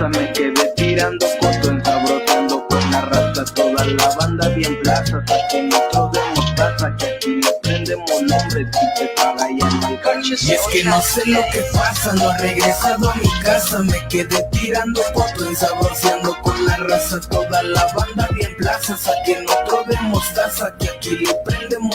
casa, 0.00 0.18
me 0.18 0.32
quedé 0.32 0.72
tirando 0.76 1.26
fotos, 1.40 1.68
ensabrosando 1.68 2.66
con 2.68 2.90
la 2.90 3.00
raza, 3.02 3.44
toda 3.54 3.84
la 3.84 4.14
banda 4.16 4.48
bien 4.50 4.80
plaza, 4.82 5.22
saqué 5.26 5.68
otro 5.68 6.10
de 6.12 6.20
mostaza, 6.36 6.96
que 6.96 7.06
aquí 7.06 7.40
le 7.40 7.52
prendemos 7.62 8.22
nombres 8.22 8.68
y 8.68 8.98
te 8.98 9.06
paga 9.16 9.46
ya 9.58 9.70
no 9.70 9.86
alcanza. 9.86 10.34
Y 10.40 10.52
es 10.52 10.60
que 10.72 10.84
no 10.84 11.02
sé 11.02 11.26
lo 11.26 11.40
que 11.52 11.60
pasa, 11.74 12.12
no 12.14 12.32
he 12.32 12.38
regresado 12.38 13.10
a 13.10 13.14
mi 13.16 13.30
casa, 13.42 13.78
me 13.80 14.08
quedé 14.08 14.42
tirando 14.52 15.02
fotos, 15.14 15.46
ensabroceando 15.46 16.36
con 16.42 16.64
la 16.64 16.76
raza, 16.76 17.20
toda 17.28 17.62
la 17.62 17.86
banda 17.94 18.28
bien 18.34 18.56
plaza, 18.56 18.96
saqué 18.96 19.44
otro 19.44 19.84
de 19.84 19.96
mostaza, 20.02 20.74
que 20.78 20.88
aquí 20.88 21.16
le 21.16 21.34
prendemos 21.44 21.89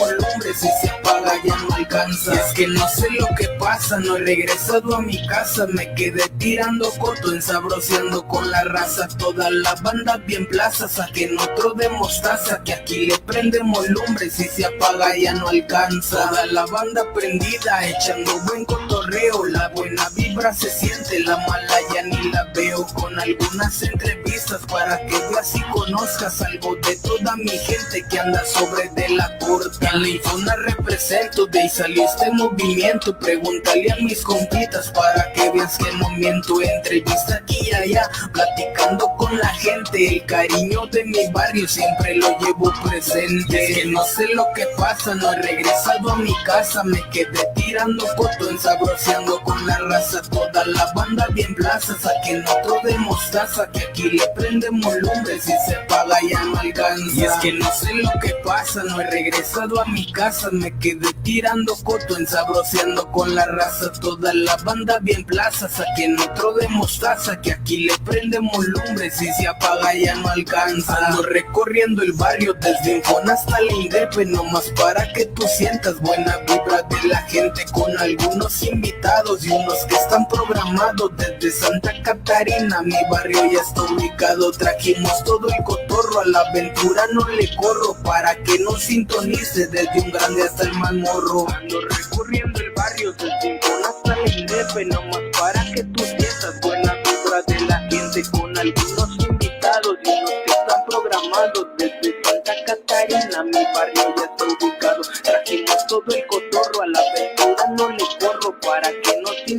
y 0.62 0.68
se 0.80 0.90
apaga 0.90 1.32
ya 1.44 1.56
no 1.56 1.74
alcanza. 1.74 2.34
Y 2.34 2.38
es 2.38 2.52
que 2.54 2.66
no 2.68 2.88
sé 2.88 3.06
lo 3.18 3.26
que 3.36 3.48
pasa, 3.58 3.98
no 3.98 4.16
he 4.16 4.20
regresado 4.20 4.96
a 4.96 5.02
mi 5.02 5.26
casa, 5.26 5.66
me 5.72 5.94
quedé 5.94 6.28
tirando 6.38 6.90
fotos, 6.92 7.32
ensabroceando 7.32 8.26
con 8.26 8.50
la 8.50 8.64
raza, 8.64 9.08
toda 9.18 9.50
la 9.50 9.74
banda 9.76 10.16
bien 10.18 10.46
plaza, 10.46 10.88
saquen 10.88 11.38
otro 11.38 11.74
de 11.74 11.88
mostaza, 11.90 12.62
que 12.64 12.74
aquí 12.74 13.06
le 13.06 13.18
prendemos 13.18 13.88
lumbres 13.88 14.38
y 14.40 14.44
se 14.44 14.64
apaga 14.66 15.16
ya 15.16 15.34
no 15.34 15.48
alcanza. 15.48 16.28
Toda 16.28 16.46
la 16.46 16.66
banda 16.66 17.02
prendida, 17.12 17.86
echando 17.86 18.38
buen 18.40 18.64
cotorreo, 18.64 19.44
la 19.46 19.68
buena 19.68 20.08
vibra 20.36 20.52
se 20.52 20.68
siente, 20.68 21.20
la 21.20 21.36
mala 21.38 21.76
ya 21.94 22.02
ni 22.02 22.30
la 22.30 22.44
veo, 22.54 22.86
con 22.94 23.18
algunas 23.18 23.82
entrevistas 23.82 24.60
para 24.70 24.98
que 25.06 25.18
veas 25.30 25.54
y 25.54 25.62
conozcas 25.62 26.42
algo 26.42 26.76
de 26.76 26.96
toda 26.96 27.36
mi 27.36 27.50
gente 27.50 28.04
que 28.10 28.18
anda 28.18 28.44
sobre 28.44 28.88
de 28.90 29.08
la 29.10 29.38
corte. 29.38 29.86
En 29.92 30.02
la 30.02 30.08
infona 30.08 30.56
represento, 30.56 31.46
de 31.46 31.60
ahí 31.60 31.68
salió 31.68 32.04
este 32.04 32.30
movimiento, 32.32 33.18
pregúntale 33.18 33.90
a 33.92 33.96
mis 33.96 34.22
compitas 34.22 34.90
para 34.90 35.32
que 35.32 35.50
veas 35.52 35.78
que 35.78 35.90
no 35.96 36.10
miento, 36.10 36.60
entrevista 36.60 37.36
aquí 37.36 37.58
y 37.62 37.74
allá, 37.74 38.08
platicando 38.32 39.10
con 39.16 39.38
la 39.38 39.48
gente, 39.48 40.16
el 40.16 40.26
cariño 40.26 40.86
de 40.88 41.04
mi 41.04 41.26
barrio 41.32 41.66
siempre 41.66 42.16
lo 42.16 42.38
llevo 42.40 42.72
presente. 42.84 43.72
Es 43.72 43.78
que 43.78 43.86
no 43.86 44.04
sé 44.04 44.26
lo 44.34 44.46
que 44.54 44.66
pasa, 44.76 45.14
no 45.14 45.32
he 45.32 45.36
regresado 45.42 46.10
a 46.10 46.16
mi 46.16 46.34
casa, 46.44 46.84
me 46.84 47.02
quedé 47.10 47.40
tirando 47.54 48.06
foto, 48.16 48.50
ensabroceando 48.50 49.40
con 49.42 49.66
la 49.66 49.78
raza, 49.78 50.22
toda 50.30 50.66
la 50.66 50.92
banda 50.94 51.26
bien 51.32 51.54
plaza, 51.54 51.96
saquen 51.98 52.44
otro 52.46 52.80
de 52.84 52.96
mostaza, 52.98 53.70
que 53.70 53.80
aquí 53.80 54.10
le 54.10 54.26
prendemos 54.34 54.94
lumbres 54.96 55.48
y 55.48 55.70
se 55.70 55.76
paga 55.88 56.16
ya 56.30 56.44
no 56.44 56.58
alcanza. 56.58 57.14
Y 57.14 57.24
es 57.24 57.32
que 57.42 57.52
no 57.52 57.70
sé 57.72 57.94
lo 57.94 58.10
que 58.20 58.34
pasa, 58.44 58.82
no 58.84 59.00
he 59.00 59.10
regresado 59.10 59.80
a 59.80 59.84
mi 59.86 60.10
casa, 60.12 60.48
me 60.52 60.76
quedé 60.78 61.12
tirando 61.22 61.74
foto, 61.76 62.16
ensabroceando 62.16 63.10
con 63.12 63.34
la 63.34 63.44
raza, 63.46 63.92
toda 64.00 64.32
la 64.32 64.56
banda 64.56 64.98
bien 65.00 65.24
plaza, 65.24 65.68
saquen 65.68 66.18
otro 66.20 66.54
de 66.54 66.68
mostaza, 66.68 67.40
que 67.40 67.52
aquí 67.52 67.78
le 67.78 67.98
prendemos 68.04 68.64
lumbres 68.66 69.20
y 69.20 69.32
se 69.32 69.48
apaga 69.48 69.94
ya 69.94 70.14
no 70.16 70.28
alcanza. 70.28 70.96
Ando 71.06 71.22
recorriendo 71.22 72.02
el 72.02 72.12
barrio 72.12 72.54
desde 72.54 72.96
Infona 72.96 73.34
hasta 73.34 73.60
la 73.60 73.72
Indepe, 73.72 74.24
nomás 74.24 74.70
para 74.76 75.12
que 75.12 75.26
tú 75.26 75.42
sientas 75.56 76.00
buena 76.00 76.36
vibra 76.38 76.82
de 76.82 77.08
la 77.08 77.18
gente 77.22 77.64
con 77.72 77.96
algunos 77.98 78.62
invitados 78.62 79.44
y 79.44 79.50
unos 79.50 79.84
que 79.86 79.94
están 79.94 80.15
programados 80.24 81.10
desde 81.16 81.50
Santa 81.50 81.92
Catarina. 82.02 82.80
Mi 82.82 82.96
barrio 83.10 83.52
ya 83.52 83.60
está 83.60 83.82
ubicado, 83.82 84.50
trajimos 84.52 85.22
todo 85.24 85.46
el 85.48 85.64
cotorro, 85.64 86.20
a 86.20 86.24
la 86.26 86.40
aventura 86.40 87.02
no 87.12 87.28
le 87.28 87.54
corro 87.56 87.94
para 88.02 88.34
que 88.42 88.58
no 88.60 88.72
sintonice 88.76 89.66
desde 89.66 90.00
un 90.00 90.10
grande 90.10 90.44
hasta 90.44 90.62
el 90.64 90.72
más 90.74 90.94
morro. 90.94 91.46
Ando 91.52 91.80
recorriendo 91.80 92.60
el 92.60 92.70
barrio 92.72 93.12
desde 93.12 93.54
Infona 93.54 93.88
hasta 93.88 94.16
la 94.16 94.30
Indepe, 94.30 94.84
nomás 94.86 95.20
para 95.38 95.64
que 95.72 95.84
tú 95.84 96.04
sientas 96.04 96.60
buena 96.62 96.94
vibra 96.94 97.42
de 97.46 97.60
la 97.66 97.78
gente 97.90 98.22
con 98.30 98.56
algunos 98.56 99.18
invitados 99.28 99.96
y 100.02 100.08
unos 100.08 100.30
que 100.30 100.52
están 100.52 100.84
programados 100.88 101.66
desde 101.76 102.22
Santa 102.24 102.54
Catarina. 102.66 103.42
Mi 103.44 103.64
barrio 103.74 104.14
ya 104.16 104.24
está 104.24 104.44
ubicado, 104.44 105.02
trajimos 105.22 105.86
todo 105.88 106.04
el 106.08 106.26
cotorro, 106.26 106.82
a 106.82 106.86
la 106.86 107.00
aventura 107.00 107.64
no 107.76 107.90
le 107.90 108.04
corro 108.18 108.58
para 108.60 108.88
que 108.88 108.95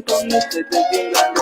no 0.07 0.19
sintonice 0.19 0.65
desde 0.69 1.36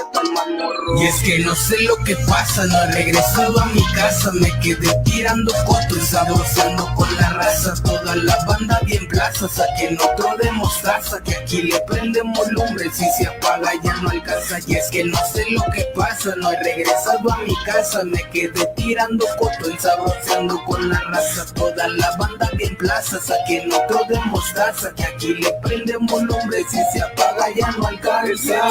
Y 0.97 1.07
es 1.07 1.21
que 1.21 1.39
no 1.39 1.53
sé 1.55 1.81
lo 1.83 1.95
que 2.03 2.15
pasa, 2.27 2.65
no 2.65 2.83
he 2.83 2.91
regresado 2.91 3.59
a 3.59 3.65
mi 3.67 3.83
casa, 3.93 4.31
me 4.31 4.49
quedé 4.59 4.89
tirando 5.03 5.53
fotos, 5.65 6.07
saboreando 6.07 6.93
con 6.95 7.13
la 7.17 7.29
raza, 7.31 7.73
toda 7.83 8.15
la 8.15 8.37
banda 8.45 8.79
bien 8.85 9.07
plaza, 9.07 9.47
saquen 9.49 9.97
otro 9.99 10.37
de 10.37 10.51
mostaza, 10.51 11.21
que 11.21 11.35
aquí 11.35 11.63
le 11.63 11.79
prendemos 11.81 12.47
lumbres 12.51 12.99
y 12.99 13.09
se 13.17 13.27
apaga 13.27 13.71
ya 13.83 13.95
no 13.97 14.09
alcanza. 14.09 14.59
Y 14.67 14.75
es 14.75 14.89
que 14.89 15.03
no 15.03 15.17
sé 15.33 15.45
lo 15.51 15.63
que 15.73 15.85
pasa, 15.95 16.33
no 16.37 16.51
he 16.51 16.63
regresado 16.63 17.31
a 17.31 17.37
mi 17.39 17.55
casa, 17.65 18.03
me 18.03 18.21
quedé 18.31 18.65
tirando 18.77 19.25
fotos, 19.37 19.73
saboreando 19.79 20.63
con 20.65 20.89
la 20.89 20.99
raza, 21.09 21.45
toda 21.55 21.87
la 21.89 22.15
banda 22.17 22.49
bien 22.57 22.75
plaza, 22.77 23.19
saquen 23.19 23.71
otro 23.71 24.01
de 24.07 24.19
mostaza, 24.25 24.93
que 24.95 25.03
aquí 25.03 25.33
le 25.35 25.51
prendemos 25.63 26.21
lumbres 26.23 26.65
y 26.71 26.97
se 26.97 27.01
apaga 27.03 27.47
ya 27.55 27.71
no 27.71 27.87
alcanza. 27.87 28.61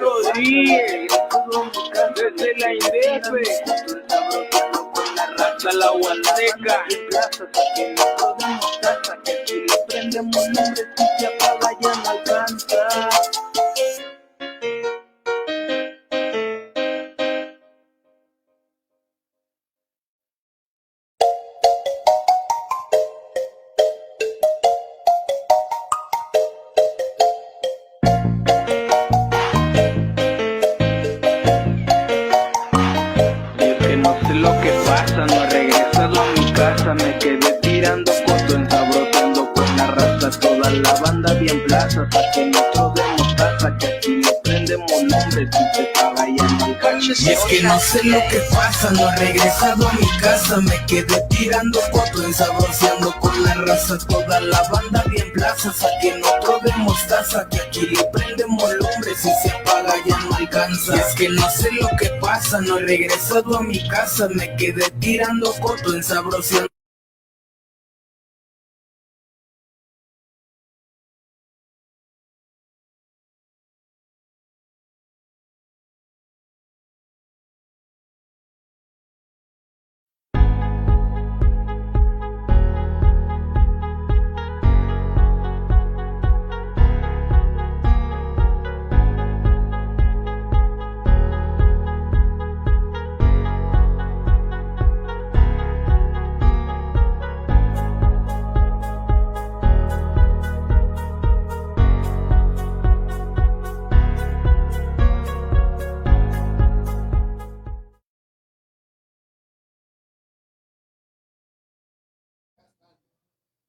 Rodríguez, 0.00 1.12
desde 2.14 2.54
la 2.58 2.72
Indepe, 2.72 3.42
hasta 5.38 5.72
la 5.72 5.92
Huasteca. 5.92 6.84
prendemos 9.88 10.46
lumbres 10.48 10.86
y 10.96 11.20
se 11.20 11.26
apaga 11.26 11.70
ya 11.80 11.94
no 11.94 12.10
alcanza. 12.10 12.78
La 40.80 40.94
banda 41.00 41.34
bien 41.34 41.64
plaza, 41.66 42.06
saquen 42.10 42.52
otro 42.56 42.92
de 42.94 43.02
mostaza, 43.18 43.76
que 43.78 43.86
aquí 43.86 44.16
le 44.16 44.32
prendemos 44.42 45.02
nombres 45.02 45.48
y 45.52 45.76
se 45.76 45.84
paga 45.94 46.26
ya 46.36 46.44
no 46.44 46.64
alcanza. 46.64 47.12
Y 47.18 47.28
es 47.32 47.40
que 47.40 47.62
no 47.62 47.78
sé 47.80 48.04
lo 48.04 48.18
que 48.30 48.40
pasa, 48.52 48.90
no 48.90 49.10
he 49.10 49.16
regresado 49.16 49.88
a 49.88 49.92
mi 49.92 50.08
casa, 50.20 50.56
me 50.58 50.86
quedé 50.86 51.22
tirando 51.30 51.80
fotos, 51.92 52.24
ensabroceando 52.24 53.14
con 53.20 53.42
la 53.42 53.54
raza, 53.54 53.98
toda 54.08 54.40
la 54.40 54.62
banda 54.68 55.04
bien 55.08 55.32
plaza, 55.32 55.72
saquen 55.72 56.22
otro 56.24 56.60
de 56.64 56.72
mostaza, 56.78 57.48
que 57.48 57.60
aquí 57.60 57.86
le 57.86 58.04
prendemos 58.12 58.72
lumbres 58.74 59.24
y 59.24 59.30
se 59.42 59.50
apaga 59.50 59.94
ya 60.06 60.18
no 60.18 60.36
alcanza. 60.36 60.96
Y 60.96 60.98
es 60.98 61.14
que 61.14 61.28
no 61.28 61.48
sé 61.50 61.70
lo 61.72 61.88
que 61.98 62.08
pasa, 62.20 62.60
no 62.60 62.78
he 62.78 62.82
regresado 62.82 63.58
a 63.58 63.62
mi 63.62 63.86
casa, 63.88 64.28
me 64.34 64.54
quedé 64.56 64.90
tirando 65.00 65.52
fotos, 65.54 65.94
ensabroceando. 65.94 66.73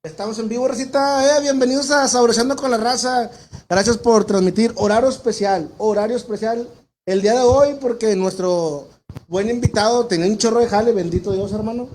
Estamos 0.06 0.38
en 0.38 0.48
vivo, 0.48 0.68
Recita. 0.68 1.40
Eh, 1.40 1.42
bienvenidos 1.42 1.90
a 1.90 2.08
Saboreando 2.08 2.56
con 2.56 2.70
la 2.70 2.78
Raza. 2.78 3.32
Gracias 3.68 3.98
por 3.98 4.24
transmitir 4.24 4.72
horario 4.76 5.10
especial. 5.10 5.72
Horario 5.80 6.16
especial 6.16 6.70
el 7.08 7.24
día 7.24 7.34
de 7.34 7.40
hoy, 7.40 7.78
porque 7.82 8.16
nuestro 8.16 8.88
buen 9.28 9.50
invitado 9.50 10.06
tenía 10.06 10.28
un 10.28 10.38
chorro 10.38 10.60
de 10.60 10.68
jale. 10.68 10.92
Bendito 10.92 11.32
Dios, 11.32 11.52
hermano. 11.54 11.90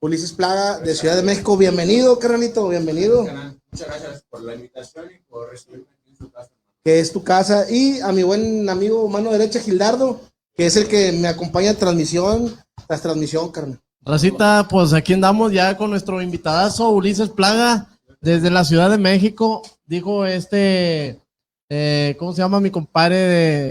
Ulises 0.00 0.32
Plaga 0.32 0.80
de 0.80 0.92
Ciudad 0.96 1.14
de 1.14 1.22
México. 1.22 1.56
Bienvenido, 1.56 2.18
carnalito. 2.18 2.68
Bienvenido. 2.68 3.22
Muchas 3.22 3.86
gracias 3.86 4.24
por 4.28 4.42
la 4.42 4.56
invitación 4.56 5.06
y 5.14 5.22
por 5.30 5.50
recibirme 5.50 5.86
aquí 6.00 6.10
en 6.10 6.16
su 6.16 6.32
casa. 6.32 6.50
que 6.82 6.98
es 6.98 7.12
tu 7.12 7.22
casa, 7.22 7.70
y 7.70 8.00
a 8.00 8.10
mi 8.10 8.24
buen 8.24 8.68
amigo 8.68 9.06
mano 9.08 9.30
derecha, 9.30 9.60
Gildardo, 9.60 10.20
que 10.56 10.66
es 10.66 10.74
el 10.74 10.88
que 10.88 11.12
me 11.12 11.28
acompaña 11.28 11.70
a 11.70 11.74
transmisión 11.74 12.58
tras 12.88 13.02
transmisión, 13.02 13.52
carnal. 13.52 13.80
Racita, 14.02 14.66
pues 14.68 14.92
aquí 14.92 15.12
andamos 15.12 15.52
ya 15.52 15.76
con 15.76 15.90
nuestro 15.90 16.22
invitadazo 16.22 16.88
Ulises 16.90 17.28
Plaga 17.28 17.86
desde 18.20 18.50
la 18.50 18.64
Ciudad 18.64 18.90
de 18.90 18.98
México. 18.98 19.62
Dijo 19.86 20.24
este, 20.24 21.20
eh, 21.68 22.16
¿cómo 22.18 22.32
se 22.32 22.38
llama 22.42 22.60
mi 22.60 22.70
compadre 22.70 23.16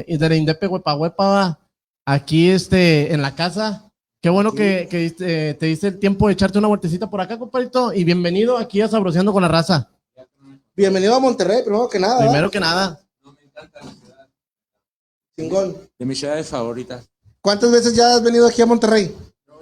de, 0.08 0.18
de 0.18 0.30
la 0.30 0.36
Indepe 0.36 0.68
Huepa 0.68 0.96
Huepa? 0.96 1.60
Aquí 2.06 2.50
este, 2.50 3.12
en 3.14 3.22
la 3.22 3.34
casa. 3.36 3.92
Qué 4.22 4.30
bueno 4.30 4.52
que, 4.54 4.88
que 4.90 5.00
diste- 5.10 5.54
te 5.58 5.66
diste 5.66 5.88
el 5.88 6.00
tiempo 6.00 6.28
de 6.28 6.34
echarte 6.34 6.58
una 6.60 6.68
vueltecita 6.68 7.10
por 7.10 7.22
acá, 7.22 7.40
compadrito. 7.40 7.94
Y 7.94 8.04
bienvenido 8.04 8.58
aquí 8.58 8.82
a 8.82 8.88
Sabroseando 8.88 9.32
con 9.34 9.42
la 9.42 9.48
Raza. 9.48 9.90
Bienvenido 10.76 11.16
a 11.16 11.20
Monterrey, 11.20 11.62
primero 11.64 11.90
que 11.90 12.00
nada. 12.00 12.16
¿verdad? 12.18 12.30
Primero 12.32 12.52
que 12.52 12.60
nada. 12.60 13.00
Chingón. 15.38 15.76
De 15.98 16.06
mis 16.06 16.20
ciudades 16.20 16.48
favoritas. 16.48 17.10
¿Cuántas 17.42 17.72
veces 17.72 17.96
ya 17.96 18.16
has 18.16 18.24
venido 18.24 18.46
aquí 18.48 18.62
a 18.62 18.66
Monterrey? 18.66 19.16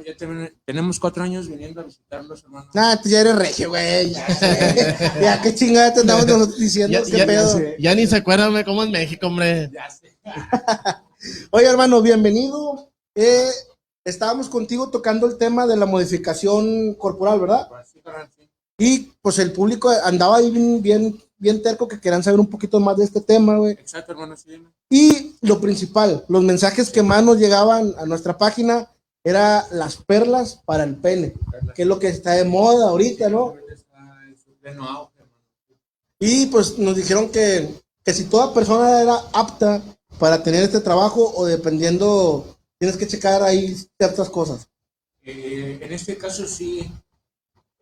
Ya 0.07 0.15
ten- 0.15 0.57
tenemos 0.63 1.01
cuatro 1.01 1.21
años 1.21 1.49
viniendo 1.49 1.81
a 1.81 1.83
visitarlos, 1.83 2.41
hermano. 2.41 2.69
Nah, 2.73 2.95
tú 2.95 3.09
ya 3.09 3.19
eres 3.19 3.35
regio, 3.35 3.67
güey. 3.69 4.11
Ya, 4.13 4.29
sé. 4.35 4.97
ya 5.21 5.41
qué 5.41 5.53
chingada 5.53 5.93
te 5.93 5.99
andamos 5.99 6.25
nosotros 6.25 6.57
diciendo, 6.57 6.97
Ya, 6.97 7.03
qué 7.03 7.17
ya- 7.17 7.25
pedo. 7.25 7.59
ya 7.77 7.93
ni 7.93 8.07
se 8.07 8.15
acuerdan 8.15 8.53
de 8.53 8.63
cómo 8.63 8.83
es 8.83 8.89
México, 8.89 9.27
hombre. 9.27 9.69
Ya 9.73 9.89
sé. 9.89 10.17
Oye, 11.51 11.65
hermano, 11.65 12.01
bienvenido. 12.01 12.89
Eh, 13.15 13.49
estábamos 14.05 14.47
contigo 14.47 14.89
tocando 14.89 15.27
el 15.27 15.37
tema 15.37 15.67
de 15.67 15.75
la 15.75 15.85
modificación 15.85 16.93
corporal, 16.93 17.41
¿verdad? 17.41 17.67
Pues 17.67 17.89
sí, 17.89 18.01
sí. 18.37 18.49
Y 18.79 18.99
pues 19.21 19.39
el 19.39 19.51
público 19.51 19.89
andaba 20.05 20.37
ahí 20.37 20.49
bien, 20.51 20.81
bien, 20.81 21.21
bien 21.37 21.61
terco 21.61 21.85
que 21.85 21.99
querían 21.99 22.23
saber 22.23 22.39
un 22.39 22.47
poquito 22.49 22.79
más 22.79 22.95
de 22.95 23.03
este 23.03 23.19
tema, 23.19 23.57
güey. 23.57 23.73
Exacto, 23.73 24.13
hermano, 24.13 24.37
sí, 24.37 24.51
dime. 24.51 24.69
Y 24.89 25.35
lo 25.41 25.59
principal, 25.59 26.23
los 26.29 26.43
mensajes 26.43 26.91
que 26.91 27.03
más 27.03 27.21
nos 27.25 27.37
llegaban 27.39 27.93
a 27.97 28.05
nuestra 28.05 28.37
página 28.37 28.87
era 29.27 29.67
las 29.71 29.97
perlas 29.97 30.61
para 30.65 30.83
el 30.83 30.95
pene, 30.95 31.33
que 31.75 31.81
es 31.81 31.87
lo 31.87 31.99
que 31.99 32.07
está 32.07 32.31
de 32.31 32.45
moda 32.45 32.89
ahorita, 32.89 33.29
¿no? 33.29 33.55
Y 36.19 36.47
pues 36.47 36.77
nos 36.77 36.95
dijeron 36.95 37.29
que, 37.29 37.69
que 38.03 38.13
si 38.13 38.25
toda 38.25 38.53
persona 38.53 39.01
era 39.01 39.15
apta 39.33 39.81
para 40.17 40.41
tener 40.41 40.63
este 40.63 40.79
trabajo 40.79 41.33
o 41.35 41.45
dependiendo, 41.45 42.57
tienes 42.77 42.95
que 42.95 43.07
checar 43.07 43.43
ahí 43.43 43.75
ciertas 43.99 44.29
cosas. 44.29 44.67
Eh, 45.23 45.79
en 45.81 45.91
este 45.91 46.17
caso 46.17 46.47
sí, 46.47 46.89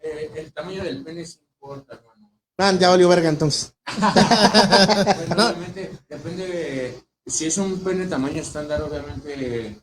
eh, 0.02 0.32
el 0.36 0.52
tamaño 0.52 0.84
del 0.84 1.04
pene 1.04 1.26
sí 1.26 1.40
importa, 1.54 1.94
hermano. 1.94 2.32
Ah, 2.58 2.74
ya 2.74 2.90
valió 2.90 3.08
verga 3.08 3.30
entonces. 3.30 3.74
Bueno, 5.28 5.48
obviamente, 5.50 5.92
depende 6.10 6.48
de, 6.48 7.04
si 7.26 7.46
es 7.46 7.58
un 7.60 7.80
pene 7.82 8.08
tamaño 8.08 8.42
estándar, 8.42 8.82
obviamente 8.82 9.80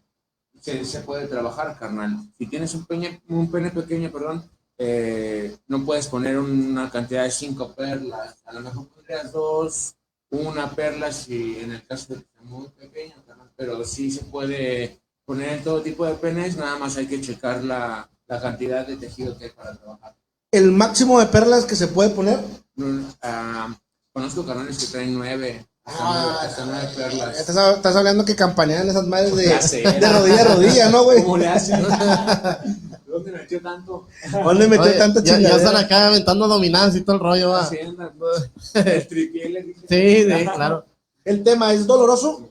se, 0.63 0.85
se 0.85 1.01
puede 1.01 1.27
trabajar, 1.27 1.77
carnal. 1.79 2.17
Si 2.39 2.47
tienes 2.47 2.75
un 2.75 2.87
pene, 2.87 3.21
un 3.29 3.51
pene 3.51 3.71
pequeño, 3.71 4.11
perdón, 4.11 4.49
eh, 4.79 5.57
no 5.67 5.85
puedes 5.85 6.07
poner 6.07 6.39
una 6.39 6.89
cantidad 6.91 7.25
de 7.25 7.31
cinco 7.31 7.75
perlas. 7.75 8.41
A 8.47 8.53
lo 8.53 8.61
mejor 8.61 8.89
pondrías 8.89 9.33
dos, 9.33 9.97
una 10.31 10.71
perla, 10.71 11.13
si 11.13 11.59
en 11.59 11.73
el 11.73 11.87
caso 11.87 12.15
de 12.15 12.21
que 12.21 12.29
sea 12.33 12.43
muy 12.43 12.69
pequeño, 12.69 13.15
carnal. 13.27 13.51
Pero 13.57 13.85
sí 13.85 14.11
se 14.11 14.25
puede 14.25 15.03
poner 15.25 15.63
todo 15.63 15.83
tipo 15.83 16.07
de 16.07 16.15
penes, 16.15 16.57
nada 16.57 16.79
más 16.79 16.97
hay 16.97 17.07
que 17.07 17.21
checar 17.21 17.63
la, 17.65 18.09
la 18.27 18.41
cantidad 18.41 18.87
de 18.87 18.97
tejido 18.97 19.37
que 19.37 19.47
hay 19.47 19.51
para 19.51 19.77
trabajar. 19.77 20.17
El 20.51 20.71
máximo 20.71 21.19
de 21.19 21.27
perlas 21.27 21.65
que 21.65 21.77
se 21.77 21.89
puede 21.89 22.11
poner. 22.11 22.39
Ah, 23.21 23.75
conozco 24.13 24.47
canales 24.47 24.79
que 24.79 24.93
traen 24.93 25.15
nueve, 25.15 25.67
Ah, 25.85 26.49
perlas. 26.97 27.41
Estás, 27.41 27.77
estás 27.77 27.97
hablando 27.97 28.25
que 28.25 28.37
campanean 28.37 28.89
esas 28.89 29.07
madres 29.07 29.35
de, 29.35 30.09
rodilla 30.09 30.41
a 30.41 30.55
rodilla, 30.55 30.91
¿no, 30.91 31.05
güey? 31.05 31.23
¿Cómo 31.23 31.39
le 31.39 31.49
hacen? 31.49 31.83
¿Dónde 33.07 33.33
metió 33.33 33.61
tanto? 33.61 34.07
¿Dónde 34.33 34.69
metió 34.69 34.85
Oye, 34.85 34.99
tanta 34.99 35.23
ya, 35.23 35.39
ya 35.39 35.57
están 35.57 35.77
acá 35.77 36.07
aventando 36.07 36.49
dominadas 36.49 36.97
y 36.97 37.03
todo 37.03 37.17
el 37.17 37.23
rollo, 37.23 37.51
va. 37.51 37.69
El. 37.69 37.97
Sí, 39.89 40.25
sí, 40.25 40.47
claro. 40.55 40.87
El 41.25 41.43
tema 41.43 41.73
es 41.73 41.87
doloroso. 41.87 42.49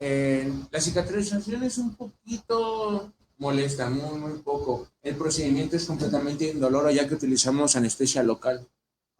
Eh, 0.00 0.50
la 0.70 0.80
cicatrización 0.80 1.64
es 1.64 1.78
un 1.78 1.94
poquito 1.94 3.12
molesta, 3.38 3.90
muy, 3.90 4.18
muy 4.18 4.38
poco. 4.38 4.88
El 5.02 5.16
procedimiento 5.16 5.76
es 5.76 5.84
completamente 5.84 6.50
indoloro 6.50 6.90
ya 6.90 7.08
que 7.08 7.14
utilizamos 7.14 7.76
anestesia 7.76 8.22
local. 8.22 8.66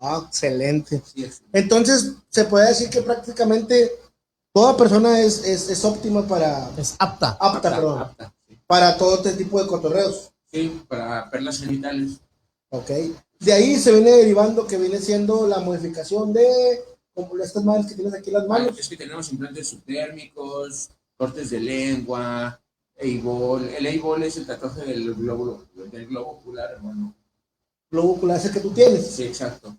Ah, 0.00 0.22
excelente. 0.26 1.02
Entonces, 1.52 2.12
se 2.28 2.44
puede 2.44 2.68
decir 2.68 2.88
que 2.88 3.02
prácticamente 3.02 3.90
toda 4.52 4.76
persona 4.76 5.20
es, 5.20 5.44
es, 5.44 5.68
es 5.68 5.84
óptima 5.84 6.26
para, 6.26 6.70
Es 6.76 6.94
apta. 6.98 7.36
apta, 7.40 7.70
perdón, 7.74 8.02
apta, 8.02 8.34
sí. 8.46 8.58
para 8.66 8.96
todo 8.96 9.16
este 9.16 9.32
tipo 9.32 9.60
de 9.60 9.66
cotorreos. 9.66 10.32
Sí, 10.50 10.82
para 10.88 11.28
perlas 11.30 11.58
genitales. 11.58 12.20
Ok. 12.70 12.90
De 13.40 13.52
ahí 13.52 13.76
se 13.76 13.92
viene 13.92 14.10
derivando 14.12 14.66
que 14.66 14.76
viene 14.78 14.98
siendo 14.98 15.46
la 15.46 15.60
modificación 15.60 16.32
de 16.32 16.84
como 17.14 17.36
estas 17.42 17.64
madres 17.64 17.86
que 17.86 17.94
tienes 17.94 18.14
aquí 18.14 18.30
en 18.30 18.34
las 18.34 18.46
manos. 18.46 18.78
Es 18.78 18.88
que 18.88 18.96
tenemos 18.96 19.32
implantes 19.32 19.68
subdérmicos, 19.68 20.90
cortes 21.16 21.50
de 21.50 21.60
lengua, 21.60 22.60
Eibol. 22.96 23.68
El 23.68 23.86
Eibol 23.86 24.22
es 24.22 24.36
el 24.36 24.46
tatuaje 24.46 24.84
del 24.84 25.14
globo, 25.14 25.64
del 25.74 26.06
globo 26.06 26.30
ocular, 26.32 26.70
hermano. 26.72 27.14
Globo 27.90 28.12
ocular 28.12 28.36
ese 28.38 28.50
que 28.52 28.60
tú 28.60 28.70
tienes. 28.70 29.06
Sí, 29.06 29.24
exacto. 29.24 29.76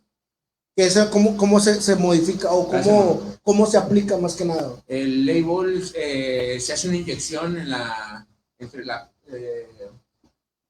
Que 0.79 0.85
esa, 0.85 1.09
¿Cómo, 1.09 1.35
cómo 1.35 1.59
se, 1.59 1.81
se 1.81 1.97
modifica 1.97 2.53
o 2.53 2.65
cómo, 2.69 3.21
cómo 3.43 3.65
se 3.65 3.77
aplica 3.77 4.15
más 4.15 4.33
que 4.33 4.45
nada? 4.45 4.81
El 4.87 5.27
Eibol 5.27 5.83
eh, 5.93 6.57
se 6.61 6.71
hace 6.71 6.87
una 6.87 6.95
inyección 6.95 7.57
en 7.57 7.69
la, 7.69 8.25
entre 8.57 8.85
la, 8.85 9.11
eh, 9.27 9.67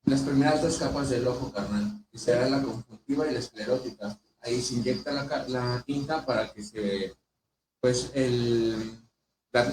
las 0.05 0.21
primeras 0.21 0.63
dos 0.63 0.77
capas 0.77 1.11
del 1.11 1.27
ojo, 1.27 1.51
carnal, 1.51 2.03
que 2.11 2.17
será 2.17 2.49
la 2.49 2.59
conjuntiva 2.59 3.27
y 3.27 3.33
la 3.33 3.39
esclerótica. 3.39 4.19
Ahí 4.41 4.59
se 4.63 4.73
inyecta 4.73 5.11
la, 5.11 5.83
tinta 5.85 6.25
para 6.25 6.51
que 6.51 6.63
se, 6.63 7.13
pues, 7.79 8.09
el, 8.15 8.91
la, 9.51 9.71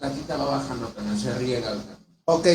la 0.00 0.10
tinta 0.10 0.36
va 0.36 0.46
bajando, 0.46 0.92
carnal, 0.92 1.16
se 1.16 1.32
riega. 1.38 1.76
Ok. 2.24 2.48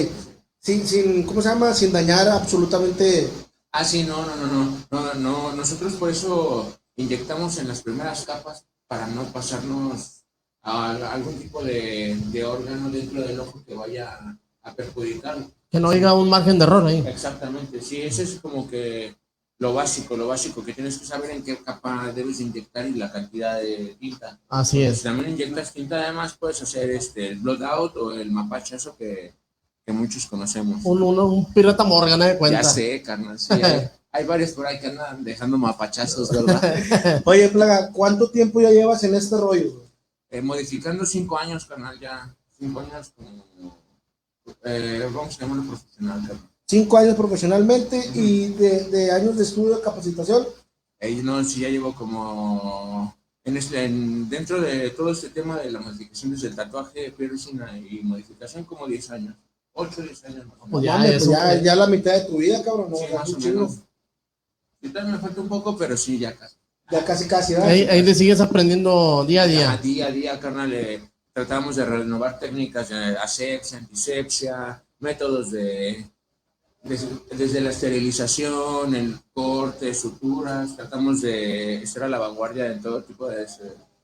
Sin, 0.60 0.86
sin, 0.86 1.24
¿cómo 1.24 1.42
se 1.42 1.48
llama? 1.48 1.74
Sin 1.74 1.94
dañar 1.94 2.28
absolutamente. 2.28 3.30
Ah, 3.72 3.84
sí, 3.84 4.04
no, 4.04 4.26
no, 4.26 4.36
no, 4.36 4.48
no, 4.48 4.78
no, 4.90 5.14
no, 5.16 5.52
nosotros 5.54 5.94
por 5.94 6.10
eso 6.10 6.78
inyectamos 6.96 7.58
en 7.60 7.68
las 7.68 7.82
primeras 7.84 8.26
capas 8.26 8.66
para 8.88 9.08
no 9.08 9.24
pasarnos 9.26 10.24
a 10.64 11.14
algún 11.14 11.36
tipo 11.36 11.64
de, 11.64 12.16
de 12.32 12.44
órgano 12.46 12.90
dentro 12.90 13.22
del 13.22 13.40
ojo 13.40 13.64
que 13.66 13.74
vaya 13.74 14.38
a, 14.64 14.74
perjudicarlo. 14.74 15.50
Que 15.70 15.80
no 15.80 15.90
haya 15.90 16.14
un 16.14 16.30
margen 16.30 16.58
de 16.58 16.66
error 16.66 16.86
ahí. 16.86 17.04
Exactamente, 17.08 17.82
sí, 17.82 18.02
eso 18.02 18.22
es 18.22 18.40
como 18.42 18.70
que 18.70 19.16
lo 19.60 19.74
básico, 19.74 20.18
lo 20.18 20.28
básico, 20.28 20.64
que 20.64 20.74
tienes 20.74 20.98
que 20.98 21.06
saber 21.06 21.32
en 21.32 21.44
qué 21.44 21.58
capa 21.64 22.12
debes 22.14 22.42
inyectar 22.42 22.86
y 22.88 22.94
la 22.94 23.12
cantidad 23.12 23.60
de 23.60 23.96
tinta. 24.00 24.40
Así 24.50 24.78
Si 24.78 24.84
es. 24.84 25.04
también 25.04 25.32
inyectas 25.32 25.74
tinta, 25.74 26.02
además 26.04 26.38
puedes 26.38 26.62
hacer 26.62 26.90
este, 26.92 27.30
el 27.30 27.40
blood 27.40 27.64
out 27.64 27.98
o 27.98 28.12
el 28.12 28.32
mapachazo 28.32 28.98
que, 28.98 29.36
que 29.88 29.94
muchos 29.94 30.26
conocemos. 30.26 30.82
Un, 30.84 31.02
un, 31.02 31.18
un 31.18 31.54
pirata 31.54 31.86
Morgan, 31.86 32.20
de 32.20 32.38
cuenta. 32.38 32.62
Ya 32.62 32.68
sé, 32.68 33.02
carnal, 33.02 33.40
sí. 33.40 33.54
Hay, 33.54 33.90
hay 34.12 34.26
varios 34.26 34.52
por 34.52 34.68
ahí 34.68 34.80
que 34.82 34.88
andan 34.88 35.24
dejando 35.24 35.58
mapachazos, 35.58 36.30
¿verdad? 36.30 37.22
Oye, 37.26 37.48
Plaga, 37.48 37.90
¿cuánto 37.94 38.30
tiempo 38.30 38.60
ya 38.60 38.70
llevas 38.70 39.02
en 39.06 39.16
este 39.16 39.38
rollo? 39.38 39.82
Eh, 40.30 40.42
modificando 40.42 41.06
cinco 41.06 41.38
años, 41.40 41.66
carnal, 41.66 41.98
ya. 42.02 42.36
Cinco 42.60 42.82
años 42.82 43.14
como. 43.16 43.78
Eh, 44.66 45.10
vamos 45.14 45.38
a 45.38 45.40
llamarlo 45.40 45.64
profesional, 45.64 46.20
carnal. 46.28 46.50
Cinco 46.68 46.98
años 46.98 47.16
profesionalmente 47.16 48.04
y 48.14 48.48
de, 48.48 48.84
de 48.90 49.12
años 49.12 49.38
de 49.38 49.44
estudio, 49.44 49.82
capacitación. 49.82 50.46
Eh, 51.00 51.22
no, 51.24 51.42
sí, 51.46 51.62
ya 51.62 51.70
llevo 51.70 51.96
como. 51.96 53.16
En 53.46 53.56
este, 53.56 53.86
en- 53.86 54.28
dentro 54.28 54.60
de 54.60 54.90
todo 54.90 55.12
este 55.12 55.30
tema 55.30 55.56
de 55.60 55.72
la 55.72 55.80
modificación 55.80 56.32
desde 56.32 56.50
el 56.50 56.56
tatuaje, 56.58 57.12
piercing 57.12 57.62
y 57.90 58.02
modificación, 58.04 58.66
como 58.66 58.86
10 58.86 59.12
años. 59.12 59.36
8 59.78 60.02
o 60.02 60.04
10 60.04 60.26
años 60.26 60.46
más. 60.48 60.58
Pues 60.70 60.84
ya, 60.84 60.98
pues 60.98 61.30
ya, 61.30 61.62
ya 61.62 61.76
la 61.76 61.88
mitad 61.88 62.14
de 62.14 62.22
tu 62.22 62.38
vida, 62.38 62.64
cabrón. 62.64 62.90
¿no? 62.90 62.98
Sí, 62.98 63.06
más 63.14 63.34
o 63.34 63.40
menos. 63.40 63.76
Ahorita 64.82 65.04
me 65.04 65.18
falta 65.20 65.42
un 65.42 65.48
poco, 65.48 65.78
pero 65.78 65.96
sí, 65.96 66.20
ya 66.20 66.36
casi. 66.36 66.56
Ya 66.90 67.06
casi, 67.06 67.28
casi, 67.28 67.54
¿verdad? 67.54 67.70
Ahí, 67.70 67.82
ahí 67.84 68.02
le 68.02 68.16
sigues 68.16 68.40
aprendiendo 68.40 69.26
día 69.26 69.44
a 69.44 69.48
día. 69.48 69.78
día 69.78 70.08
a 70.08 70.12
día, 70.12 70.40
carnal, 70.40 70.74
eh, 70.74 71.02
tratamos 71.34 71.76
de 71.76 71.86
renovar 71.86 72.40
técnicas 72.40 72.90
de 72.90 73.18
asepsia, 73.18 73.80
antisepsia, 73.80 74.84
métodos 75.00 75.52
de, 75.52 76.10
desde, 76.84 77.08
desde 77.36 77.62
la 77.62 77.72
esterilización, 77.72 78.96
el 78.96 79.20
corte, 79.34 79.94
suturas, 79.94 80.76
tratamos 80.78 81.22
de 81.22 81.84
estar 81.84 82.04
a 82.04 82.10
la 82.10 82.20
vanguardia 82.20 82.72
en 82.72 82.82
todo 82.82 83.04
tipo 83.04 83.28
de, 83.28 83.46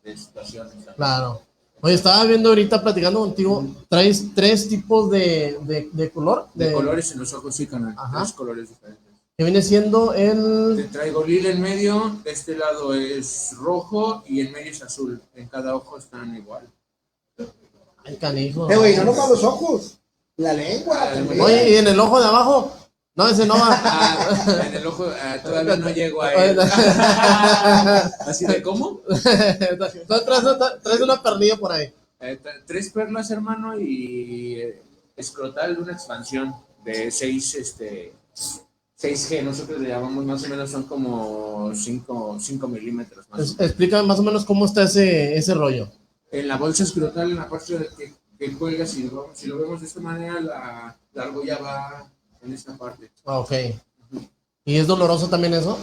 de 0.04 0.18
situaciones. 0.18 0.74
Claro. 0.96 1.42
Oye, 1.86 1.96
estaba 1.96 2.24
viendo 2.24 2.48
ahorita 2.48 2.82
platicando 2.82 3.20
contigo, 3.20 3.66
traes 3.90 4.34
tres 4.34 4.70
tipos 4.70 5.12
de, 5.12 5.60
de, 5.64 5.90
de 5.92 6.10
color. 6.12 6.48
De 6.54 6.72
colores 6.72 7.12
en 7.12 7.20
los 7.20 7.34
ojos, 7.34 7.54
sí, 7.54 7.68
carnal, 7.68 7.94
Ajá. 7.98 8.22
tres 8.22 8.32
colores 8.32 8.70
diferentes. 8.70 9.04
Que 9.38 9.44
viene 9.44 9.62
siendo 9.62 10.14
el. 10.14 10.78
Te 10.78 10.84
traigo 10.86 11.26
lila 11.26 11.50
en 11.50 11.60
medio, 11.60 12.20
de 12.24 12.32
este 12.32 12.56
lado 12.56 12.94
es 12.94 13.52
rojo 13.58 14.24
y 14.26 14.40
en 14.40 14.54
medio 14.54 14.72
es 14.72 14.82
azul. 14.82 15.22
En 15.36 15.48
cada 15.50 15.76
ojo 15.76 15.98
están 15.98 16.34
igual. 16.38 16.70
Ay, 18.06 18.16
canijo. 18.16 18.72
Eh, 18.72 18.78
güey, 18.78 18.96
no 18.96 19.04
nomás 19.04 19.30
los 19.30 19.44
ojos. 19.44 19.98
La 20.38 20.54
lengua. 20.54 21.12
también. 21.14 21.42
Oye, 21.42 21.70
¿y 21.72 21.76
en 21.76 21.88
el 21.88 22.00
ojo 22.00 22.18
de 22.22 22.28
abajo? 22.28 22.72
No, 23.16 23.28
ese 23.28 23.46
no 23.46 23.54
va. 23.54 23.70
Ah, 23.70 24.64
en 24.68 24.74
el 24.74 24.88
ojo 24.88 25.06
ah, 25.08 25.38
todavía 25.44 25.76
no 25.76 25.90
llego 25.92 26.24
a 26.24 26.34
él. 26.34 26.60
¿Así 28.28 28.46
de 28.46 28.60
cómo? 28.64 29.02
traes, 30.26 31.02
una 31.02 31.22
perlilla 31.22 31.58
por 31.58 31.72
ahí. 31.74 31.94
Eh, 32.20 32.40
tres 32.66 32.90
perlas, 32.90 33.30
hermano, 33.30 33.80
y 33.80 34.56
eh, 34.56 34.82
escrotal 35.16 35.78
una 35.78 35.92
expansión 35.94 36.56
de 36.84 37.12
6 37.12 37.56
este, 37.56 38.14
6G. 39.00 39.44
Nosotros 39.44 39.80
le 39.80 39.90
llamamos 39.90 40.26
más 40.26 40.44
o 40.46 40.50
menos, 40.50 40.72
son 40.72 40.84
como 40.84 41.72
5 41.76 42.40
milímetros 42.68 43.30
más. 43.30 43.56
explícame 43.60 44.08
más 44.08 44.18
o 44.18 44.24
menos 44.24 44.44
cómo 44.44 44.66
está 44.66 44.84
ese, 44.84 45.38
ese 45.38 45.54
rollo. 45.54 45.88
En 46.32 46.48
la 46.48 46.58
bolsa 46.58 46.82
escrotal, 46.82 47.30
en 47.30 47.36
la 47.36 47.48
parte 47.48 47.78
de 47.78 47.90
que, 47.96 48.12
que 48.40 48.54
cuelga, 48.58 48.88
si 48.88 49.04
lo, 49.04 49.30
si 49.36 49.46
lo 49.46 49.60
vemos 49.60 49.82
de 49.82 49.86
esta 49.86 50.00
manera, 50.00 50.42
la, 50.42 50.98
la 51.14 51.24
argolla 51.24 51.60
va 51.60 52.10
en 52.44 52.54
esta 52.54 52.78
parte. 52.78 53.12
Ah, 53.26 53.40
ok. 53.40 53.52
¿Y 54.66 54.78
es 54.78 54.88
doloroso 54.88 55.28
también 55.30 55.54
eso? 55.54 55.78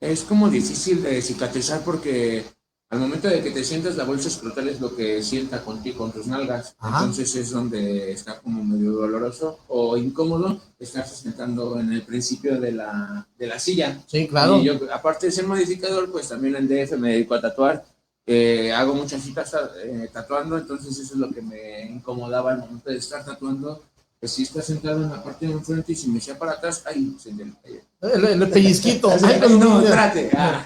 Es 0.00 0.22
como 0.22 0.48
difícil 0.48 1.02
de 1.02 1.20
cicatrizar 1.22 1.80
porque 1.82 2.44
al 2.90 3.00
momento 3.00 3.28
de 3.28 3.42
que 3.42 3.50
te 3.50 3.64
sientas, 3.64 3.96
la 3.96 4.04
bolsa 4.04 4.28
escrotal 4.28 4.68
es 4.68 4.80
lo 4.80 4.96
que 4.96 5.22
sienta 5.22 5.62
contigo, 5.62 5.98
con 5.98 6.12
tus 6.12 6.26
nalgas. 6.26 6.74
Ajá. 6.78 7.00
Entonces 7.00 7.34
es 7.36 7.50
donde 7.50 8.12
está 8.12 8.40
como 8.40 8.64
medio 8.64 8.92
doloroso 8.92 9.58
o 9.68 9.96
incómodo 9.98 10.60
estarse 10.78 11.16
sentando 11.16 11.78
en 11.78 11.92
el 11.92 12.02
principio 12.02 12.58
de 12.58 12.72
la, 12.72 13.28
de 13.38 13.46
la 13.46 13.58
silla. 13.58 14.02
Sí, 14.06 14.26
claro. 14.26 14.58
Y 14.58 14.64
yo, 14.64 14.78
aparte 14.92 15.26
de 15.26 15.32
ser 15.32 15.46
modificador, 15.46 16.10
pues 16.10 16.28
también 16.28 16.56
en 16.56 16.66
DF 16.66 16.92
me 16.98 17.12
dedico 17.12 17.34
a 17.34 17.42
tatuar. 17.42 17.84
Eh, 18.24 18.72
hago 18.72 18.94
muchas 18.94 19.22
citas 19.22 19.54
eh, 19.82 20.08
tatuando, 20.12 20.56
entonces 20.56 20.98
eso 20.98 21.14
es 21.14 21.18
lo 21.18 21.30
que 21.30 21.42
me 21.42 21.82
incomodaba 21.90 22.52
al 22.52 22.58
momento 22.58 22.88
de 22.90 22.96
estar 22.96 23.22
tatuando. 23.24 23.82
Pues 24.20 24.32
si 24.32 24.42
estás 24.42 24.66
sentado 24.66 25.02
en 25.04 25.10
la 25.10 25.22
parte 25.22 25.46
de 25.46 25.52
enfrente 25.52 25.92
y 25.92 25.94
si 25.94 26.08
me 26.08 26.18
echa 26.18 26.36
para 26.36 26.52
atrás, 26.52 26.82
ahí 26.86 27.16
se 27.22 27.32
me 27.32 27.52
El, 28.00 28.24
el 28.42 28.50
pellizquito. 28.50 29.10
Ay, 29.22 29.38
Ay, 29.40 29.56
no, 29.58 29.80
espérate. 29.80 30.30
Ah. 30.36 30.64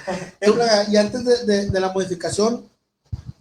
Y 0.91 0.97
antes 0.97 1.25
de, 1.25 1.45
de- 1.45 1.71
de 1.71 1.81
la 1.81 1.93
modificación, 1.93 2.65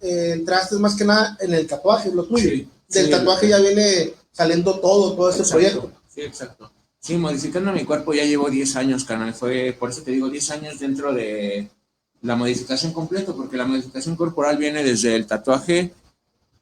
eh, 0.01 0.31
entraste 0.33 0.75
más 0.75 0.95
que 0.95 1.05
nada 1.05 1.37
en 1.39 1.53
el 1.53 1.65
tatuaje, 1.65 2.11
lo 2.13 2.25
tuyo. 2.25 2.49
Sí, 2.49 2.67
Del 2.89 3.05
sí, 3.05 3.11
tatuaje 3.11 3.45
el- 3.45 3.51
ya 3.51 3.59
viene 3.59 4.13
saliendo 4.33 4.79
todo, 4.81 5.13
todo 5.15 5.29
ese 5.29 5.39
Exacto, 5.39 5.55
proyecto. 5.57 5.91
Sí, 6.13 6.21
exacto. 6.21 6.71
Sí, 6.99 7.17
modificando 7.17 7.71
mi 7.71 7.85
cuerpo 7.85 8.13
ya 8.13 8.25
llevo 8.25 8.49
10 8.49 8.75
años, 8.75 9.05
carnal. 9.05 9.33
Fue, 9.33 9.75
por 9.79 9.89
eso 9.89 10.01
te 10.03 10.11
digo, 10.11 10.29
10 10.29 10.51
años 10.51 10.77
dentro 10.79 11.13
de 11.13 11.69
la 12.21 12.35
modificación 12.35 12.91
completa, 12.91 13.33
porque 13.33 13.55
la 13.57 13.65
modificación 13.65 14.15
corporal 14.17 14.57
viene 14.57 14.83
desde 14.83 15.15
el 15.15 15.25
tatuaje, 15.25 15.93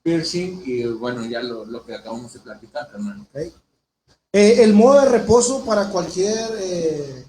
piercing 0.03 0.61
y, 0.65 0.83
bueno, 0.85 1.25
ya 1.25 1.41
lo, 1.41 1.65
lo 1.65 1.85
que 1.85 1.95
acabamos 1.95 2.33
de 2.33 2.39
platicar, 2.39 2.89
carnal. 2.91 3.27
Eh, 4.31 4.63
el 4.63 4.73
modo 4.73 5.01
de 5.01 5.09
reposo 5.09 5.65
para 5.65 5.89
cualquier 5.89 6.49
eh, 6.59 7.25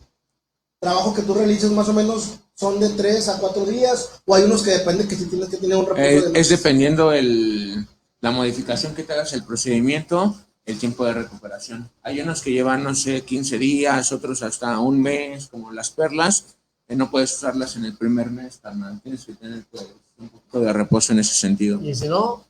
trabajo 0.78 1.14
que 1.14 1.22
tú 1.22 1.34
realices, 1.34 1.70
más 1.70 1.88
o 1.88 1.92
menos, 1.92 2.40
son 2.54 2.78
de 2.78 2.90
3 2.90 3.28
a 3.28 3.38
4 3.38 3.64
días, 3.64 4.20
o 4.26 4.34
hay 4.34 4.44
unos 4.44 4.62
que 4.62 4.72
depende 4.72 5.08
que 5.08 5.16
si 5.16 5.26
tienes 5.26 5.48
que 5.48 5.56
tener 5.56 5.76
un 5.76 5.86
reposo 5.86 6.02
Eh, 6.02 6.20
de 6.20 6.40
es 6.40 6.48
dependiendo 6.50 7.12
el, 7.12 7.86
la 8.20 8.30
modificación 8.30 8.94
que 8.94 9.02
te 9.02 9.14
hagas, 9.14 9.32
el 9.32 9.44
procedimiento, 9.44 10.36
el 10.66 10.78
tiempo 10.78 11.04
de 11.06 11.14
recuperación. 11.14 11.90
Hay 12.02 12.20
unos 12.20 12.42
que 12.42 12.52
llevan, 12.52 12.84
no 12.84 12.94
sé, 12.94 13.22
15 13.22 13.58
días, 13.58 14.12
otros 14.12 14.42
hasta 14.42 14.78
un 14.78 15.00
mes, 15.00 15.48
como 15.48 15.72
las 15.72 15.90
perlas, 15.90 16.56
que 16.86 16.96
no 16.96 17.10
puedes 17.10 17.34
usarlas 17.34 17.76
en 17.76 17.86
el 17.86 17.96
primer 17.96 18.30
mes, 18.30 18.58
carnal. 18.62 19.00
Tienes 19.00 19.24
que 19.24 19.32
tener 19.34 19.64
pues, 19.70 19.86
un 20.18 20.28
poco 20.28 20.60
de 20.60 20.72
reposo 20.72 21.12
en 21.12 21.20
ese 21.20 21.34
sentido. 21.34 21.80
Y 21.82 21.94
si 21.94 22.08
no, 22.08 22.44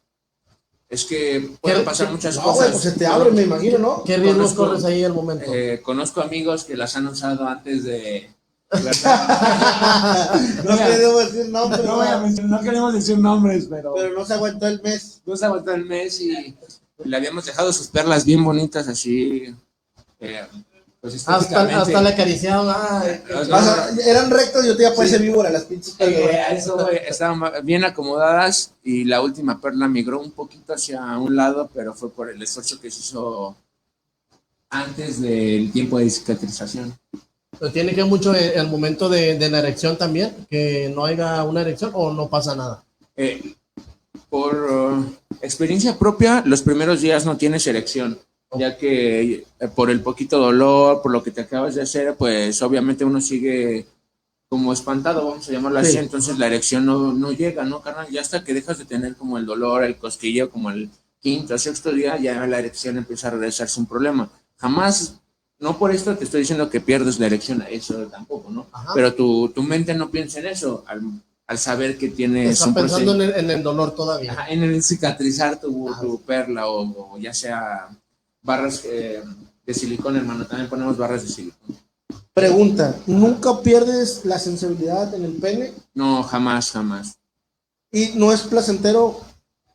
Es 0.91 1.05
que 1.05 1.51
pueden 1.61 1.79
¿Qué- 1.79 1.85
pasar 1.85 2.09
qué- 2.09 2.13
muchas 2.15 2.37
No, 2.37 2.43
cosas. 2.43 2.57
güey, 2.59 2.71
pues 2.73 2.83
se 2.83 2.93
te 2.93 3.07
abre, 3.07 3.31
me 3.31 3.43
imagino, 3.43 3.79
¿no? 3.79 4.05
¿qué 4.05 4.17
riesgos 4.17 4.55
Conozco- 4.55 4.67
corres 4.67 4.85
ahí 4.85 5.05
al 5.05 5.15
momento? 5.15 5.53
Eh, 5.55 5.81
conozco 5.83 6.21
amigos 6.21 6.65
que 6.65 6.77
las 6.77 6.97
han 6.97 7.07
usado 7.07 7.47
antes 7.47 7.85
de... 7.85 8.29
no 8.71 8.81
queremos 10.79 11.33
decir 11.33 11.51
nombres, 11.51 11.85
no, 11.85 11.97
voy 11.97 12.07
a 12.07 12.17
¿no? 12.19 12.27
mencionar- 12.27 12.51
no 12.51 12.61
queremos 12.61 12.95
decir 12.95 13.19
nombres, 13.19 13.67
pero... 13.71 13.95
pero 13.95 14.15
no 14.19 14.25
se 14.25 14.35
aguantó 14.35 14.67
el 14.67 14.81
mes. 14.83 15.23
no 15.27 15.37
se 15.37 15.45
aguantó 15.47 15.73
el 15.73 15.85
mes 15.87 16.21
y 16.21 16.57
le 17.05 17.17
habíamos 17.17 17.47
dejado 17.47 17.73
sus 17.73 17.87
perlas 17.89 18.25
bien 18.25 18.45
bonitas 18.45 18.87
así. 18.89 19.55
eh, 20.21 20.43
pues 21.01 21.15
hasta, 21.15 21.39
estéticamente. 21.39 21.75
hasta. 21.75 22.01
Ay, 23.01 23.23
No, 23.31 23.41
O 23.41 23.45
sea, 23.45 23.89
eran 24.07 24.31
rectos 24.31 24.65
y 24.65 24.69
yo 24.69 24.77
te 24.77 24.83
iba 24.83 24.93
a 24.93 24.95
parecer 24.95 25.23
víbora, 25.23 25.51
las 25.51 25.65
pinches 25.65 25.97
eh, 25.99 26.43
eso, 26.53 26.89
estaban 26.91 27.65
bien 27.65 27.85
acomodadas 27.85 28.75
y 28.83 29.05
la 29.05 29.23
última 29.23 29.61
perla 29.61 29.89
migró 29.89 30.21
un 30.21 30.33
poquito 30.33 30.75
hacia 30.75 31.19
un 31.19 31.35
lado, 31.35 31.71
pero 31.73 31.95
fue 31.95 32.11
por 32.11 32.31
el 32.31 32.43
esfuerzo 32.43 32.81
que 32.81 32.91
se 32.91 33.01
hizo 33.01 33.57
antes 34.69 35.21
del 35.21 35.73
tiempo 35.73 35.99
de 35.99 36.11
cicatrización. 36.11 36.99
Pero 37.59 37.73
tiene 37.73 37.95
que 37.95 38.05
mucho 38.05 38.35
el, 38.35 38.53
el 38.53 38.69
momento 38.69 39.09
de, 39.09 39.37
de 39.39 39.51
la 39.51 39.59
erección 39.59 39.97
también, 39.97 40.47
que 40.49 40.93
no 40.95 41.05
haya 41.05 41.43
una 41.45 41.63
erección 41.63 41.91
o 41.95 42.13
no 42.13 42.29
pasa 42.29 42.55
nada. 42.55 42.85
Eh, 43.17 43.55
por 44.29 44.55
uh, 44.55 45.17
experiencia 45.43 45.99
propia, 45.99 46.43
los 46.47 46.63
primeros 46.63 47.01
días 47.01 47.27
no 47.27 47.37
tienes 47.37 47.67
erección, 47.67 48.19
ya 48.59 48.77
que 48.77 49.45
eh, 49.61 49.69
por 49.75 49.91
el 49.91 50.01
poquito 50.03 50.39
dolor, 50.39 51.03
por 51.03 51.13
lo 51.13 51.23
que 51.23 51.31
te 51.31 51.43
acabas 51.43 51.75
de 51.75 51.83
hacer, 51.83 52.17
pues 52.17 52.61
obviamente 52.63 53.05
uno 53.05 53.21
sigue 53.21 53.87
como 54.49 54.73
espantado, 54.73 55.29
vamos 55.29 55.49
a 55.49 55.53
llamarlo 55.53 55.79
así, 55.79 55.93
Sí. 55.93 55.99
entonces 55.99 56.37
la 56.39 56.47
erección 56.49 56.85
no, 56.85 57.13
no 57.13 57.31
llega, 57.31 57.65
¿no, 57.65 57.81
carnal? 57.83 58.09
Ya 58.11 58.21
hasta 58.21 58.43
que 58.43 58.53
dejas 58.53 58.79
de 58.79 58.85
tener 58.85 59.15
como 59.15 59.39
el 59.39 59.47
dolor, 59.47 59.85
el 59.85 59.97
cosquillo, 59.97 60.51
como 60.51 60.71
el 60.71 60.91
quinto, 61.21 61.57
sexto 61.57 61.93
día, 61.93 62.19
ya 62.19 62.45
la 62.47 62.59
erección 62.59 62.97
empieza 62.97 63.29
a 63.29 63.33
regresarse 63.33 63.79
un 63.79 63.87
problema. 63.87 64.29
Jamás, 64.57 65.21
no 65.61 65.79
por 65.79 65.93
esto 65.93 66.17
te 66.17 66.25
estoy 66.25 66.41
diciendo 66.41 66.69
que 66.69 66.81
pierdes 66.81 67.21
la 67.21 67.27
erección, 67.27 67.63
eso 67.71 67.95
tampoco, 68.09 68.51
¿no? 68.51 68.67
Ajá. 68.73 68.91
Pero 68.95 69.15
tu, 69.15 69.51
tu 69.51 69.63
mente 69.63 69.95
no 69.95 70.11
piensa 70.11 70.41
en 70.41 70.47
eso, 70.49 70.83
al, 70.89 71.03
al 71.47 71.59
saber 71.59 71.97
que 71.97 72.09
tienes 72.09 72.51
Está 72.55 72.67
un 72.67 72.75
pensando 72.75 73.15
en 73.15 73.21
el, 73.21 73.35
en 73.37 73.51
el 73.51 73.63
dolor 73.63 73.95
todavía. 73.95 74.33
Ajá, 74.33 74.49
en 74.49 74.65
el 74.65 74.83
cicatrizar 74.83 75.61
tu, 75.61 75.89
tu 76.01 76.21
perla 76.23 76.67
o, 76.69 77.13
o 77.15 77.19
ya 77.19 77.33
sea 77.33 77.89
barras 78.43 78.83
eh, 78.85 79.23
de 79.67 79.75
silicón, 79.75 80.17
hermano. 80.17 80.47
También 80.47 80.69
ponemos 80.69 80.97
barras 80.97 81.23
de 81.23 81.29
silicón. 81.29 81.77
Pregunta, 82.33 82.97
¿nunca 83.07 83.61
pierdes 83.61 84.25
la 84.25 84.39
sensibilidad 84.39 85.13
en 85.15 85.25
el 85.25 85.33
pene? 85.35 85.73
No, 85.95 86.23
jamás, 86.23 86.71
jamás. 86.71 87.17
Y 87.93 88.13
no 88.15 88.33
es 88.33 88.43
placentero 88.43 89.21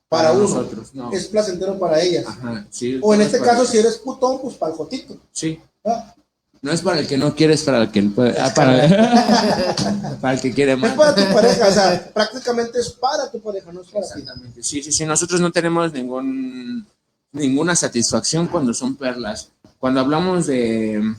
para, 0.07 0.31
uno, 0.31 0.43
nosotros, 0.43 0.93
no. 0.93 1.11
es 1.11 1.27
placentero 1.27 1.77
para 1.77 2.01
ellas. 2.01 2.25
Ajá, 2.27 2.65
sí, 2.69 2.99
O 3.01 3.13
en 3.13 3.21
este 3.21 3.37
es 3.37 3.43
para- 3.43 3.53
caso, 3.57 3.65
si 3.65 3.77
eres 3.77 3.97
putón, 3.97 4.39
pues 4.41 4.55
para 4.55 4.71
el 4.71 4.77
jotito. 4.77 5.17
Sí. 5.31 5.59
Ah, 5.83 6.13
No 6.61 6.71
es 6.71 6.81
para 6.81 6.99
el 6.99 7.07
que 7.07 7.17
no 7.17 7.35
quiere, 7.35 7.53
es 7.53 7.63
para 7.63 7.83
el 7.83 7.91
que 7.91 8.01
puede. 8.03 8.39
ah, 8.39 8.51
para, 8.55 10.17
para 10.21 10.33
el 10.35 10.41
que 10.41 10.53
quiere 10.53 10.73
Es 10.73 10.79
más. 10.79 10.93
para 10.95 11.13
tu 11.13 11.33
pareja, 11.33 11.67
o 11.67 11.71
sea, 11.71 12.11
prácticamente 12.13 12.79
es 12.79 12.89
para 12.91 13.29
tu 13.29 13.39
pareja, 13.41 13.71
no 13.71 13.81
es 13.81 13.87
para 13.89 14.07
ti. 14.07 14.23
Sí, 14.61 14.81
sí, 14.81 14.91
sí. 14.91 15.05
Nosotros 15.05 15.41
no 15.41 15.51
tenemos 15.51 15.91
ningún, 15.93 16.87
ninguna 17.35 17.75
satisfacción 17.75 18.47
cuando 18.47 18.73
son 18.73 18.95
perlas. 18.95 19.49
Cuando 19.77 19.99
hablamos 19.99 20.47
de, 20.47 21.13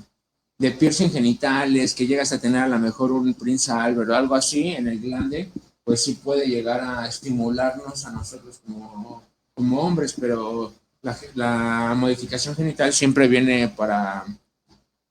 de 0.59 0.71
piercing 0.73 1.11
genitales, 1.11 1.95
que 1.95 2.07
llegas 2.07 2.33
a 2.33 2.41
tener 2.41 2.63
a 2.63 2.69
lo 2.69 2.79
mejor 2.79 3.13
un 3.13 3.35
Prince 3.35 3.71
Albert 3.71 4.11
o 4.11 4.15
algo 4.15 4.35
así 4.35 4.69
en 4.69 4.89
el 4.89 5.01
glande, 5.01 5.51
pues 5.85 6.03
sí 6.03 6.15
puede 6.15 6.47
llegar 6.47 6.81
a 6.81 7.07
estimularnos 7.07 8.05
a 8.07 8.11
nosotros 8.11 8.61
como, 8.67 9.23
como 9.55 9.81
hombres, 9.81 10.15
pero 10.19 10.73
la, 11.03 11.17
la 11.35 11.95
modificación 11.97 12.57
genital 12.57 12.93
siempre 12.93 13.29
viene 13.29 13.69
para... 13.69 14.25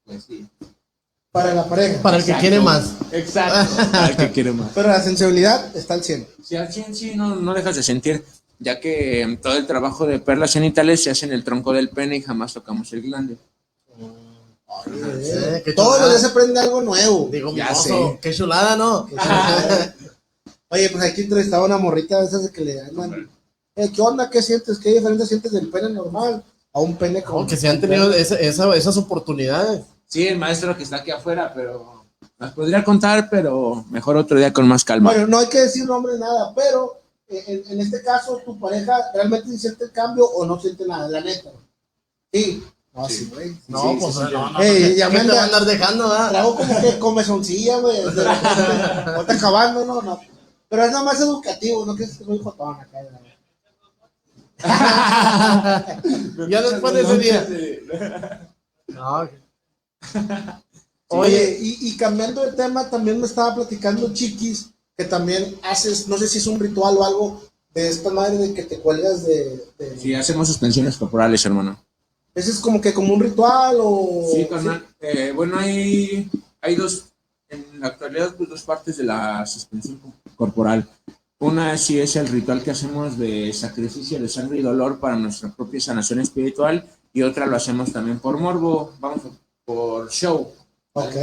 Pues 0.04 0.26
sí. 0.26 0.46
Para 1.32 1.54
la 1.54 1.68
pareja. 1.68 2.02
Para 2.02 2.18
el 2.18 2.24
que 2.24 2.32
Exacto. 2.32 2.48
quiere 2.48 2.64
más. 2.64 2.94
Exacto. 3.12 3.92
Para 3.92 4.08
el 4.08 4.18
que 4.18 4.32
quiere 4.32 4.52
más. 4.54 4.72
Pero 4.74 4.88
la 4.88 5.02
sensibilidad 5.02 5.76
está 5.76 5.96
al 5.96 6.04
100. 6.04 6.28
Sí, 6.44 6.56
al 6.56 6.72
100 6.72 6.96
sí, 6.96 7.16
no, 7.16 7.36
no 7.36 7.54
dejas 7.54 7.76
de 7.76 7.84
sentir, 7.84 8.24
ya 8.60 8.80
que 8.80 9.38
todo 9.42 9.58
el 9.58 9.66
trabajo 9.68 10.06
de 10.06 10.20
perlas 10.20 10.54
genitales 10.54 11.04
se 11.04 11.10
hace 11.12 11.26
en 11.26 11.34
el 11.34 11.44
tronco 11.44 11.74
del 11.74 11.90
pene 11.90 12.18
y 12.18 12.22
jamás 12.22 12.54
tocamos 12.54 12.92
el 12.94 13.02
glande. 13.02 13.38
Todos 15.76 16.00
los 16.00 16.10
días 16.10 16.22
se 16.22 16.28
aprende 16.28 16.60
algo 16.60 16.82
nuevo. 16.82 17.30
Digo, 17.32 17.54
Ya 17.56 17.70
mozo, 17.70 17.84
sé. 17.84 18.20
qué 18.22 18.34
chulada, 18.34 18.76
¿no? 18.76 19.08
Oye, 20.70 20.90
pues 20.90 21.04
aquí 21.04 21.22
entrevistaba 21.22 21.64
a 21.64 21.66
una 21.68 21.78
morrita 21.78 22.20
de 22.20 22.26
esas 22.28 22.44
de 22.44 22.52
que 22.52 22.62
le 22.66 22.82
andan. 22.82 23.30
Eh, 23.76 23.90
¿Qué 23.94 24.02
onda? 24.02 24.30
¿Qué 24.30 24.42
sientes? 24.42 24.78
¿Qué 24.80 24.90
diferencia 24.94 25.26
sientes 25.26 25.52
del 25.52 25.70
pene 25.70 25.90
normal 25.90 26.44
a 26.74 26.80
un 26.80 26.96
pene. 26.98 27.24
Como 27.24 27.48
que 27.48 27.56
se 27.56 27.70
han 27.70 27.80
tenido 27.80 28.12
esa- 28.14 28.36
esa- 28.40 28.76
esas 28.76 28.98
oportunidades. 28.98 29.82
Sí, 30.08 30.28
el 30.28 30.38
maestro 30.38 30.76
que 30.76 30.84
está 30.84 30.98
aquí 30.98 31.12
afuera, 31.12 31.52
pero 31.54 32.06
las 32.38 32.52
podría 32.54 32.84
contar, 32.84 33.30
pero 33.30 33.86
mejor 33.90 34.18
otro 34.18 34.38
día 34.38 34.52
con 34.52 34.68
más 34.68 34.84
calma. 34.84 35.12
Bueno, 35.12 35.28
no 35.28 35.40
hay 35.40 35.48
que 35.48 35.60
decir 35.62 35.86
nombre 35.86 36.18
nada, 36.20 36.54
pero 36.56 37.02
en, 37.28 37.64
en 37.72 37.82
este 37.82 38.02
caso, 38.04 38.42
tu 38.46 38.60
pareja 38.60 38.94
realmente 39.14 39.58
siente 39.58 39.86
el 39.86 39.92
cambio 39.92 40.26
o 40.26 40.46
no 40.46 40.60
siente 40.60 40.86
nada, 40.86 41.08
la 41.10 41.22
neta. 41.22 41.52
Sí. 42.32 42.64
Ah, 42.94 43.08
sí, 43.10 43.30
güey. 43.34 43.58
No, 43.68 43.82
Sí, 43.82 43.98
pues 44.00 44.16
no, 44.16 44.50
no, 44.52 44.60
Ey, 44.62 44.78
¿qué 44.94 44.96
ya 44.96 45.10
me 45.10 45.20
anda- 45.20 45.36
va 45.36 45.42
a 45.42 45.46
andar 45.46 45.66
dejando, 45.66 46.08
¿verdad? 46.10 46.30
Trago 46.30 46.56
como 46.56 46.82
que 46.82 46.98
comezoncilla, 47.00 47.78
güey. 47.80 48.02
repente, 48.04 49.12
Ahorita 49.12 49.34
acabando, 49.34 49.86
no, 49.86 50.02
no. 50.02 50.20
Pero 50.70 50.84
es 50.86 50.92
nada 50.92 51.04
más 51.04 51.20
educativo, 51.20 51.86
no 51.86 51.96
que 51.96 52.08
soy 52.08 52.40
jotón 52.40 52.76
acá. 52.80 53.00
güey. 53.04 53.36
Ya 56.50 56.62
después 56.62 56.94
de 56.94 57.02
ese 57.02 57.18
día. 57.18 58.50
No. 58.88 59.28
Oye, 61.08 61.58
y, 61.62 61.90
y 61.90 61.98
cambiando 61.98 62.46
de 62.46 62.54
tema, 62.54 62.90
también 62.90 63.20
me 63.20 63.28
estaba 63.28 63.56
platicando 63.56 64.14
Chiquis, 64.14 64.70
que 64.98 65.06
también 65.06 65.56
haces, 65.64 66.08
no 66.08 66.18
sé 66.18 66.28
si 66.28 66.38
es 66.38 66.48
un 66.48 66.60
ritual 66.60 66.98
o 66.98 67.04
algo, 67.06 67.42
de 67.74 67.90
esta 67.90 68.10
madre 68.10 68.38
de 68.38 68.54
que 68.54 68.64
te 68.64 68.80
cuelgas 68.80 69.26
de... 69.26 69.62
de- 69.78 70.00
Sí, 70.00 70.14
hacemos 70.16 70.48
suspensiones 70.48 70.98
corporales, 70.98 71.46
hermano. 71.46 71.78
¿Ese 72.34 72.52
es 72.52 72.60
como 72.60 72.80
que 72.82 72.94
como 72.94 73.14
un 73.14 73.20
ritual 73.20 73.78
o...? 73.80 74.30
Sí, 74.34 74.46
carnal. 74.50 74.86
Eh, 75.00 75.32
bueno, 75.36 75.58
hay, 75.58 76.30
hay 76.62 76.76
dos, 76.76 77.06
en 77.50 77.66
la 77.80 77.88
actualidad, 77.88 78.36
pues, 78.36 78.50
dos 78.50 78.62
partes 78.64 78.98
de 78.98 79.04
la 79.04 79.46
suspensión 79.46 79.98
co- 79.98 80.14
corporal. 80.36 80.88
Una 81.40 81.78
sí 81.78 82.00
es 82.00 82.16
el 82.16 82.28
ritual 82.30 82.64
que 82.64 82.72
hacemos 82.72 83.18
de 83.18 83.52
sacrificio 83.52 84.20
de 84.20 84.30
sangre 84.30 84.60
y 84.60 84.62
dolor 84.62 85.00
para 85.00 85.18
nuestra 85.18 85.50
propia 85.54 85.82
sanación 85.82 86.22
espiritual 86.22 86.88
y 87.14 87.24
otra 87.24 87.46
lo 87.46 87.58
hacemos 87.58 87.92
también 87.92 88.20
por 88.20 88.38
morbo, 88.40 88.94
vamos, 89.02 89.22
por 89.66 90.10
show. 90.10 90.54
Ok. 90.94 91.16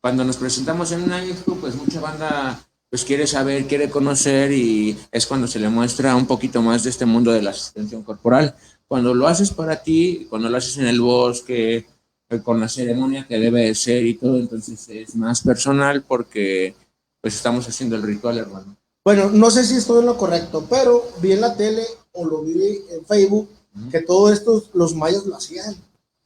Cuando 0.00 0.24
nos 0.24 0.36
presentamos 0.36 0.92
en 0.92 1.02
una 1.02 1.24
expo, 1.24 1.56
pues 1.56 1.74
mucha 1.74 2.00
banda 2.00 2.64
pues 2.90 3.04
quiere 3.04 3.26
saber, 3.26 3.66
quiere 3.66 3.88
conocer 3.88 4.50
y 4.50 4.98
es 5.12 5.26
cuando 5.26 5.46
se 5.46 5.60
le 5.60 5.68
muestra 5.68 6.16
un 6.16 6.26
poquito 6.26 6.60
más 6.60 6.82
de 6.82 6.90
este 6.90 7.06
mundo 7.06 7.30
de 7.30 7.42
la 7.42 7.52
suspensión 7.52 8.02
corporal. 8.02 8.56
Cuando 8.88 9.14
lo 9.14 9.28
haces 9.28 9.52
para 9.52 9.80
ti, 9.82 10.26
cuando 10.28 10.48
lo 10.48 10.56
haces 10.56 10.76
en 10.78 10.86
el 10.88 11.00
bosque, 11.00 11.86
eh, 12.28 12.40
con 12.42 12.58
la 12.58 12.68
ceremonia 12.68 13.26
que 13.28 13.38
debe 13.38 13.66
de 13.66 13.74
ser 13.76 14.04
y 14.04 14.14
todo, 14.14 14.38
entonces 14.38 14.88
es 14.88 15.14
más 15.14 15.42
personal 15.42 16.02
porque 16.02 16.74
pues 17.20 17.34
estamos 17.34 17.68
haciendo 17.68 17.94
el 17.94 18.02
ritual, 18.02 18.38
hermano. 18.38 18.76
Bueno, 19.04 19.30
no 19.30 19.50
sé 19.50 19.64
si 19.64 19.76
estoy 19.76 20.00
en 20.00 20.06
lo 20.06 20.16
correcto, 20.16 20.66
pero 20.68 21.08
vi 21.22 21.32
en 21.32 21.42
la 21.42 21.56
tele 21.56 21.84
o 22.12 22.24
lo 22.24 22.42
vi 22.42 22.82
en 22.90 23.04
Facebook 23.06 23.48
que 23.90 24.00
todo 24.00 24.32
esto 24.32 24.64
los 24.74 24.94
mayas 24.94 25.24
lo 25.26 25.36
hacían. 25.36 25.76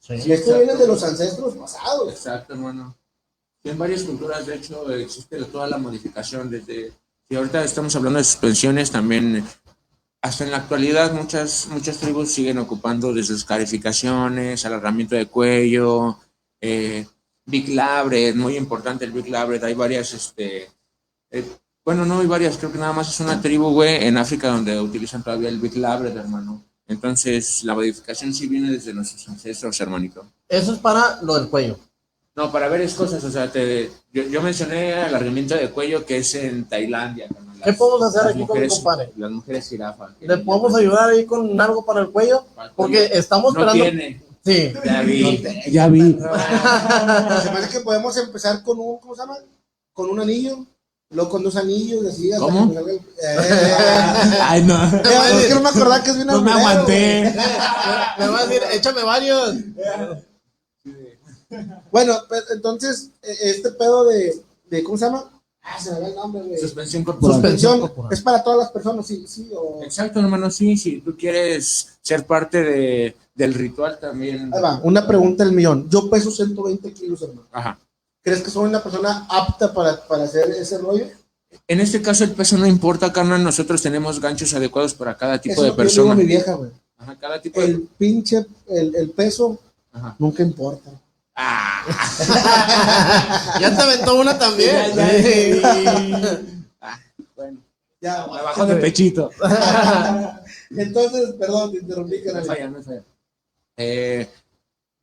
Y 0.09 0.31
esto 0.31 0.57
viene 0.57 0.75
de 0.75 0.87
los 0.87 1.03
ancestros 1.03 1.55
pasados. 1.55 2.11
Exacto, 2.11 2.53
hermano. 2.53 2.95
En 3.65 3.79
varias 3.79 4.03
culturas, 4.03 4.45
de 4.45 4.55
hecho, 4.55 4.89
existe 4.91 5.43
toda 5.45 5.67
la 5.67 5.79
modificación 5.79 6.51
desde... 6.51 6.93
Y 7.27 7.35
ahorita 7.35 7.63
estamos 7.63 7.95
hablando 7.95 8.19
de 8.19 8.23
suspensiones, 8.23 8.91
también 8.91 9.43
hasta 10.21 10.43
en 10.43 10.51
la 10.51 10.57
actualidad 10.57 11.13
muchas, 11.13 11.67
muchas 11.71 11.97
tribus 11.97 12.31
siguen 12.31 12.59
ocupando 12.59 13.11
desde 13.11 13.33
sus 13.33 13.43
calificaciones, 13.43 14.63
alargamiento 14.65 15.15
de 15.15 15.25
cuello, 15.25 16.19
eh, 16.61 17.07
Big 17.45 17.69
Labret, 17.69 18.35
muy 18.35 18.55
importante 18.55 19.03
el 19.05 19.11
Big 19.11 19.29
Labret, 19.29 19.63
hay 19.63 19.73
varias, 19.73 20.13
este, 20.13 20.69
eh, 21.31 21.45
bueno, 21.83 22.05
no 22.05 22.19
hay 22.19 22.27
varias, 22.27 22.57
creo 22.57 22.71
que 22.71 22.77
nada 22.77 22.93
más 22.93 23.09
es 23.09 23.19
una 23.19 23.41
tribu, 23.41 23.71
güey, 23.71 24.03
en 24.05 24.17
África 24.17 24.49
donde 24.49 24.79
utilizan 24.79 25.23
todavía 25.23 25.49
el 25.49 25.59
Big 25.59 25.75
Labret, 25.77 26.15
hermano. 26.15 26.63
Entonces, 26.87 27.63
la 27.63 27.73
modificación 27.73 28.31
sí 28.31 28.47
viene 28.47 28.71
desde 28.71 28.93
nuestros 28.93 29.27
ancestros, 29.27 29.79
hermanito. 29.81 30.25
Eso 30.47 30.73
es 30.73 30.79
para 30.79 31.19
lo 31.23 31.35
del 31.35 31.49
cuello. 31.49 31.79
No, 32.35 32.51
para 32.51 32.67
varias 32.67 32.93
cosas, 32.93 33.23
o 33.23 33.31
sea, 33.31 33.49
te, 33.49 33.89
yo, 34.11 34.23
yo 34.23 34.41
mencioné 34.41 34.93
alargamiento 34.93 35.55
de 35.55 35.69
cuello 35.71 36.05
que 36.05 36.17
es 36.17 36.35
en 36.35 36.65
Tailandia. 36.67 37.27
¿Qué 37.63 37.71
podemos 37.73 38.03
hacer 38.13 38.29
aquí 38.29 38.39
con 38.45 38.59
mi 38.59 38.65
mujeres- 38.65 38.73
compadre? 38.75 39.09
Las 39.15 39.31
mujeres 39.31 39.69
jirafa. 39.69 40.09
¿Le 40.19 40.37
podemos 40.39 40.71
llaman. 40.73 40.81
ayudar 40.81 41.09
ahí 41.11 41.25
con 41.25 41.59
algo 41.61 41.85
para 41.85 42.01
el 42.01 42.09
cuello? 42.11 42.45
Para 42.53 42.67
el 42.69 42.75
Porque 42.75 43.09
estamos 43.13 43.53
No 43.53 43.61
esperando. 43.61 43.83
tiene. 43.83 44.21
Sí. 44.45 44.73
Ya 44.85 45.01
vi, 45.01 45.43
ya 45.71 45.87
vi. 45.87 46.01
Se 46.11 47.51
me 47.51 47.57
hace 47.59 47.69
que 47.71 47.79
podemos 47.79 48.15
empezar 48.17 48.61
con 48.63 48.79
un, 48.79 48.99
¿cómo 48.99 49.15
se 49.15 49.21
llama? 49.21 49.37
Con 49.93 50.09
un 50.09 50.19
anillo, 50.19 50.65
luego 51.09 51.29
con 51.31 51.41
dos 51.41 51.55
anillos, 51.55 52.05
así. 52.05 52.31
hasta 52.31 52.45
¿Cómo? 52.45 52.71
que 52.71 52.77
el- 52.79 52.97
Eh, 52.97 53.01
Ay, 54.41 54.61
no. 54.63 54.75
eh, 54.83 55.01
es 55.39 55.45
que 55.47 55.53
no 55.55 55.61
me 55.61 55.69
acordaba 55.69 56.03
que 56.03 56.09
es 56.11 56.15
bien 56.17 56.27
No 56.27 56.41
me 56.41 56.51
aguanté. 56.51 57.33
Me 58.19 58.27
va 58.27 58.39
a 58.39 58.45
decir, 58.45 58.61
échame 58.73 59.03
varios. 59.03 59.55
Bueno, 61.91 62.15
pues, 62.27 62.43
entonces, 62.51 63.09
eh, 63.21 63.35
este 63.43 63.71
pedo 63.71 64.05
de, 64.05 64.41
de, 64.69 64.83
¿cómo 64.83 64.97
se 64.97 65.05
llama? 65.05 65.31
Ah, 65.61 65.79
se 65.81 65.91
me 65.91 65.99
va 65.99 66.07
el 66.07 66.15
nombre, 66.15 66.43
güey. 66.43 66.59
Suspensión 66.59 67.03
corporal. 67.03 67.33
Suspensión 67.33 67.79
corporal. 67.79 68.13
es 68.13 68.21
para 68.21 68.43
todas 68.43 68.59
las 68.59 68.71
personas, 68.71 69.07
sí, 69.07 69.25
sí. 69.27 69.49
O... 69.55 69.81
Exacto, 69.83 70.19
hermano, 70.19 70.51
sí, 70.51 70.77
si 70.77 71.01
tú 71.01 71.15
quieres 71.17 71.97
ser 72.01 72.25
parte 72.25 72.63
de, 72.63 73.15
del 73.33 73.53
ritual 73.53 73.97
también. 73.99 74.53
Ahí 74.53 74.61
va, 74.61 74.79
una 74.83 75.07
pregunta 75.07 75.43
del 75.43 75.53
millón. 75.53 75.89
Yo 75.89 76.09
peso 76.09 76.29
120 76.29 76.93
kilos, 76.93 77.21
hermano. 77.23 77.47
Ajá. 77.51 77.79
¿Crees 78.21 78.41
que 78.41 78.51
soy 78.51 78.69
una 78.69 78.81
persona 78.81 79.25
apta 79.29 79.73
para, 79.73 80.05
para 80.07 80.23
hacer 80.25 80.49
ese 80.51 80.77
rollo? 80.77 81.07
En 81.67 81.79
este 81.79 82.01
caso 82.01 82.23
el 82.23 82.31
peso 82.31 82.57
no 82.57 82.67
importa, 82.67 83.11
carnal, 83.13 83.43
nosotros 83.43 83.81
tenemos 83.81 84.19
ganchos 84.19 84.53
adecuados 84.53 84.93
para 84.93 85.15
cada 85.17 85.39
tipo 85.39 85.53
Eso 85.53 85.63
de 85.63 85.69
es 85.69 85.75
lo 85.77 85.83
que 85.83 85.89
yo 85.89 86.01
digo 86.03 86.11
a 86.11 86.15
persona. 86.15 86.15
mi 86.15 86.25
vieja, 86.25 86.53
güey. 86.53 86.71
Ajá, 86.97 87.17
cada 87.19 87.41
tipo 87.41 87.59
de... 87.59 87.67
El 87.67 87.81
pinche, 87.97 88.45
el, 88.67 88.95
el 88.95 89.09
peso 89.11 89.59
Ajá. 89.91 90.15
nunca 90.19 90.43
importa. 90.43 90.91
Ah, 91.35 91.83
Ya 93.59 93.75
te 93.75 93.81
aventó 93.81 94.15
una 94.15 94.37
también. 94.39 94.93
bueno, 97.35 97.57
Ya, 98.01 98.25
me 98.27 98.41
bajó 98.41 98.65
de 98.65 98.75
pechito. 98.77 99.29
Entonces, 100.71 101.33
perdón, 101.39 101.71
te 101.73 101.77
interrumpí, 101.79 102.17
No 102.19 102.23
carnal. 102.25 102.45
falla, 102.45 102.69
no 102.69 102.83
falla. 102.83 103.03
Eh, 103.77 104.29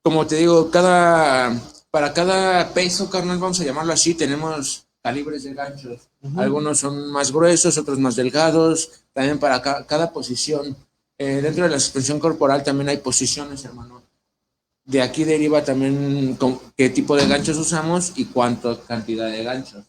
como 0.03 0.27
te 0.27 0.37
digo, 0.37 0.71
cada, 0.71 1.55
para 1.90 2.12
cada 2.12 2.68
peso, 2.73 3.09
carnal, 3.11 3.38
vamos 3.38 3.61
a 3.61 3.64
llamarlo 3.64 3.92
así, 3.92 4.14
tenemos 4.14 4.87
calibres 5.03 5.45
de 5.45 5.55
ganchos. 5.55 6.09
Algunos 6.37 6.79
son 6.79 7.11
más 7.11 7.33
gruesos, 7.33 7.77
otros 7.79 7.99
más 7.99 8.16
delgados. 8.16 9.05
También 9.12 9.38
para 9.38 9.61
ca- 9.61 9.85
cada 9.87 10.11
posición. 10.12 10.77
Eh, 11.18 11.40
dentro 11.42 11.64
de 11.64 11.71
la 11.71 11.79
suspensión 11.81 12.18
corporal 12.18 12.62
también 12.64 12.88
hay 12.88 12.97
posiciones, 12.99 13.64
hermano. 13.64 14.02
De 14.92 15.00
aquí 15.00 15.24
deriva 15.24 15.64
también 15.64 16.37
con 16.37 16.61
qué 16.76 16.90
tipo 16.90 17.16
de 17.16 17.26
ganchos 17.26 17.57
usamos 17.57 18.12
y 18.14 18.26
cuánta 18.26 18.78
cantidad 18.87 19.26
de 19.26 19.42
ganchos. 19.42 19.87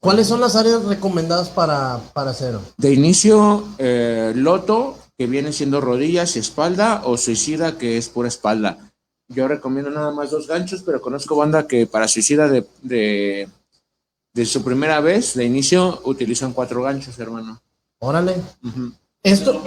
¿Cuáles 0.00 0.26
son 0.28 0.40
las 0.40 0.56
áreas 0.56 0.82
recomendadas 0.86 1.50
para, 1.50 2.00
para 2.14 2.30
hacerlo? 2.30 2.62
De 2.78 2.94
inicio, 2.94 3.68
eh, 3.76 4.32
loto, 4.34 4.96
que 5.18 5.26
viene 5.26 5.52
siendo 5.52 5.82
rodillas 5.82 6.36
y 6.36 6.38
espalda, 6.38 7.02
o 7.04 7.18
suicida, 7.18 7.76
que 7.76 7.98
es 7.98 8.08
pura 8.08 8.28
espalda. 8.28 8.78
Yo 9.28 9.46
recomiendo 9.46 9.90
nada 9.90 10.10
más 10.10 10.30
dos 10.30 10.46
ganchos, 10.46 10.82
pero 10.82 11.02
conozco 11.02 11.36
banda 11.36 11.66
que 11.66 11.86
para 11.86 12.08
suicida 12.08 12.48
de, 12.48 12.66
de, 12.80 13.46
de 14.32 14.46
su 14.46 14.64
primera 14.64 15.00
vez, 15.00 15.34
de 15.34 15.44
inicio, 15.44 16.00
utilizan 16.04 16.54
cuatro 16.54 16.82
ganchos, 16.82 17.18
hermano. 17.18 17.60
Órale. 17.98 18.36
Esto, 19.22 19.62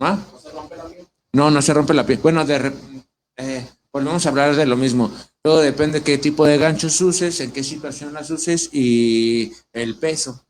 ¿Ah? 0.00 0.18
No, 1.32 1.50
no 1.50 1.62
se 1.62 1.74
rompe 1.74 1.94
la 1.94 2.06
piel. 2.06 2.20
Bueno, 2.22 2.44
de, 2.44 2.72
eh, 3.36 3.66
volvemos 3.92 4.24
a 4.24 4.28
hablar 4.28 4.56
de 4.56 4.66
lo 4.66 4.76
mismo. 4.76 5.10
Todo 5.42 5.60
depende 5.60 6.02
qué 6.02 6.18
tipo 6.18 6.46
de 6.46 6.58
ganchos 6.58 7.00
uses, 7.00 7.40
en 7.40 7.52
qué 7.52 7.62
situación 7.62 8.12
las 8.12 8.30
uses 8.30 8.70
y 8.72 9.52
el 9.72 9.96
peso, 9.96 10.44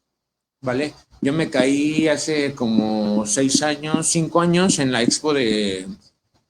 ¿vale? 0.60 0.94
Yo 1.20 1.32
me 1.32 1.50
caí 1.50 2.08
hace 2.08 2.54
como 2.54 3.26
seis 3.26 3.62
años, 3.62 4.06
cinco 4.06 4.40
años 4.40 4.78
en 4.78 4.92
la 4.92 5.02
expo 5.02 5.34
de, 5.34 5.88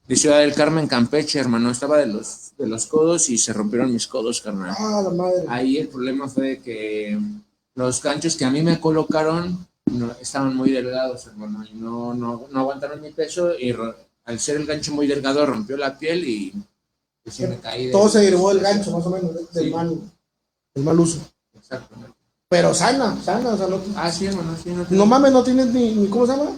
de 0.07 0.17
Ciudad 0.17 0.41
del 0.41 0.55
Carmen, 0.55 0.87
Campeche, 0.87 1.39
hermano. 1.39 1.71
Estaba 1.71 1.99
de 1.99 2.07
los, 2.07 2.53
de 2.59 2.67
los 2.67 2.87
codos 2.87 3.31
y 3.31 3.39
se 3.39 3.53
rompieron 3.53 3.93
mis 3.93 4.07
codos, 4.07 4.41
carnal. 4.41 4.75
Ah, 4.79 5.01
la 5.03 5.11
madre. 5.11 5.45
Ahí 5.49 5.79
el 5.79 5.89
problema 5.89 6.29
fue 6.29 6.49
de 6.49 6.59
que 6.61 7.19
los 7.75 8.03
ganchos 8.03 8.37
que 8.37 8.45
a 8.45 8.51
mí 8.51 8.61
me 8.63 8.79
colocaron 8.79 9.67
no, 9.87 10.13
estaban 10.21 10.55
muy 10.55 10.71
delgados, 10.71 11.27
hermano, 11.27 11.65
y 11.65 11.75
no, 11.75 12.13
no, 12.13 12.47
no 12.51 12.61
aguantaron 12.61 13.01
mi 13.01 13.11
peso 13.11 13.59
y 13.59 13.73
al 14.29 14.39
ser 14.39 14.57
el 14.57 14.67
gancho 14.67 14.93
muy 14.93 15.07
delgado 15.07 15.45
rompió 15.47 15.77
la 15.79 15.99
piel 15.99 16.23
y 16.29 16.53
pues, 17.25 17.35
sí 17.37 17.47
me 17.47 17.59
caí. 17.59 17.87
de- 17.87 17.93
Todo 17.93 18.09
se 18.11 18.21
derivó 18.21 18.51
del 18.51 18.61
gancho, 18.61 18.91
más 18.97 19.07
o 19.07 19.11
menos, 19.11 19.35
de- 19.35 19.47
del 19.53 19.65
Sí. 19.65 19.71
mal, 19.71 19.99
del 20.75 20.85
mal 20.85 21.01
uso. 21.01 21.19
Exactamente. 21.59 22.15
Pero 22.51 22.75
sana, 22.75 23.17
sana, 23.23 23.51
o 23.51 23.57
sea, 23.57 23.67
no, 23.69 23.81
Ah, 23.97 24.11
sí, 24.13 24.27
hermano, 24.27 24.55
sí. 24.63 24.71
No, 24.71 24.87
no 24.91 25.07
mames, 25.07 25.33
no 25.33 25.43
tienes 25.43 25.67
ni, 25.69 25.95
ni 25.95 26.09
¿cómo 26.09 26.27
se 26.27 26.33
llama? 26.37 26.51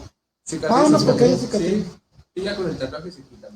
Cicatrices, 0.45 0.85
Ah, 0.85 0.87
una 0.87 1.13
pequeña 1.13 1.37
cicatriz. 1.37 1.85
Sí. 1.85 1.85
Sí, 2.37 2.43
ya 2.43 2.57
con 2.57 2.69
el 2.69 2.77
tatuaje 2.79 3.11
se 3.13 3.23
quita. 3.23 3.49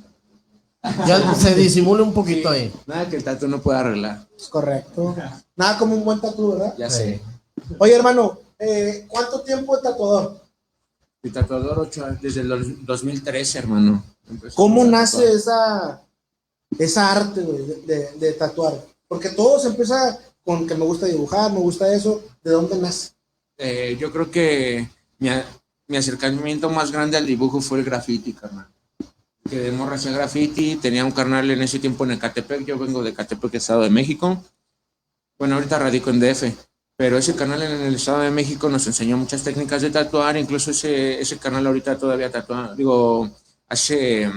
ya 1.06 1.34
se 1.34 1.54
disimula 1.54 2.02
un 2.02 2.12
poquito 2.12 2.50
ahí. 2.50 2.72
Nada 2.86 3.08
que 3.08 3.16
el 3.16 3.24
tatu 3.24 3.48
no 3.48 3.60
pueda 3.60 3.80
arreglar. 3.80 4.26
Es 4.36 4.48
correcto. 4.48 5.14
Nada 5.56 5.78
como 5.78 5.94
un 5.96 6.04
buen 6.04 6.20
tatu, 6.20 6.52
¿verdad? 6.52 6.74
Ya 6.78 6.90
Sí. 6.90 6.96
sé. 6.98 7.20
Oye, 7.78 7.94
hermano, 7.94 8.38
eh, 8.58 9.06
¿cuánto 9.08 9.40
tiempo 9.42 9.76
de 9.76 9.82
tatuador? 9.82 10.40
Mi 11.24 11.30
tatuador 11.30 11.90
desde 12.20 12.42
el 12.42 12.48
dos- 12.48 12.84
2013, 12.84 13.58
hermano. 13.58 14.04
¿Cómo 14.54 14.84
nace 14.84 15.32
esa, 15.32 16.02
esa 16.78 17.10
arte, 17.12 17.40
güey, 17.40 17.64
de, 17.66 17.76
de- 17.86 18.12
de 18.18 18.32
tatuar? 18.34 18.74
Porque 19.08 19.30
todo 19.30 19.58
se 19.58 19.68
empieza 19.68 20.18
con 20.44 20.66
que 20.66 20.74
me 20.74 20.84
gusta 20.84 21.06
dibujar, 21.06 21.50
me 21.50 21.60
gusta 21.60 21.92
eso. 21.94 22.22
¿De 22.42 22.50
dónde 22.50 22.76
nace? 22.76 23.12
Eh, 23.56 23.96
yo 23.98 24.12
creo 24.12 24.30
que 24.30 24.86
mi, 25.18 25.30
mi 25.88 25.96
acercamiento 25.96 26.68
más 26.68 26.92
grande 26.92 27.16
al 27.16 27.26
dibujo 27.26 27.62
fue 27.62 27.78
el 27.78 27.84
graffiti, 27.86 28.34
carnal. 28.34 28.66
que 29.48 29.58
de 29.60 29.72
morra 29.72 29.96
hacía 29.96 30.12
graffiti, 30.12 30.76
tenía 30.76 31.04
un 31.06 31.12
carnal 31.12 31.50
en 31.50 31.62
ese 31.62 31.78
tiempo 31.78 32.04
en 32.04 32.12
Ecatepec, 32.12 32.64
yo 32.66 32.78
vengo 32.78 33.02
de 33.02 33.10
Ecatepec, 33.10 33.54
Estado 33.54 33.82
de 33.82 33.90
México. 33.90 34.42
Bueno, 35.38 35.54
ahorita 35.56 35.78
radico 35.78 36.10
en 36.10 36.20
DF, 36.20 36.52
pero 36.96 37.18
ese 37.18 37.34
canal 37.34 37.62
en 37.62 37.72
el 37.80 37.94
Estado 37.96 38.20
de 38.20 38.30
México 38.30 38.68
nos 38.68 38.86
enseñó 38.86 39.16
muchas 39.16 39.42
técnicas 39.42 39.82
de 39.82 39.90
tatuar, 39.90 40.36
incluso 40.36 40.70
ese, 40.70 41.20
ese 41.20 41.38
canal 41.38 41.66
ahorita 41.66 41.98
todavía 41.98 42.30
tatúa, 42.30 42.74
digo, 42.76 43.30
hace 43.68 44.30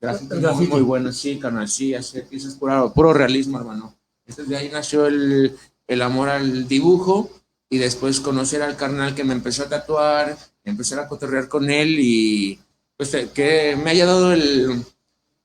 graffiti, 0.00 0.34
muy, 0.34 0.66
muy 0.66 0.80
bueno, 0.82 1.12
sí, 1.12 1.38
canal, 1.38 1.68
sí, 1.68 1.94
hace 1.94 2.22
piezas 2.22 2.54
puro, 2.54 2.92
puro 2.92 3.12
realismo, 3.12 3.58
hermano. 3.58 3.94
Entonces 4.26 4.48
de 4.48 4.56
ahí 4.56 4.70
nació 4.72 5.06
el, 5.06 5.56
el 5.86 6.02
amor 6.02 6.28
al 6.28 6.66
dibujo 6.66 7.30
y 7.68 7.78
después 7.78 8.20
conocer 8.20 8.62
al 8.62 8.76
carnal 8.76 9.14
que 9.14 9.24
me 9.24 9.34
empezó 9.34 9.64
a 9.64 9.68
tatuar, 9.68 10.36
empezar 10.64 10.98
a 10.98 11.08
cotorrear 11.08 11.48
con 11.48 11.70
él 11.70 11.96
y 12.00 12.58
pues 12.96 13.16
que 13.32 13.78
me 13.82 13.90
haya 13.90 14.06
dado 14.06 14.32
el, 14.32 14.84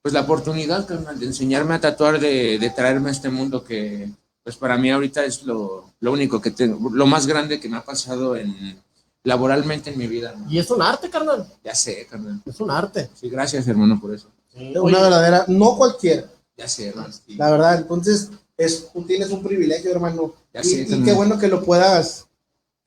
pues 0.02 0.14
la 0.14 0.22
oportunidad, 0.22 0.88
carnal, 0.88 1.20
de 1.20 1.28
enseñarme 1.28 1.76
a 1.76 1.80
tatuar, 1.80 2.20
de, 2.20 2.58
de 2.58 2.70
traerme 2.72 3.10
a 3.10 3.12
este 3.12 3.30
mundo 3.30 3.64
que, 3.64 4.10
pues 4.46 4.56
para 4.56 4.78
mí 4.78 4.90
ahorita 4.92 5.26
es 5.26 5.44
lo, 5.44 5.92
lo 6.00 6.12
único 6.14 6.40
que 6.40 6.52
tengo, 6.52 6.90
lo 6.92 7.06
más 7.08 7.28
grande 7.28 7.60
que 7.60 7.68
me 7.68 7.76
ha 7.78 7.84
pasado 7.84 8.38
en, 8.38 8.80
laboralmente 9.24 9.90
en 9.90 9.98
mi 9.98 10.06
vida. 10.08 10.34
¿no? 10.38 10.50
Y 10.50 10.60
es 10.60 10.70
un 10.72 10.82
arte, 10.82 11.10
carnal. 11.10 11.46
Ya 11.64 11.76
sé, 11.76 12.08
carnal. 12.10 12.42
Es 12.46 12.60
un 12.62 12.70
arte. 12.72 13.10
Sí, 13.20 13.28
gracias, 13.30 13.68
hermano, 13.68 14.00
por 14.00 14.14
eso. 14.14 14.30
Una 14.56 15.02
verdadera, 15.02 15.46
no 15.50 15.76
cualquiera, 15.76 16.26
Ya 16.56 16.68
sé, 16.70 16.88
hermano. 16.90 17.12
sí. 17.12 17.36
la 17.36 17.52
verdad. 17.52 17.78
Entonces, 17.80 18.30
es, 18.56 18.90
tú 18.94 19.02
tienes 19.04 19.32
un 19.32 19.44
privilegio, 19.44 19.92
hermano. 19.92 20.34
Ya 20.54 20.62
Y, 20.62 20.64
sé, 20.64 20.82
y 20.82 20.86
carnal. 20.86 21.04
qué 21.06 21.14
bueno 21.14 21.38
que 21.40 21.48
lo 21.50 21.62
puedas 21.64 22.28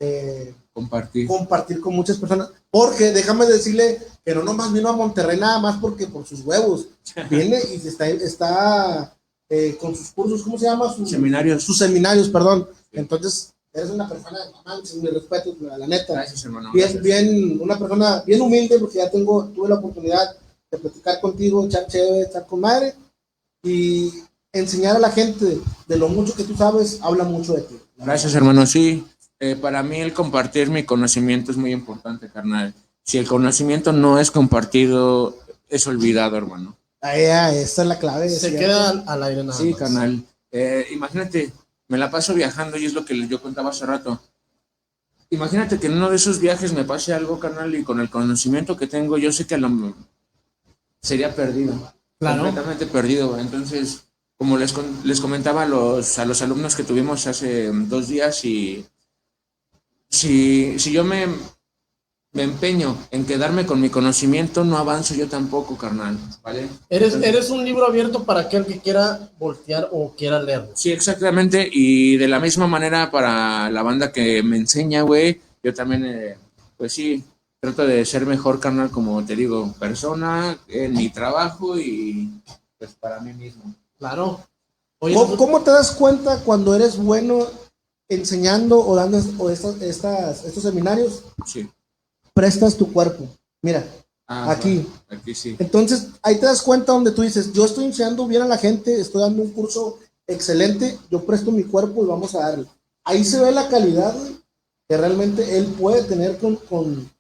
eh, 0.01 0.55
Compartir. 0.73 1.27
compartir 1.27 1.81
con 1.81 1.95
muchas 1.95 2.17
personas. 2.19 2.51
Porque 2.71 3.11
déjame 3.11 3.45
decirle 3.47 3.99
que 4.25 4.33
no 4.35 4.45
nomás 4.45 4.73
vino 4.73 4.89
a 4.89 4.93
Monterrey 4.93 5.39
nada 5.41 5.59
más 5.59 5.77
porque 5.79 6.07
por 6.07 6.25
sus 6.25 6.41
huevos. 6.43 6.87
Viene 7.31 7.59
y 7.75 7.79
se 7.81 7.89
está, 7.89 8.07
está 8.09 9.13
eh, 9.49 9.77
con 9.81 9.95
sus 9.95 10.11
cursos, 10.11 10.43
¿cómo 10.43 10.59
se 10.59 10.67
llama? 10.67 10.93
Sus 10.93 11.11
Seminarios. 11.11 11.63
Sus 11.63 11.79
seminarios, 11.79 12.29
perdón. 12.29 12.69
Entonces, 12.93 13.53
eres 13.73 13.91
una 13.91 14.09
persona, 14.09 14.39
mamá, 14.53 14.81
sin 14.85 15.03
mi 15.03 15.09
respeto, 15.09 15.57
la 15.61 15.87
neta. 15.87 16.13
Gracias, 16.13 16.45
hermano. 16.45 16.73
bien, 16.73 16.85
gracias. 16.85 17.03
bien, 17.03 17.59
una 17.61 17.79
persona 17.79 18.23
bien 18.27 18.41
humilde, 18.41 18.79
porque 18.79 18.99
ya 18.99 19.11
tengo, 19.11 19.47
tuve 19.55 19.69
la 19.69 19.77
oportunidad 19.77 20.37
de 20.71 20.79
platicar 20.79 21.21
contigo, 21.21 21.65
echar 21.65 21.87
chévere, 21.87 22.23
echar 22.23 22.47
con 22.47 22.61
madre, 22.61 22.95
y 23.63 24.13
enseñar 24.53 24.97
a 24.97 25.01
la 25.01 25.11
gente 25.11 25.59
de 25.87 25.97
lo 25.97 26.09
mucho 26.09 26.35
que 26.35 26.45
tú 26.45 26.55
sabes, 26.55 26.99
habla 27.03 27.25
mucho 27.25 27.55
de 27.55 27.63
ti. 27.63 27.77
Gracias, 27.97 28.35
hermano. 28.35 28.67
Sí, 28.67 29.05
eh, 29.41 29.57
para 29.57 29.83
mí 29.83 30.01
el 30.01 30.13
compartir 30.13 30.71
mi 30.71 30.85
conocimiento 30.85 31.51
es 31.51 31.57
muy 31.57 31.73
importante, 31.73 32.29
carnal. 32.29 32.75
Si 33.03 33.19
el 33.19 33.27
conocimiento 33.27 33.93
no 33.93 34.19
es 34.19 34.31
compartido, 34.31 35.37
es 35.69 35.87
olvidado, 35.87 36.37
hermano. 36.37 36.77
Ah, 37.01 37.17
ya, 37.17 37.55
esa 37.55 37.83
es 37.83 37.89
la 37.89 37.99
clave. 37.99 38.29
Se 38.29 38.41
¿cierto? 38.51 38.59
queda 38.59 38.91
al, 38.91 39.05
al 39.07 39.23
aire 39.23 39.45
nada 39.45 39.59
Sí, 39.59 39.71
más. 39.71 39.79
carnal. 39.79 40.25
Eh, 40.51 40.87
imagínate, 40.93 41.53
me 41.89 41.99
la 41.99 42.11
paso 42.11 42.35
viajando 42.35 42.77
y 42.77 42.87
es 42.87 42.93
lo 42.95 43.05
que 43.05 43.29
yo 43.29 43.41
contaba 43.41 43.71
hace 43.71 43.87
rato. 43.87 44.21
Imagínate 45.31 45.79
que 45.79 45.87
en 45.89 45.93
uno 45.95 46.11
de 46.11 46.17
esos 46.17 46.41
viajes 46.41 46.73
me 46.73 46.85
pase 46.85 47.13
algo, 47.13 47.39
carnal, 47.39 47.75
y 47.75 47.85
con 47.85 48.01
el 48.01 48.09
conocimiento 48.11 48.77
que 48.77 48.87
tengo, 48.87 49.19
yo 49.19 49.31
sé 49.31 49.47
que 49.47 49.59
lo 49.59 49.95
sería 51.03 51.35
perdido. 51.35 51.93
Claro. 52.19 52.43
Completamente 52.45 52.87
perdido. 52.87 53.39
Entonces, 53.39 54.05
como 54.37 54.57
les, 54.57 54.75
les 55.05 55.21
comentaba 55.21 55.63
a 55.63 55.67
los, 55.67 56.19
a 56.19 56.25
los 56.25 56.43
alumnos 56.43 56.75
que 56.75 56.83
tuvimos 56.85 57.27
hace 57.27 57.71
dos 57.73 58.09
días, 58.09 58.45
y 58.45 58.87
si, 60.09 60.79
si 60.79 60.93
yo 60.93 61.05
me, 61.05 61.27
me 62.33 62.43
empeño 62.43 62.97
en 63.11 63.25
quedarme 63.25 63.65
con 63.67 63.81
mi 63.81 63.89
conocimiento, 63.91 64.63
no 64.63 64.77
avanzo 64.77 65.15
yo 65.15 65.29
tampoco, 65.29 65.77
carnal. 65.77 66.17
¿Vale? 66.43 66.69
Eres, 66.89 67.15
Entonces- 67.15 67.29
eres 67.35 67.51
un 67.51 67.65
libro 67.65 67.87
abierto 67.87 68.25
para 68.25 68.41
aquel 68.41 68.67
que 68.67 68.79
quiera 68.81 69.31
voltear 69.39 69.89
o 69.93 70.13
quiera 70.17 70.43
leerlo. 70.43 70.71
Sí, 70.75 70.93
exactamente. 70.93 71.69
Y 71.73 72.17
de 72.17 72.29
la 72.29 72.39
misma 72.39 72.67
manera 72.67 73.11
para 73.11 73.71
la 73.71 73.83
banda 73.83 74.13
que 74.13 74.43
me 74.43 74.57
enseña, 74.59 75.03
güey, 75.03 75.41
yo 75.63 75.73
también, 75.75 76.05
eh, 76.05 76.37
pues 76.77 76.93
sí, 76.93 77.25
trato 77.61 77.87
de 77.87 78.05
ser 78.05 78.27
mejor, 78.27 78.61
carnal, 78.61 78.91
como 78.91 79.25
te 79.25 79.35
digo, 79.35 79.73
persona, 79.79 80.57
en 80.69 80.93
mi 80.95 81.09
trabajo 81.09 81.79
y 81.79 82.31
pues 82.79 82.93
para 83.01 83.21
mí 83.21 83.33
mismo. 83.33 83.75
Claro. 83.99 84.41
Oye, 85.01 85.15
¿Cómo, 85.15 85.27
nosotros- 85.27 85.39
cómo 85.39 85.65
te 85.65 85.71
das 85.71 85.93
cuenta 85.93 86.41
cuando 86.45 86.75
eres 86.75 86.97
bueno 86.97 87.47
enseñando 88.09 88.79
o 88.87 88.95
dando 88.95 89.19
o 89.39 89.51
estas, 89.51 89.81
estas, 89.83 90.45
estos 90.45 90.63
seminarios? 90.63 91.23
Sí. 91.47 91.69
Prestas 92.35 92.77
tu 92.77 92.93
cuerpo. 92.93 93.29
Mira, 93.63 93.85
Ah, 94.31 94.51
Aquí. 94.51 94.75
bueno, 95.09 95.23
aquí 95.23 95.35
sí. 95.35 95.57
entonces 95.59 96.09
ahí 96.23 96.39
te 96.39 96.45
das 96.45 96.61
cuenta 96.61 96.93
donde 96.93 97.13
tú 97.13 97.23
dices, 97.23 97.51
yo 97.55 97.65
estoy 97.65 97.87
enseñando 97.87 98.27
bien 98.27 98.43
a 98.43 98.47
la 98.47 98.59
gente, 98.59 99.01
estoy 99.01 99.23
dando 99.23 99.43
un 99.43 99.53
curso 99.53 100.01
excelente, 100.27 100.99
yo 101.11 101.25
presto 101.25 101.51
mi 101.51 101.65
cuerpo 101.65 102.05
y 102.05 102.07
vamos 102.09 102.35
a 102.35 102.41
darle. 102.41 102.67
Ahí 103.05 103.25
se 103.25 103.41
ve 103.41 103.51
la 103.53 103.69
calidad 103.71 104.15
que 104.87 104.97
realmente 104.99 105.57
él 105.57 105.65
puede 105.79 106.03
tener 106.03 106.37
con, 106.37 106.57
con, 106.57 107.11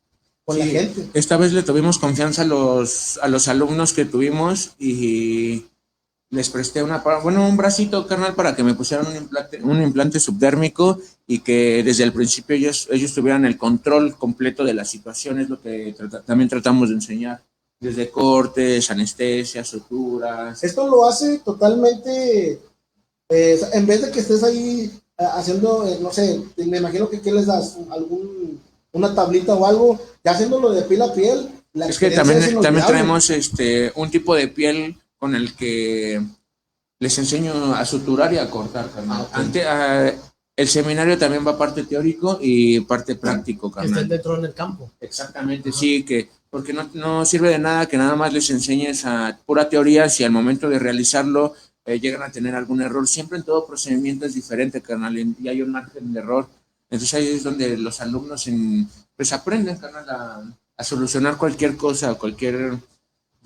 con 0.44 0.58
la 0.58 0.66
gente. 0.66 1.08
Esta 1.14 1.38
vez 1.38 1.54
le 1.54 1.62
tuvimos 1.62 1.98
confianza 1.98 2.42
a 2.42 2.44
los, 2.44 3.18
a 3.22 3.28
los 3.28 3.48
alumnos 3.48 3.94
que 3.94 4.04
tuvimos 4.04 4.72
y 4.78 5.64
les 6.28 6.50
presté 6.50 6.82
una, 6.82 6.98
bueno, 7.22 7.48
un 7.48 7.56
bracito, 7.56 8.06
carnal, 8.06 8.34
para 8.34 8.54
que 8.54 8.62
me 8.62 8.74
pusieran 8.74 9.06
un 9.06 9.16
implante, 9.16 9.62
un 9.62 9.80
implante 9.82 10.20
subdérmico 10.20 10.98
y 11.30 11.40
que 11.40 11.82
desde 11.84 12.04
el 12.04 12.12
principio 12.12 12.56
ellos, 12.56 12.88
ellos 12.90 13.12
tuvieran 13.14 13.44
el 13.44 13.58
control 13.58 14.16
completo 14.16 14.64
de 14.64 14.72
la 14.72 14.84
situación, 14.86 15.38
es 15.38 15.48
lo 15.50 15.60
que 15.60 15.94
trata- 15.96 16.22
también 16.22 16.48
tratamos 16.48 16.88
de 16.88 16.94
enseñar. 16.96 17.42
Desde 17.80 18.10
cortes, 18.10 18.90
anestesia, 18.90 19.62
suturas. 19.62 20.64
Esto 20.64 20.88
lo 20.88 21.06
hace 21.06 21.38
totalmente, 21.40 22.58
eh, 23.28 23.60
en 23.72 23.86
vez 23.86 24.02
de 24.02 24.10
que 24.10 24.20
estés 24.20 24.42
ahí 24.42 24.90
eh, 25.18 25.24
haciendo, 25.34 25.86
eh, 25.86 25.98
no 26.00 26.10
sé, 26.12 26.40
me 26.56 26.78
imagino 26.78 27.08
que 27.08 27.20
¿qué 27.20 27.30
les 27.30 27.46
das? 27.46 27.76
algún 27.90 28.60
una 28.92 29.14
tablita 29.14 29.54
o 29.54 29.66
algo, 29.66 30.00
ya 30.24 30.32
haciéndolo 30.32 30.70
de 30.72 30.82
piel 30.82 31.02
a 31.02 31.12
piel. 31.12 31.50
la 31.74 31.86
Es 31.86 31.98
que 31.98 32.10
también, 32.10 32.38
es 32.42 32.58
también 32.60 32.86
traemos 32.86 33.28
este, 33.30 33.92
un 33.94 34.10
tipo 34.10 34.34
de 34.34 34.48
piel 34.48 34.96
con 35.18 35.34
el 35.36 35.54
que 35.54 36.20
les 36.98 37.18
enseño 37.18 37.74
a 37.74 37.84
suturar 37.84 38.32
y 38.32 38.38
a 38.38 38.50
cortar. 38.50 38.88
Ah, 39.08 39.22
ok. 39.22 39.28
Ante- 39.36 39.64
ah, 39.66 40.12
el 40.58 40.66
seminario 40.66 41.16
también 41.16 41.46
va 41.46 41.56
parte 41.56 41.84
teórico 41.84 42.40
y 42.42 42.80
parte 42.80 43.14
práctico, 43.14 43.70
que 43.70 43.78
estén 43.78 43.92
carnal. 43.92 44.08
dentro 44.08 44.36
en 44.36 44.44
el 44.44 44.54
campo. 44.54 44.90
Exactamente, 44.98 45.70
sí, 45.70 46.02
que 46.02 46.30
porque 46.50 46.72
no, 46.72 46.90
no 46.94 47.24
sirve 47.24 47.50
de 47.50 47.60
nada 47.60 47.86
que 47.86 47.96
nada 47.96 48.16
más 48.16 48.32
les 48.32 48.50
enseñes 48.50 49.04
a 49.04 49.38
pura 49.46 49.68
teoría 49.68 50.08
si 50.08 50.24
al 50.24 50.32
momento 50.32 50.68
de 50.68 50.80
realizarlo 50.80 51.54
eh, 51.84 52.00
llegan 52.00 52.22
a 52.24 52.32
tener 52.32 52.56
algún 52.56 52.82
error. 52.82 53.06
Siempre 53.06 53.38
en 53.38 53.44
todo 53.44 53.68
procedimiento 53.68 54.26
es 54.26 54.34
diferente, 54.34 54.82
carnal, 54.82 55.16
y 55.16 55.36
y 55.40 55.48
hay 55.48 55.62
un 55.62 55.70
margen 55.70 56.12
de 56.12 56.18
error. 56.18 56.48
Entonces 56.90 57.14
ahí 57.14 57.28
es 57.28 57.44
donde 57.44 57.76
los 57.76 58.00
alumnos 58.00 58.48
en, 58.48 58.88
pues 59.14 59.32
aprenden, 59.32 59.76
carnal, 59.76 60.10
a, 60.10 60.42
a 60.76 60.82
solucionar 60.82 61.36
cualquier 61.36 61.76
cosa, 61.76 62.14
cualquier 62.14 62.78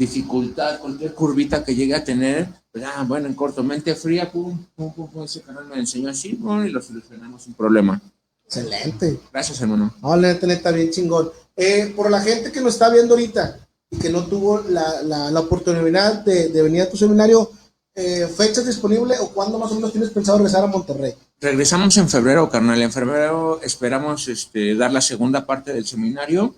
dificultad, 0.02 0.80
cualquier 0.80 1.14
curvita 1.14 1.64
que 1.64 1.74
llegue 1.74 1.94
a 1.94 2.04
tener. 2.04 2.48
Pues, 2.70 2.84
ah, 2.84 3.04
bueno, 3.06 3.26
en 3.28 3.34
corto, 3.34 3.62
mente 3.62 3.94
fría, 3.94 4.30
pum, 4.30 4.58
pum, 4.74 4.92
pum, 4.94 5.08
pum, 5.10 5.24
ese 5.24 5.40
canal 5.42 5.66
me 5.66 5.76
enseñó 5.78 6.08
así, 6.08 6.34
pum, 6.34 6.64
y 6.64 6.70
lo 6.70 6.80
solucionamos 6.80 7.42
sin 7.42 7.54
problema. 7.54 8.00
Excelente. 8.44 9.20
Gracias, 9.32 9.60
hermano. 9.60 9.94
No, 10.02 10.16
neta, 10.16 10.46
neta, 10.46 10.70
bien 10.70 10.90
chingón. 10.90 11.30
Eh, 11.56 11.92
por 11.96 12.10
la 12.10 12.20
gente 12.20 12.50
que 12.50 12.60
nos 12.60 12.74
está 12.74 12.90
viendo 12.90 13.14
ahorita 13.14 13.58
y 13.90 13.96
que 13.98 14.10
no 14.10 14.26
tuvo 14.26 14.60
la, 14.68 15.02
la, 15.02 15.30
la 15.30 15.40
oportunidad 15.40 16.24
de, 16.24 16.48
de 16.48 16.62
venir 16.62 16.82
a 16.82 16.90
tu 16.90 16.96
seminario, 16.96 17.50
eh, 17.94 18.26
¿fechas 18.26 18.66
disponibles 18.66 19.20
o 19.20 19.30
cuándo 19.32 19.58
más 19.58 19.70
o 19.70 19.74
menos 19.74 19.92
tienes 19.92 20.10
pensado 20.10 20.38
regresar 20.38 20.64
a 20.64 20.66
Monterrey? 20.66 21.14
Regresamos 21.40 21.96
en 21.98 22.08
febrero, 22.08 22.48
carnal. 22.48 22.80
En 22.80 22.92
febrero 22.92 23.60
esperamos 23.62 24.28
este, 24.28 24.74
dar 24.74 24.92
la 24.92 25.00
segunda 25.00 25.44
parte 25.44 25.72
del 25.72 25.86
seminario 25.86 26.54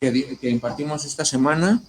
que, 0.00 0.38
que 0.40 0.48
impartimos 0.48 1.04
esta 1.04 1.24
semana. 1.24 1.82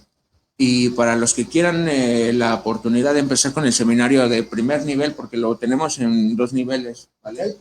Y 0.60 0.90
para 0.90 1.14
los 1.14 1.34
que 1.34 1.46
quieran 1.46 1.88
eh, 1.88 2.32
la 2.32 2.52
oportunidad 2.56 3.14
de 3.14 3.20
empezar 3.20 3.52
con 3.52 3.64
el 3.64 3.72
seminario 3.72 4.28
de 4.28 4.42
primer 4.42 4.84
nivel, 4.84 5.14
porque 5.14 5.36
lo 5.36 5.56
tenemos 5.56 5.98
en 6.00 6.34
dos 6.36 6.52
niveles, 6.52 7.08
¿vale? 7.22 7.56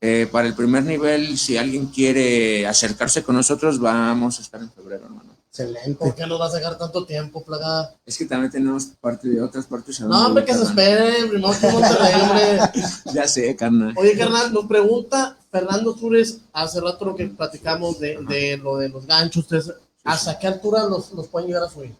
Eh, 0.00 0.26
para 0.30 0.48
el 0.48 0.54
primer 0.54 0.82
nivel, 0.82 1.38
si 1.38 1.56
alguien 1.56 1.86
quiere 1.86 2.66
acercarse 2.66 3.22
con 3.22 3.36
nosotros, 3.36 3.78
vamos 3.78 4.40
a 4.40 4.42
estar 4.42 4.60
en 4.60 4.72
febrero, 4.72 5.04
hermano. 5.04 5.30
Excelente. 5.48 5.94
¿Por 5.94 6.14
qué 6.16 6.26
nos 6.26 6.40
vas 6.40 6.52
a 6.54 6.56
dejar 6.56 6.78
tanto 6.78 7.04
tiempo, 7.04 7.44
plaga? 7.44 7.94
Es 8.04 8.18
que 8.18 8.24
también 8.24 8.50
tenemos 8.50 8.86
parte 9.00 9.28
de 9.28 9.40
otras 9.40 9.66
partes. 9.66 10.00
No, 10.00 10.26
hombre, 10.26 10.44
que 10.44 10.54
se 10.54 10.64
carnal. 10.64 10.78
espere. 10.78 11.28
Primero 11.28 11.54
que 11.60 11.68
Monterrey, 11.68 12.20
hombre. 12.22 12.58
Ya 13.14 13.28
sé, 13.28 13.54
carnal. 13.54 13.94
Oye, 13.96 14.16
carnal, 14.16 14.52
nos 14.52 14.66
pregunta 14.66 15.36
Fernando 15.52 15.96
Sures 15.96 16.38
hace 16.52 16.80
rato 16.80 17.04
lo 17.04 17.14
que 17.14 17.26
platicamos 17.26 18.00
de, 18.00 18.18
de 18.26 18.56
lo 18.56 18.78
de 18.78 18.88
los 18.88 19.06
ganchos. 19.06 19.44
ustedes, 19.44 19.72
¿Hasta 20.04 20.38
qué 20.38 20.48
altura 20.48 20.84
los, 20.86 21.12
los 21.12 21.28
pueden 21.28 21.46
llegar 21.48 21.62
a 21.62 21.68
subir? 21.68 21.94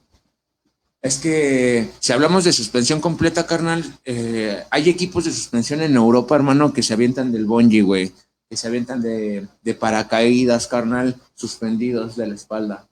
Es 1.03 1.19
que 1.19 1.91
si 1.99 2.13
hablamos 2.13 2.45
de 2.45 2.53
suspensión 2.53 3.01
completa, 3.01 3.45
carnal, 3.47 3.85
eh, 4.05 4.63
hay 4.71 4.89
equipos 4.89 5.25
de 5.25 5.33
suspensión 5.33 5.83
en 5.83 5.97
Europa, 5.97 6.37
hermano, 6.37 6.73
que 6.73 6.83
se 6.85 6.95
avientan 6.95 7.33
del 7.33 7.45
bungee, 7.45 7.83
güey. 7.83 8.13
Que 8.49 8.57
se 8.57 8.69
avientan 8.69 9.03
de, 9.03 9.49
de 9.63 9.75
paracaídas, 9.75 10.69
carnal, 10.69 11.17
suspendidos 11.35 12.15
de 12.17 12.29
la 12.29 12.35
espalda. 12.37 12.89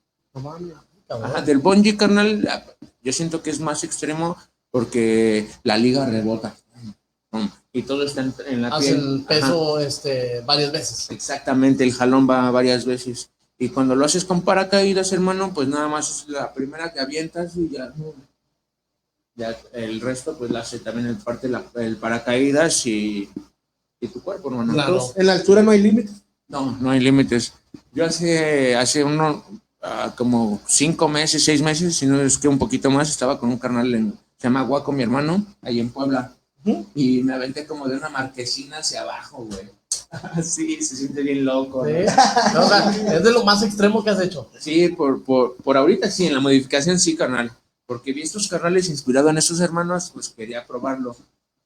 Ajá, 1.09 1.43
del 1.43 1.59
bungee, 1.59 1.97
carnal, 1.97 2.47
ah, 2.51 2.65
yo 3.03 3.13
siento 3.13 3.43
que 3.43 3.51
es 3.51 3.61
más 3.61 3.85
extremo 3.85 4.37
porque 4.71 5.49
la 5.63 5.77
liga 5.77 6.05
rebota. 6.07 6.57
Mm, 7.33 7.47
Y 7.73 7.83
todo 7.83 8.05
está 8.05 8.23
en, 8.49 8.63
la 8.63 8.69
Hace 8.69 8.95
piel. 8.95 9.01
el 9.01 9.17
Ajá. 9.19 9.29
peso 9.29 9.79
este, 9.79 10.41
varias 10.41 10.73
veces. 10.73 11.11
Exactamente, 11.11 11.85
el 11.85 11.93
jalón 11.93 12.29
va 12.29 12.51
varias 12.51 12.85
veces. 12.85 13.31
Y 13.61 13.69
cuando 13.69 13.95
lo 13.95 14.05
haces 14.07 14.25
con 14.25 14.41
paracaídas, 14.43 15.13
hermano, 15.13 15.53
pues 15.55 15.69
nada 15.69 15.87
más 15.87 16.11
es 16.11 16.29
la 16.29 16.53
primera 16.53 16.93
que 16.93 16.99
avientas 16.99 17.55
y 17.57 17.69
ya. 17.69 17.93
Ya 19.37 19.57
el 19.73 20.01
resto, 20.01 20.37
pues 20.37 20.51
la 20.51 20.61
hace 20.61 20.79
también 20.81 21.07
el 21.07 21.17
parte 21.17 21.49
la- 21.49 21.65
el 21.77 21.97
paracaídas 21.97 22.85
y, 22.87 23.29
y 24.01 24.09
tu 24.09 24.23
cuerpo, 24.23 24.51
hermano. 24.51 24.73
Claro. 24.73 24.95
Entonces, 24.95 25.17
En 25.19 25.27
la 25.27 25.33
altura 25.35 25.63
no 25.63 25.71
hay 25.71 25.81
límites. 25.83 26.23
no, 26.49 26.77
no 26.81 26.91
hay 26.91 27.01
límites. 27.01 27.53
Yo 27.93 28.05
hace, 28.07 28.75
hace 28.77 29.05
uno, 29.05 29.45
ah, 29.83 30.13
como 30.17 30.61
cinco 30.67 31.09
meses, 31.09 31.45
seis 31.45 31.63
meses, 31.63 31.95
si 31.97 32.07
no 32.07 32.21
es 32.21 32.39
que 32.39 32.49
un 32.49 32.59
poquito 32.59 32.91
más, 32.91 33.09
estaba 33.11 33.39
con 33.39 33.51
un 33.51 33.59
carnal, 33.59 33.95
en, 33.95 34.13
se 34.39 34.49
llama 34.49 34.63
Guaco, 34.63 34.91
mi 34.91 35.03
hermano, 35.03 35.45
ahí 35.63 35.81
en 35.81 35.91
Puebla. 35.91 36.33
Y 36.95 37.23
me 37.23 37.35
aventé 37.35 37.67
como 37.67 37.89
de 37.89 37.97
una 37.97 38.09
marquesina 38.11 38.79
hacia 38.79 39.03
abajo, 39.03 39.45
güey. 39.45 39.69
sí, 40.43 40.83
se 40.83 40.97
siente 40.97 41.23
bien 41.23 41.45
loco. 41.45 41.85
Sí. 41.85 41.93
¿no? 42.55 42.65
O 42.65 42.69
sea, 42.69 42.91
es 42.91 43.23
de 43.23 43.33
lo 43.33 43.45
más 43.45 43.63
extremo 43.63 44.03
que 44.03 44.11
has 44.11 44.21
hecho. 44.21 44.49
Sí, 44.59 44.89
por, 44.89 45.23
por, 45.23 45.57
por 45.57 45.77
ahorita 45.77 46.11
sí, 46.11 46.27
en 46.27 46.35
la 46.35 46.41
modificación 46.41 46.99
sí, 46.99 47.17
carnal. 47.17 47.53
Porque 47.87 48.13
vi 48.13 48.23
estos 48.23 48.49
carnales 48.49 48.89
inspirados 48.89 49.31
en 49.31 49.39
esos 49.39 49.61
hermanos, 49.61 50.11
pues 50.13 50.29
quería 50.29 50.67
probarlo. 50.67 51.17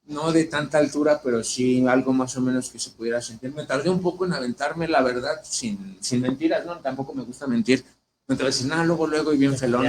No 0.06 0.32
de 0.32 0.44
tanta 0.44 0.78
altura, 0.78 1.20
pero 1.22 1.42
sí 1.42 1.86
algo 1.86 2.12
más 2.12 2.36
o 2.36 2.40
menos 2.42 2.68
que 2.68 2.78
se 2.78 2.90
pudiera 2.90 3.22
sentir. 3.22 3.54
Me 3.54 3.64
tardé 3.64 3.88
un 3.88 4.02
poco 4.02 4.26
en 4.26 4.34
aventarme, 4.34 4.86
la 4.86 5.02
verdad, 5.02 5.40
sin, 5.42 5.96
sin 6.00 6.20
mentiras, 6.20 6.66
¿no? 6.66 6.76
Tampoco 6.78 7.14
me 7.14 7.24
gusta 7.24 7.46
mentir. 7.46 7.84
Me 8.26 8.36
tardé 8.36 8.50
decir, 8.50 8.66
nada, 8.66 8.84
luego, 8.84 9.06
luego 9.06 9.32
y 9.32 9.38
bien 9.38 9.56
felón. 9.56 9.86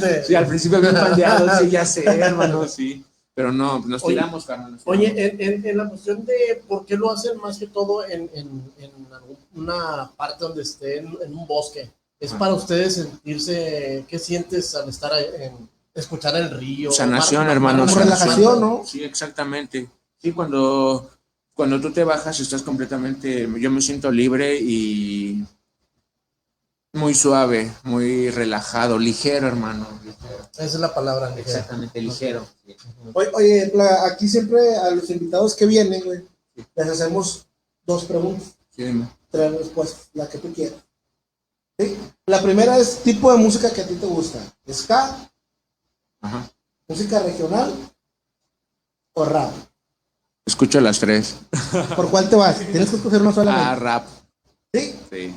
Te. 0.00 0.24
Sí, 0.24 0.34
al 0.34 0.46
principio 0.46 0.80
bien 0.80 0.94
pandeado, 0.94 1.48
sí, 1.58 1.70
ya 1.70 1.86
sé, 1.86 2.04
hermano, 2.04 2.68
sí. 2.68 3.04
Pero 3.34 3.50
no, 3.50 3.78
nos 3.86 4.04
Oye, 4.04 4.14
tiramos, 4.16 4.44
carnal. 4.44 4.72
nos 4.72 4.82
Oye, 4.84 5.10
tiramos. 5.10 5.32
en, 5.40 5.54
en, 5.54 5.66
en 5.66 5.76
la 5.78 5.88
cuestión 5.88 6.24
de 6.26 6.62
por 6.68 6.84
qué 6.84 6.96
lo 6.96 7.10
hacen 7.10 7.38
más 7.38 7.56
que 7.58 7.66
todo 7.66 8.04
en, 8.06 8.30
en, 8.34 9.06
alguna 9.12 10.10
parte 10.16 10.44
donde 10.44 10.62
estén 10.62 11.16
en 11.24 11.34
un 11.34 11.46
bosque, 11.46 11.90
¿es 12.20 12.32
Ah. 12.32 12.38
para 12.38 12.54
ustedes 12.54 12.94
sentirse, 12.94 14.04
qué 14.08 14.18
sientes 14.18 14.74
al 14.74 14.88
estar 14.88 15.12
en, 15.18 15.68
escuchar 15.94 16.36
el 16.36 16.50
río? 16.50 16.92
Sanación, 16.92 17.48
hermano. 17.48 17.86
relajación, 17.86 18.60
¿no? 18.60 18.82
Sí, 18.86 19.02
exactamente. 19.02 19.88
Sí, 20.18 20.32
cuando, 20.32 21.10
cuando 21.54 21.80
tú 21.80 21.90
te 21.90 22.04
bajas 22.04 22.38
estás 22.40 22.62
completamente, 22.62 23.48
yo 23.58 23.70
me 23.70 23.80
siento 23.80 24.10
libre 24.10 24.58
y 24.60 25.42
muy 26.92 27.14
suave, 27.14 27.72
muy 27.84 28.30
relajado, 28.30 28.98
ligero, 28.98 29.46
hermano. 29.48 29.86
ligero. 30.04 30.48
Esa 30.52 30.64
es 30.64 30.74
la 30.74 30.92
palabra. 30.94 31.34
Exactamente, 31.38 32.00
ligero. 32.00 32.46
Oye, 33.14 33.72
aquí 34.10 34.28
siempre 34.28 34.76
a 34.76 34.90
los 34.90 35.08
invitados 35.10 35.54
que 35.56 35.66
vienen, 35.66 36.02
güey, 36.04 36.24
les 36.76 36.88
hacemos 36.88 37.46
dos 37.84 38.04
preguntas, 38.04 38.54
Sí, 38.70 38.84
dime. 38.84 39.08
tres 39.30 39.52
respuestas, 39.52 40.08
la 40.12 40.28
que 40.28 40.38
tú 40.38 40.52
quieras. 40.52 40.78
¿Sí? 41.78 41.96
La 42.26 42.42
primera 42.42 42.76
es 42.78 42.98
tipo 43.02 43.32
de 43.32 43.38
música 43.38 43.70
que 43.72 43.80
a 43.80 43.86
ti 43.86 43.94
te 43.94 44.06
gusta. 44.06 44.38
¿Ska, 44.70 45.30
Ajá. 46.20 46.50
música 46.86 47.18
regional 47.20 47.72
o 49.14 49.24
rap? 49.24 49.50
Escucho 50.44 50.80
las 50.80 50.98
tres. 50.98 51.36
¿Por 51.96 52.10
cuál 52.10 52.28
te 52.28 52.36
vas? 52.36 52.58
Tienes 52.58 52.90
que 52.90 52.96
escoger 52.96 53.20
una 53.22 53.30
Ah, 53.30 53.34
solamente. 53.34 53.76
rap. 53.80 54.06
¿Sí? 54.74 55.00
Sí. 55.10 55.34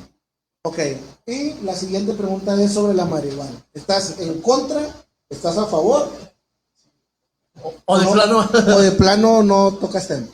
Ok. 0.66 0.78
Y 1.26 1.52
la 1.62 1.76
siguiente 1.76 2.12
pregunta 2.14 2.60
es 2.60 2.72
sobre 2.72 2.92
la 2.92 3.04
marihuana. 3.04 3.52
¿Estás 3.72 4.18
en 4.18 4.40
contra? 4.42 4.82
¿Estás 5.28 5.56
a 5.58 5.66
favor? 5.66 6.10
O 7.84 7.98
de 7.98 8.04
No. 8.04 8.12
plano, 8.12 8.38
¿O 8.76 8.80
de 8.80 8.90
plano 8.92 9.42
no 9.44 9.74
tocas 9.74 10.08
tema? 10.08 10.26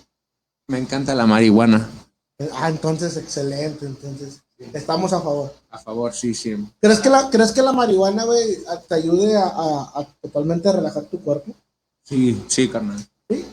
Me 0.68 0.78
encanta 0.78 1.14
la 1.14 1.26
marihuana. 1.26 1.86
Ah, 2.54 2.70
entonces 2.70 3.14
excelente. 3.18 3.84
Entonces 3.84 4.40
estamos 4.72 5.12
a 5.12 5.20
favor. 5.20 5.54
A 5.68 5.78
favor, 5.78 6.14
sí, 6.14 6.32
sí. 6.34 6.56
¿Crees 6.80 7.00
que 7.00 7.10
la, 7.10 7.28
¿crees 7.28 7.52
que 7.52 7.60
la 7.60 7.72
marihuana, 7.72 8.24
güey, 8.24 8.56
te 8.88 8.94
ayude 8.94 9.36
a, 9.36 9.44
a- 9.48 10.00
a 10.00 10.04
totalmente 10.22 10.72
relajar 10.72 11.04
tu 11.04 11.20
cuerpo? 11.20 11.52
Sí, 12.04 12.42
sí, 12.48 12.70
carnal. 12.70 12.98
Sí. 13.28 13.44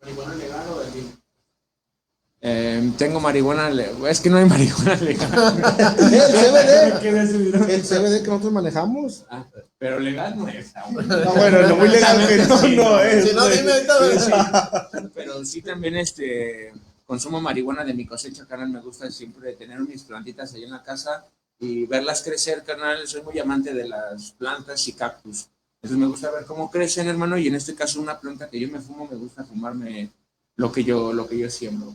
¿Marihuana 0.00 0.34
legal 0.36 0.66
o 0.70 0.80
Eh, 2.50 2.92
tengo 2.96 3.20
marihuana, 3.20 3.68
es 4.08 4.20
que 4.20 4.30
no 4.30 4.38
hay 4.38 4.44
marihuana 4.54 4.94
legal. 4.96 5.30
El 5.98 6.20
CBD, 6.40 7.04
el 7.70 7.82
CBD 7.82 8.22
que 8.22 8.28
nosotros 8.28 8.52
manejamos. 8.52 9.26
Ah, 9.28 9.44
pero 9.76 10.00
legal 10.00 10.38
no 10.38 10.48
es. 10.48 10.74
aún. 10.74 11.06
No, 11.06 11.34
bueno, 11.34 11.62
lo 11.62 11.76
muy 11.76 11.88
legal 11.88 12.26
que 12.26 12.36
no, 12.38 12.84
no 12.84 13.00
es. 13.00 13.28
si 13.28 13.34
no, 13.34 13.46
dime 13.48 13.72
ahorita. 13.72 14.90
Pero 15.14 15.44
sí 15.44 15.60
también 15.60 15.96
este 15.96 16.72
consumo 17.04 17.38
marihuana 17.38 17.84
de 17.84 17.92
mi 17.92 18.06
cosecha, 18.06 18.46
carnal. 18.46 18.70
Me 18.70 18.80
gusta 18.80 19.10
siempre 19.10 19.52
tener 19.52 19.80
mis 19.80 20.04
plantitas 20.04 20.54
ahí 20.54 20.64
en 20.64 20.70
la 20.70 20.82
casa 20.82 21.26
y 21.58 21.84
verlas 21.84 22.22
crecer, 22.22 22.64
carnal. 22.64 23.06
Soy 23.06 23.20
muy 23.20 23.38
amante 23.38 23.74
de 23.74 23.88
las 23.88 24.32
plantas 24.32 24.88
y 24.88 24.94
cactus. 24.94 25.48
Entonces 25.82 25.98
me 25.98 26.06
gusta 26.06 26.30
ver 26.30 26.46
cómo 26.46 26.70
crecen, 26.70 27.08
hermano, 27.08 27.36
y 27.36 27.48
en 27.48 27.56
este 27.56 27.74
caso 27.74 28.00
una 28.00 28.18
planta 28.18 28.48
que 28.48 28.58
yo 28.58 28.68
me 28.68 28.80
fumo, 28.80 29.06
me 29.06 29.16
gusta 29.16 29.44
fumarme 29.44 30.10
lo 30.56 30.72
que 30.72 30.82
yo, 30.82 31.12
lo 31.12 31.28
que 31.28 31.38
yo 31.38 31.50
siembro. 31.50 31.94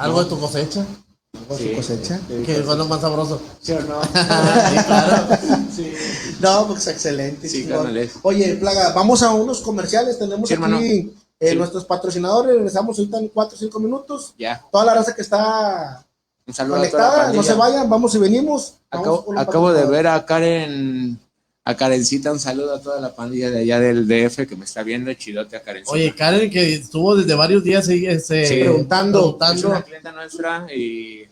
Algo 0.00 0.24
de 0.24 0.30
tu 0.30 0.40
cosecha, 0.40 0.84
Con 1.46 1.58
su 1.58 1.72
cosecha. 1.74 2.18
que 2.46 2.52
es 2.58 2.66
lo 2.66 2.84
más 2.86 3.00
sabroso. 3.02 3.40
¿Sí 3.60 3.72
o 3.72 3.80
no? 3.82 4.00
Sí, 4.12 4.84
claro. 4.86 5.28
Sí. 5.76 5.92
No, 6.40 6.66
pues 6.66 6.86
excelente. 6.86 7.48
Sí, 7.48 7.66
carnales. 7.66 8.12
Oye, 8.22 8.56
Plaga, 8.56 8.92
vamos 8.92 9.22
a 9.22 9.30
unos 9.32 9.60
comerciales. 9.60 10.18
Tenemos 10.18 10.48
Sí, 10.48 10.54
aquí 10.54 11.14
eh, 11.38 11.54
nuestros 11.54 11.84
patrocinadores. 11.84 12.54
Regresamos 12.56 12.98
ahorita 12.98 13.18
en 13.18 13.28
4 13.28 13.56
o 13.56 13.58
5 13.58 13.78
minutos. 13.80 14.34
Ya. 14.38 14.64
Toda 14.72 14.86
la 14.86 14.94
raza 14.94 15.14
que 15.14 15.22
está 15.22 16.04
conectada, 16.56 17.32
no 17.32 17.42
se 17.42 17.54
vayan, 17.54 17.88
vamos 17.88 18.14
y 18.14 18.18
venimos. 18.18 18.74
Vamos 18.90 19.24
Acabo, 19.36 19.72
de 19.72 19.84
ver 19.86 20.06
a 20.06 20.24
Karen, 20.26 21.18
a 21.70 21.76
Karencita, 21.76 22.32
un 22.32 22.38
saludo 22.40 22.74
a 22.74 22.80
toda 22.80 23.00
la 23.00 23.14
pandilla 23.14 23.50
de 23.50 23.60
allá 23.60 23.80
del 23.80 24.06
DF 24.06 24.46
que 24.46 24.56
me 24.56 24.64
está 24.64 24.82
viendo, 24.82 25.12
chidote 25.14 25.56
a 25.56 25.62
Karencita. 25.62 25.92
Oye, 25.94 26.14
Karen, 26.14 26.50
que 26.50 26.74
estuvo 26.74 27.16
desde 27.16 27.34
varios 27.34 27.62
días 27.64 27.88
ahí, 27.88 28.06
este, 28.06 28.46
Sí. 28.46 28.54
Preguntando. 28.60 29.18
es 29.18 29.24
preguntando. 29.24 29.68
una 29.68 29.82
clienta 29.82 30.12
nuestra 30.12 30.66
y 30.74 31.24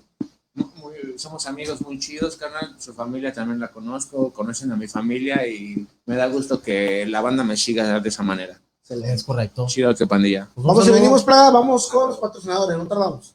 muy- 0.55 1.18
somos 1.18 1.46
amigos 1.46 1.81
muy 1.83 1.98
chidos, 1.98 2.37
carnal. 2.37 2.74
Su 2.79 2.92
familia 2.94 3.33
también 3.33 3.61
la 3.61 3.68
conozco, 3.68 4.33
conocen 4.33 4.72
a 4.72 4.77
mi 4.77 4.88
familia 4.88 5.46
y 5.46 5.87
me 6.07 6.16
da 6.16 6.27
gusto 6.27 6.61
que 6.62 7.07
la 7.07 7.20
banda 7.20 7.44
me 7.44 7.57
siga 7.57 8.01
de 8.01 8.09
esa 8.09 8.22
manera. 8.22 8.61
Es 8.88 9.22
correcto. 9.22 9.66
Chidote, 9.68 10.07
pandilla. 10.07 10.48
Pues 10.55 10.66
Vamos 10.66 10.88
y 10.88 10.90
venimos, 10.90 11.22
Plaga, 11.22 11.51
vamos 11.51 11.88
con 11.88 12.09
los 12.09 12.18
patrocinadores, 12.18 12.79
no 12.79 12.87
tardamos. 12.87 13.35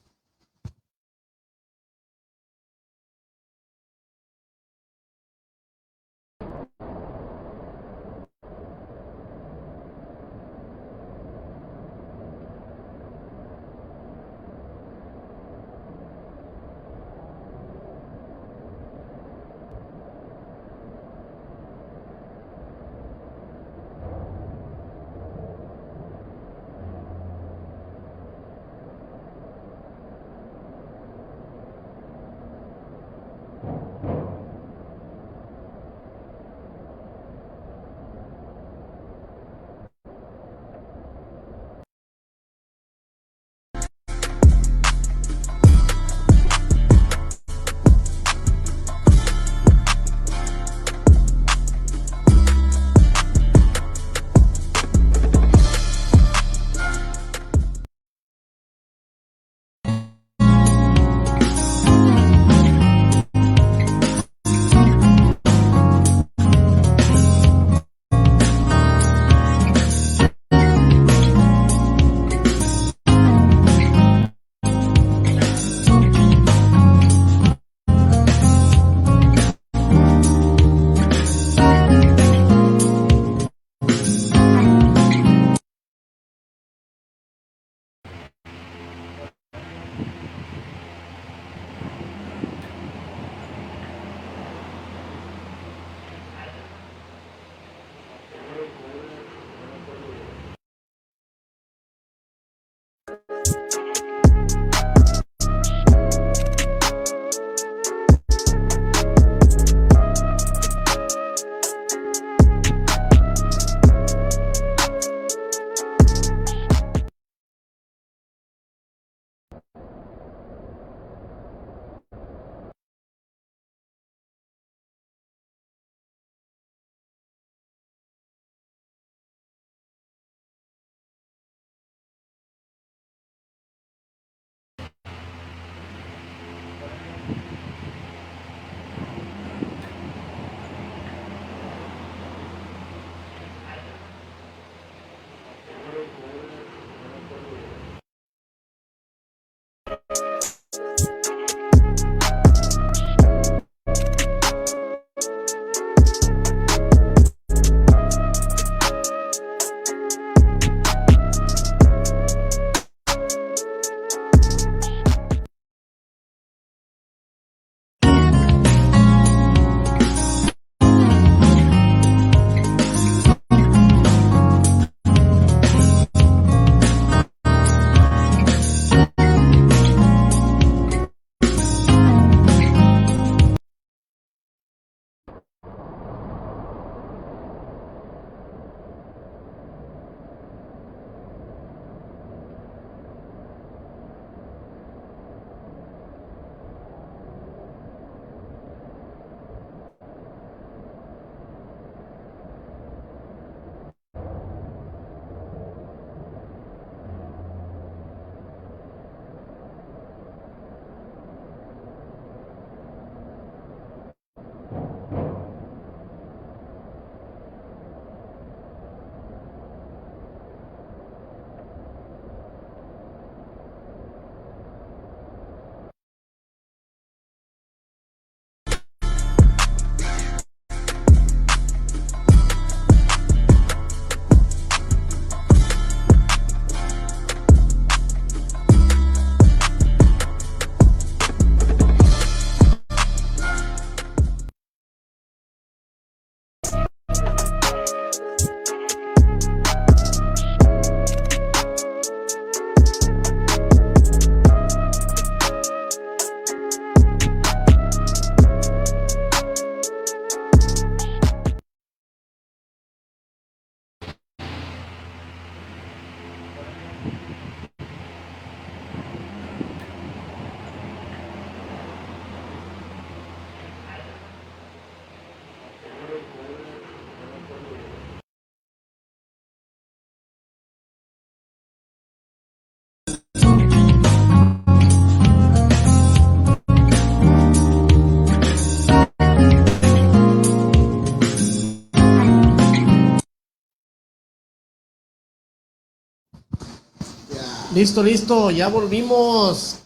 Listo, 297.73 298.03
listo, 298.03 298.51
ya 298.51 298.67
volvimos. 298.67 299.77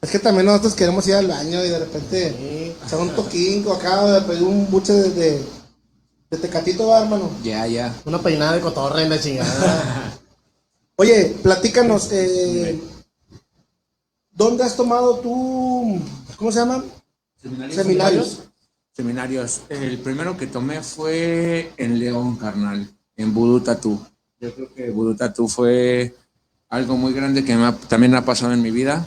Es 0.00 0.10
que 0.10 0.18
también 0.18 0.46
nosotros 0.46 0.74
queremos 0.74 1.06
ir 1.08 1.14
al 1.14 1.26
baño 1.26 1.64
y 1.64 1.68
de 1.68 1.78
repente 1.78 2.76
echar 2.84 3.00
un 3.00 3.10
toquín 3.10 3.66
o 3.66 3.72
acá, 3.72 4.04
de 4.12 4.20
pedir 4.22 4.42
un 4.42 4.70
buche 4.70 4.92
de, 4.92 5.10
de, 5.10 5.44
de 6.30 6.36
tecatito, 6.36 6.88
¿va, 6.88 7.02
hermano. 7.02 7.30
Ya, 7.42 7.66
ya. 7.66 7.94
Una 8.04 8.18
peinada 8.18 8.52
de 8.52 8.60
cotorra 8.60 9.02
en 9.02 9.08
la 9.08 9.18
chingada. 9.18 10.18
Oye, 10.96 11.34
platícanos, 11.42 12.12
eh, 12.12 12.78
¿dónde 14.30 14.64
has 14.64 14.76
tomado 14.76 15.18
tú, 15.20 16.00
cómo 16.36 16.52
se 16.52 16.58
llama? 16.58 16.84
Seminarios. 17.70 18.42
Seminarios. 18.92 19.62
El 19.70 19.98
primero 19.98 20.36
que 20.36 20.46
tomé 20.46 20.82
fue 20.82 21.72
en 21.78 21.98
León, 21.98 22.36
carnal, 22.36 22.86
en 23.16 23.32
Voodoo 23.32 23.62
Tattoo. 23.62 23.98
Yo 24.40 24.54
creo 24.54 24.74
que 24.74 24.90
Voodoo 24.90 25.16
Tattoo 25.16 25.48
fue 25.48 26.14
algo 26.68 26.96
muy 26.96 27.12
grande 27.12 27.44
que 27.44 27.56
me 27.56 27.64
ha- 27.66 27.76
también 27.76 28.14
ha 28.14 28.24
pasado 28.24 28.52
en 28.52 28.62
mi 28.62 28.70
vida. 28.70 29.06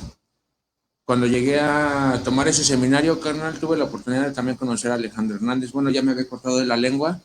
Cuando 1.06 1.28
llegué 1.28 1.60
a 1.60 2.22
tomar 2.24 2.48
ese 2.48 2.64
seminario, 2.64 3.20
carnal, 3.20 3.60
tuve 3.60 3.78
la 3.78 3.86
oportunidad 3.86 4.28
de 4.28 4.32
también 4.32 4.58
conocer 4.58 4.92
a 4.92 4.96
Alejandro 4.96 5.36
Hernández. 5.36 5.72
Bueno, 5.72 5.90
ya 5.90 6.02
me 6.02 6.12
había 6.12 6.28
cortado 6.28 6.58
de 6.58 6.66
la 6.66 6.78
lengua 6.78 7.22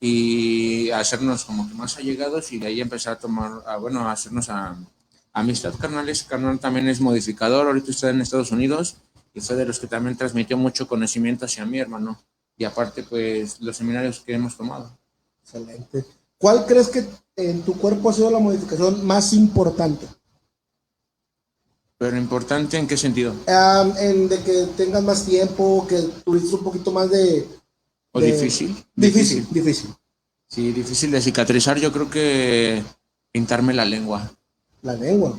y 0.00 0.90
hacernos 0.90 1.44
como 1.44 1.68
que 1.68 1.74
más 1.74 1.96
allegados 1.96 2.52
y 2.52 2.58
de 2.58 2.66
ahí 2.68 2.80
empezar 2.80 3.14
a 3.14 3.18
tomar, 3.18 3.62
a, 3.66 3.76
bueno, 3.76 4.08
a 4.08 4.12
hacernos 4.12 4.48
a, 4.50 4.76
amistad, 5.32 5.74
carnal. 5.80 6.08
Ese 6.08 6.26
carnal 6.26 6.58
también 6.58 6.88
es 6.88 7.00
modificador, 7.00 7.66
ahorita 7.66 7.90
está 7.90 8.10
en 8.10 8.20
Estados 8.20 8.52
Unidos 8.52 8.96
y 9.32 9.40
fue 9.40 9.56
de 9.56 9.66
los 9.66 9.80
que 9.80 9.86
también 9.88 10.16
transmitió 10.16 10.56
mucho 10.56 10.86
conocimiento 10.86 11.44
hacia 11.46 11.64
mí, 11.66 11.78
hermano. 11.78 12.20
Y 12.56 12.64
aparte, 12.64 13.02
pues, 13.02 13.60
los 13.60 13.76
seminarios 13.76 14.20
que 14.20 14.34
hemos 14.34 14.56
tomado. 14.56 14.96
Excelente. 15.42 16.04
¿Cuál 16.38 16.66
crees 16.66 16.88
que 16.88 17.04
en 17.36 17.62
tu 17.62 17.74
cuerpo 17.78 18.10
ha 18.10 18.12
sido 18.12 18.30
la 18.30 18.38
modificación 18.38 19.04
más 19.06 19.32
importante? 19.32 20.06
Pero 21.98 22.16
importante, 22.16 22.76
¿en 22.76 22.86
qué 22.86 22.96
sentido? 22.96 23.34
En 23.46 24.28
de 24.28 24.38
que 24.42 24.66
tengas 24.76 25.02
más 25.02 25.24
tiempo, 25.24 25.86
que 25.88 25.98
tuviste 26.24 26.54
un 26.56 26.64
poquito 26.64 26.92
más 26.92 27.10
de... 27.10 27.48
¿O 28.12 28.20
de- 28.20 28.32
difícil? 28.32 28.76
Difícil, 28.94 29.46
difícil. 29.50 29.90
Sí, 30.48 30.72
difícil 30.72 31.10
de 31.10 31.20
cicatrizar. 31.20 31.78
Yo 31.78 31.92
creo 31.92 32.10
que 32.10 32.82
pintarme 33.32 33.74
la 33.74 33.84
lengua. 33.84 34.30
La 34.82 34.94
lengua. 34.94 35.38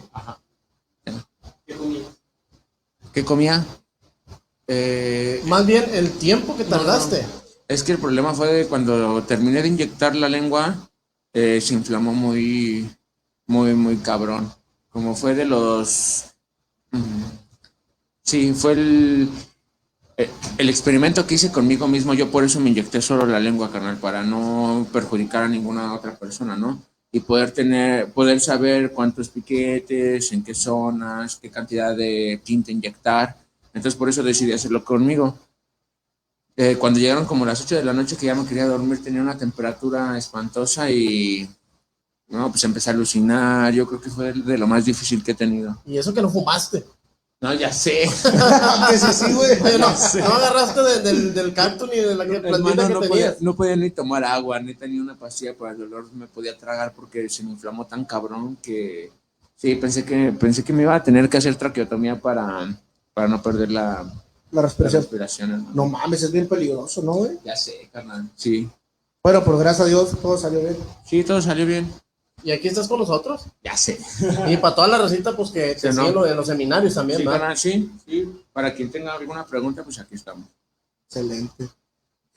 ¿Qué 3.13 3.23
comía? 3.23 3.65
Eh, 4.67 5.41
Más 5.45 5.65
bien 5.65 5.85
el 5.93 6.11
tiempo 6.11 6.57
que 6.57 6.63
tardaste. 6.65 7.25
Es 7.67 7.83
que 7.83 7.93
el 7.93 7.97
problema 7.99 8.33
fue 8.33 8.51
de 8.51 8.67
cuando 8.67 9.23
terminé 9.23 9.61
de 9.61 9.69
inyectar 9.69 10.15
la 10.15 10.27
lengua, 10.27 10.89
eh, 11.35 11.59
se 11.59 11.73
inflamó 11.73 12.13
muy, 12.13 12.89
muy, 13.45 13.73
muy 13.73 13.97
cabrón. 13.97 14.51
Como 14.89 15.15
fue 15.15 15.35
de 15.35 15.45
los... 15.45 16.25
mm, 16.91 17.23
Sí, 18.23 18.53
fue 18.53 18.71
el, 18.71 19.29
eh, 20.17 20.29
el 20.57 20.69
experimento 20.69 21.27
que 21.27 21.35
hice 21.35 21.51
conmigo 21.51 21.87
mismo. 21.87 22.13
Yo 22.15 22.31
por 22.31 22.43
eso 22.43 22.59
me 22.59 22.69
inyecté 22.71 23.01
solo 23.01 23.25
la 23.25 23.39
lengua, 23.39 23.71
carnal, 23.71 23.97
para 23.97 24.23
no 24.23 24.87
perjudicar 24.91 25.43
a 25.43 25.47
ninguna 25.47 25.93
otra 25.93 26.15
persona, 26.15 26.55
¿no? 26.55 26.81
Y 27.11 27.19
poder 27.19 27.51
tener, 27.51 28.11
poder 28.13 28.39
saber 28.39 28.91
cuántos 28.93 29.29
piquetes, 29.29 30.31
en 30.31 30.43
qué 30.43 30.55
zonas, 30.55 31.35
qué 31.35 31.51
cantidad 31.51 31.95
de 31.95 32.41
tinta 32.43 32.71
inyectar. 32.71 33.37
Entonces 33.73 33.95
por 33.95 34.09
eso 34.09 34.23
decidí 34.23 34.53
hacerlo 34.53 34.83
conmigo. 34.83 35.37
Eh, 36.57 36.77
cuando 36.77 36.99
llegaron 36.99 37.25
como 37.25 37.45
las 37.45 37.61
8 37.61 37.75
de 37.75 37.83
la 37.83 37.91
noche 37.93 38.15
que 38.15 38.27
ya 38.27 38.35
me 38.35 38.45
quería 38.45 38.65
dormir, 38.65 39.03
tenía 39.03 39.21
una 39.21 39.37
temperatura 39.37 40.17
espantosa 40.17 40.89
y 40.89 41.49
no, 42.29 42.49
pues 42.49 42.63
empecé 42.63 42.89
a 42.89 42.93
alucinar. 42.93 43.73
Yo 43.73 43.85
creo 43.87 43.99
que 43.99 44.09
fue 44.09 44.31
de 44.31 44.57
lo 44.57 44.65
más 44.67 44.85
difícil 44.85 45.23
que 45.23 45.31
he 45.31 45.35
tenido. 45.35 45.81
Y 45.85 45.97
eso 45.97 46.13
que 46.13 46.21
no 46.21 46.29
fumaste. 46.29 46.85
No, 47.41 47.53
ya 47.53 47.71
sé. 47.73 48.03
que 48.89 48.97
sí, 48.97 49.13
sí, 49.13 49.33
güey. 49.33 49.59
No, 49.79 49.89
no 49.89 50.33
agarraste 50.35 50.81
de- 50.81 51.01
del, 51.01 51.33
del 51.33 51.53
cactus 51.53 51.89
ni 51.89 51.97
de 51.99 52.15
la 52.15 52.23
plantita 52.25 52.87
que 52.87 52.93
no, 52.93 53.01
podía, 53.01 53.35
no 53.41 53.55
podía 53.55 53.75
ni 53.75 53.89
tomar 53.91 54.23
agua, 54.23 54.59
ni 54.61 54.73
tenía 54.73 55.01
una 55.01 55.15
pastilla 55.15 55.53
para 55.57 55.73
el 55.73 55.79
dolor, 55.79 56.07
me 56.13 56.27
podía 56.27 56.57
tragar 56.57 56.93
porque 56.95 57.27
se 57.29 57.43
me 57.43 57.51
inflamó 57.51 57.85
tan 57.85 58.05
cabrón 58.05 58.57
que 58.63 59.11
sí, 59.57 59.75
pensé 59.75 60.05
que, 60.05 60.31
pensé 60.31 60.63
que 60.63 60.71
me 60.71 60.83
iba 60.83 60.95
a 60.95 61.03
tener 61.03 61.27
que 61.29 61.37
hacer 61.37 61.55
traqueotomía 61.55 62.19
para, 62.19 62.73
para 63.13 63.27
no 63.27 63.41
perder 63.43 63.69
la, 63.71 64.05
La 64.55 64.61
la 64.61 64.67
respiración. 64.67 65.01
respiración. 65.03 65.51
hermano. 65.51 65.71
No 65.73 65.85
mames, 65.85 66.23
es 66.23 66.31
bien 66.31 66.47
peligroso, 66.47 67.01
¿no, 67.01 67.13
güey? 67.13 67.31
Ya 67.43 67.55
sé, 67.55 67.89
carnal. 67.91 68.29
Sí, 68.35 68.69
Bueno, 69.23 69.43
pues 69.43 69.57
gracias 69.59 69.85
a 69.85 69.89
Dios 69.89 70.11
todo 70.21 70.37
salió 70.37 70.59
bien. 70.61 70.77
sí, 71.05 71.23
todo 71.23 71.41
salió 71.41 71.65
bien. 71.65 71.91
Y 72.43 72.51
aquí 72.51 72.67
estás 72.67 72.87
con 72.87 72.99
nosotros. 72.99 73.45
Ya 73.63 73.75
sé. 73.75 73.97
Y 74.47 74.57
para 74.57 74.75
toda 74.75 74.87
la 74.87 74.97
recita, 74.99 75.35
pues 75.35 75.49
que 75.51 75.73
te 75.75 75.91
Sí, 75.91 75.97
lo- 76.13 76.25
en 76.27 76.35
los 76.35 76.45
seminarios 76.47 76.93
también, 76.93 77.21
Sí, 77.55 77.71
sí, 77.71 77.91
sí. 78.05 78.43
Para 78.53 78.73
quien 78.73 78.91
tenga 78.91 79.13
alguna 79.13 79.45
pregunta, 79.45 79.83
pues 79.83 79.99
aquí 79.99 80.15
estamos. 80.15 80.47
Excelente. 81.09 81.69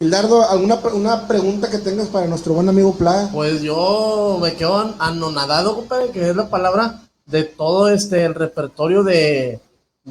Gildardo, 0.00 0.48
¿alguna 0.48 0.76
una 0.94 1.26
pregunta 1.26 1.68
que 1.70 1.78
tengas 1.78 2.08
para 2.08 2.26
nuestro 2.26 2.54
buen 2.54 2.68
amigo 2.68 2.94
Plaga? 2.94 3.28
Pues 3.32 3.62
yo 3.62 4.38
me 4.40 4.54
quedo 4.54 4.78
an- 4.78 4.94
anonadado, 4.98 5.74
compadre, 5.74 6.10
que 6.10 6.30
es 6.30 6.36
la 6.36 6.48
palabra 6.48 7.02
de 7.26 7.42
todo 7.44 7.88
este 7.90 8.24
el 8.24 8.34
repertorio 8.34 9.02
de, 9.02 9.60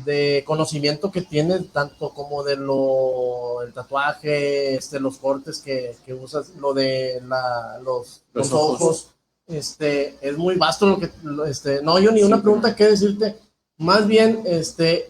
de 0.06 0.44
conocimiento 0.46 1.12
que 1.12 1.22
tiene, 1.22 1.60
tanto 1.62 2.14
como 2.14 2.44
de 2.44 2.56
lo 2.56 3.62
el 3.62 3.74
tatuaje, 3.74 4.76
este, 4.76 5.00
los 5.00 5.18
cortes 5.18 5.60
que, 5.60 5.96
que 6.06 6.14
usas, 6.14 6.50
lo 6.58 6.74
de 6.74 7.22
la, 7.26 7.80
los, 7.84 8.24
Los 8.34 8.52
los 8.52 8.54
ojos. 8.54 8.82
ojos. 8.82 9.08
Este, 9.48 10.18
es 10.22 10.38
muy 10.38 10.56
vasto 10.56 10.86
lo 10.88 11.00
que, 11.00 11.10
este, 11.50 11.82
no, 11.82 12.00
yo 12.00 12.12
ni 12.12 12.22
una 12.22 12.42
pregunta 12.42 12.76
que 12.76 12.86
decirte, 12.86 13.38
más 13.78 14.06
bien, 14.06 14.44
este, 14.46 15.10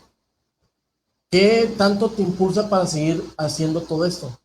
¿qué 1.31 1.73
tanto 1.77 2.09
te 2.09 2.21
impulsa 2.21 2.69
para 2.69 2.85
seguir 2.85 3.23
haciendo 3.37 3.81
todo 3.81 4.05
esto? 4.05 4.39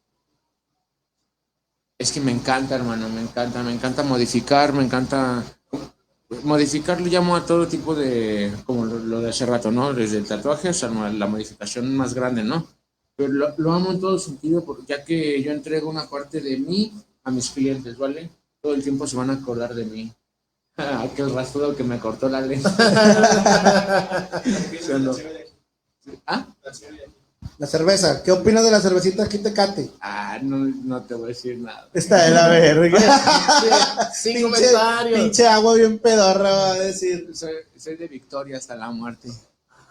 Es 1.99 2.11
que 2.11 2.20
me 2.20 2.32
encanta, 2.32 2.74
hermano, 2.74 3.09
me 3.11 3.20
encanta, 3.20 3.62
me 3.62 3.72
encanta 3.72 4.03
modificar, 4.03 4.72
me 4.72 4.82
encanta 4.82 5.45
modificar, 6.45 7.01
le 7.01 7.11
llamo 7.11 7.37
a 7.37 7.45
todo 7.45 7.66
tipo 7.66 7.95
de, 7.95 8.53
como 8.64 8.85
lo, 8.85 8.99
lo 8.99 9.20
de 9.20 9.30
hace 9.30 9.47
rato, 9.47 9.70
¿no? 9.70 9.93
Desde 9.93 10.18
el 10.18 10.26
tatuaje 10.26 10.68
hasta 10.68 10.89
la 10.89 11.26
modificación 11.26 11.95
más 11.97 12.14
grande, 12.14 12.45
¿no? 12.45 12.66
Pero 13.16 13.33
lo, 13.33 13.55
lo 13.59 13.72
amo 13.72 13.93
en 13.93 14.01
todo 14.01 14.18
sentido, 14.18 14.64
porque 14.64 14.85
ya 14.87 15.05
que 15.05 15.43
yo 15.43 15.53
entrego 15.53 15.91
una 15.91 16.09
parte 16.09 16.41
de 16.41 16.57
mí 16.59 16.93
a 17.24 17.30
mis 17.30 17.51
clientes, 17.51 17.97
¿vale? 17.97 18.30
Todo 18.61 18.74
el 18.74 18.83
tiempo 18.83 19.07
se 19.07 19.16
van 19.16 19.30
a 19.30 19.35
acordar 19.35 19.74
de 19.74 19.85
mí. 19.85 20.12
Aquel 20.76 21.35
rastudo 21.35 21.76
que 21.76 21.85
me 21.85 21.99
cortó 21.99 22.28
la 22.28 22.41
lengua. 22.41 22.72
¿Ah? 26.26 26.47
La 27.59 27.66
cerveza. 27.66 28.22
¿Qué 28.22 28.32
opinas 28.32 28.64
de 28.64 28.70
la 28.70 28.80
cervecita 28.80 29.24
aquí 29.24 29.38
Tecate? 29.38 29.90
Ah, 30.00 30.38
no, 30.42 30.57
no 30.59 31.03
te 31.03 31.14
voy 31.14 31.24
a 31.24 31.28
decir 31.28 31.59
nada. 31.59 31.88
Está 31.94 32.24
de 32.24 32.30
la 32.30 32.48
verga. 32.48 34.11
Sin 34.14 34.34
pinche, 34.34 34.42
comentarios. 34.50 35.20
pinche 35.20 35.46
agua 35.46 35.74
bien 35.74 35.98
pedorra, 35.98 36.50
va 36.50 36.72
a 36.72 36.78
decir. 36.78 37.30
Soy, 37.34 37.53
soy 37.76 37.96
de 37.96 38.09
Victoria 38.09 38.57
hasta 38.59 38.74
la 38.74 38.90
muerte. 38.90 39.28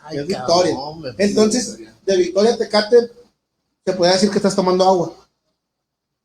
Ay, 0.03 0.17
es 0.17 0.27
Victoria. 0.27 0.73
cabrón, 0.73 1.15
Entonces, 1.17 1.77
de 2.05 2.17
Victoria 2.17 2.57
Tecate, 2.57 3.11
se 3.85 3.93
puede 3.93 4.13
decir 4.13 4.29
que 4.31 4.37
estás 4.37 4.55
tomando 4.55 4.83
agua. 4.83 5.13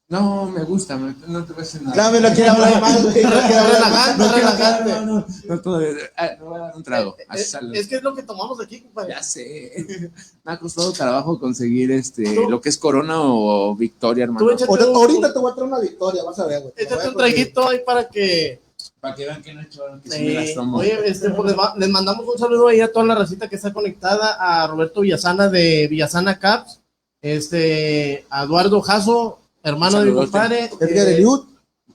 No, 0.08 0.46
me 0.46 0.62
gusta, 0.62 0.96
me- 0.96 1.16
no 1.26 1.44
te 1.44 1.52
voy 1.52 1.62
a 1.62 1.64
decir 1.64 1.82
nada. 1.82 1.94
Claro, 1.94 2.20
no 2.20 2.32
quiero 2.32 2.52
hablar 2.52 2.80
más, 2.80 3.02
güey. 3.02 3.24
No 3.24 3.30
quiero 3.30 3.60
hablar 3.60 4.18
No 4.18 4.24
quiero 4.24 4.36
relajante. 4.36 4.90
No, 4.92 5.00
no, 5.04 5.26
no, 5.48 5.60
todavía- 5.60 5.88
ah, 6.16 6.30
me 6.38 6.44
voy 6.44 6.54
a 6.54 6.58
dar 6.60 6.76
un 6.76 6.82
trago. 6.84 7.16
Es, 7.34 7.50
salud. 7.50 7.74
es 7.74 7.88
que 7.88 7.96
es 7.96 8.02
lo 8.04 8.14
que 8.14 8.22
tomamos 8.22 8.60
aquí, 8.60 8.82
compadre. 8.82 9.14
Ya 9.14 9.22
sé. 9.24 10.12
Me 10.44 10.52
ha 10.52 10.60
costado 10.60 10.92
trabajo 10.92 11.40
conseguir 11.40 11.90
este 11.90 12.22
¿Tú? 12.36 12.48
lo 12.48 12.60
que 12.60 12.68
es 12.68 12.78
Corona 12.78 13.16
o 13.20 13.74
Victoria, 13.74 14.26
Tú 14.26 14.32
hermano. 14.32 14.50
échate 14.52 14.72
Ahorita, 14.84 15.32
te 15.32 15.38
voy 15.40 15.50
a 15.50 15.54
traer 15.56 15.68
una 15.72 15.80
victoria, 15.80 16.22
vas 16.22 16.38
a 16.38 16.46
ver, 16.46 16.60
güey. 16.62 16.74
Échate 16.76 17.08
un 17.08 17.16
traguito 17.16 17.68
ahí 17.68 17.80
para 17.84 18.08
que. 18.08 18.60
Para 19.00 19.14
que 19.16 19.24
vean 19.24 19.42
que 19.42 19.54
no 19.54 19.60
he 19.60 19.64
hecho 19.64 19.82
que 20.04 20.10
sí 20.10 20.22
me 20.22 20.34
las 20.34 20.48
eh, 20.50 20.54
tomo. 20.54 20.78
oye, 20.78 20.98
este, 21.04 21.30
pues 21.30 21.48
les, 21.50 21.58
va- 21.58 21.74
les 21.76 21.88
mandamos 21.88 22.24
un 22.28 22.38
saludo 22.38 22.68
ahí 22.68 22.80
a 22.80 22.92
toda 22.92 23.04
la 23.06 23.14
racita 23.16 23.48
que 23.48 23.56
está 23.56 23.72
conectada, 23.72 24.36
a 24.38 24.66
Roberto 24.68 25.00
Villasana 25.00 25.48
de 25.48 25.88
Villasana 25.88 26.38
Caps, 26.38 26.80
este, 27.22 28.24
a 28.30 28.44
Eduardo 28.44 28.80
Jasso, 28.80 29.38
hermano 29.66 30.00
de 30.00 30.06
mi 30.06 30.14
compadre. 30.14 30.70
Edgar 30.80 31.08
eh, 31.08 31.14
Eliud, 31.14 31.40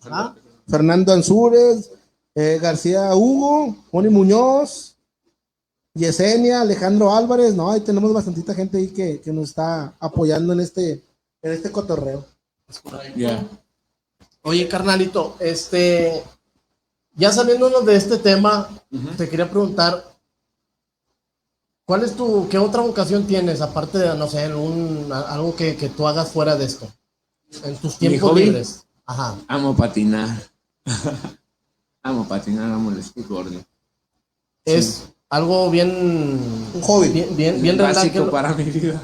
ah, 0.06 0.36
Fernando 0.68 1.14
Ansúrez, 1.14 1.92
eh, 2.36 2.60
García 2.62 3.16
Hugo, 3.16 3.76
Moni 3.92 4.10
Muñoz, 4.10 4.98
Yesenia, 5.94 6.62
Alejandro 6.62 7.16
Álvarez. 7.16 7.56
No, 7.56 7.72
ahí 7.72 7.82
tenemos 7.82 8.14
bastantita 8.14 8.54
gente 8.54 8.78
ahí 8.78 8.88
que, 8.90 9.22
que 9.22 9.32
nos 9.32 9.50
está 9.50 9.94
apoyando 10.00 10.54
en 10.54 10.60
este, 10.60 11.04
en 11.42 11.52
este 11.52 11.72
cotorreo. 11.72 12.26
Ya. 13.16 13.48
Oye, 14.44 14.68
carnalito, 14.68 15.36
este, 15.40 16.24
ya 17.16 17.32
saliéndonos 17.32 17.86
de 17.86 17.96
este 17.96 18.18
tema, 18.18 18.70
te 19.18 19.30
quería 19.30 19.50
preguntar, 19.50 20.04
¿cuál 21.86 22.04
es 22.04 22.16
tu, 22.16 22.48
qué 22.50 22.58
otra 22.58 22.82
vocación 22.82 23.28
tienes, 23.28 23.62
aparte 23.62 23.98
de, 24.00 24.16
no 24.16 24.28
sé, 24.28 24.54
un, 24.54 25.10
algo 25.12 25.56
que, 25.56 25.76
que 25.76 25.90
tú 25.90 26.08
hagas 26.08 26.32
fuera 26.32 26.56
de 26.56 26.66
esto? 26.66 26.88
En 27.64 27.76
tus 27.78 27.98
tiempos 27.98 28.30
hobby? 28.32 28.46
libres. 28.46 28.86
Ajá. 29.06 29.36
Amo 29.48 29.76
patinar. 29.76 30.30
amo 32.04 32.28
patinar, 32.28 32.72
amo 32.72 32.92
el 32.92 33.04
skateboarding. 33.04 33.64
es 34.66 35.04
algo 35.30 35.70
bien, 35.70 35.90
Un 36.74 36.82
hobby. 36.82 37.10
bien, 37.10 37.36
bien, 37.36 37.62
bien 37.62 37.78
relajado. 37.78 38.06
básico 38.08 38.32
para 38.32 38.54
mi 38.54 38.64
vida. 38.66 39.02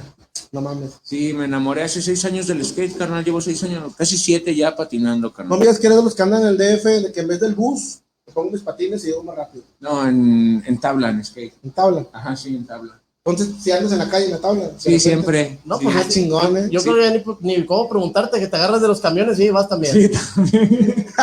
No 0.52 0.62
mames. 0.62 0.92
Sí, 1.04 1.34
me 1.34 1.46
enamoré 1.46 1.84
hace 1.84 2.02
seis 2.02 2.24
años 2.26 2.48
del 2.48 2.64
skate, 2.66 2.98
carnal. 2.98 3.24
Llevo 3.24 3.42
seis 3.42 3.62
años, 3.64 3.94
casi 3.96 4.18
siete 4.18 4.56
ya 4.56 4.76
patinando, 4.76 5.28
No 5.28 5.34
carnal. 5.34 5.60
me 5.60 5.66
digas 5.66 5.80
que 5.80 5.88
eres 5.88 5.98
de 5.98 6.04
los 6.04 6.16
que 6.16 6.24
andan 6.24 6.42
en 6.44 6.48
el 6.50 6.58
DF, 6.58 6.84
de 6.86 7.12
que 7.12 7.20
en 7.22 7.28
vez 7.28 7.40
del 7.40 7.54
bus, 7.56 8.00
me 8.26 8.34
pongo 8.34 8.52
mis 8.52 8.62
patines 8.62 9.04
y 9.04 9.08
llego 9.08 9.24
más 9.24 9.36
rápido. 9.36 9.64
No, 9.80 10.08
en, 10.08 10.64
en 10.66 10.80
tabla, 10.80 11.10
en 11.10 11.24
skate. 11.24 11.54
En 11.64 11.72
tabla. 11.72 12.06
Ajá, 12.14 12.36
sí, 12.36 12.56
en 12.56 12.66
tabla. 12.66 13.02
Entonces, 13.30 13.56
si 13.62 13.72
andas 13.72 13.92
en 13.92 13.98
la 14.00 14.10
calle 14.10 14.26
en 14.26 14.32
la 14.32 14.38
tabla. 14.40 14.64
Sí, 14.78 14.90
repente- 14.90 15.00
siempre. 15.00 15.60
No, 15.66 15.78
Sí. 15.78 15.84
pues 15.86 15.96
Ah, 15.98 16.02
es- 16.02 16.08
chingón, 16.10 16.58
¿eh? 16.58 16.70
Yo 16.72 16.80
Sí. 16.80 16.90
creo 16.90 17.14
que 17.14 17.38
ni, 17.42 17.56
ni 17.58 17.66
cómo 17.66 17.90
preguntarte 17.90 18.40
que 18.40 18.48
te 18.48 18.56
agarras 18.56 18.82
de 18.82 18.88
los 18.88 19.02
camiones 19.02 19.40
y 19.40 19.50
vas 19.50 19.68
también. 19.68 19.94
Sí, 19.94 20.10
también. 20.10 21.06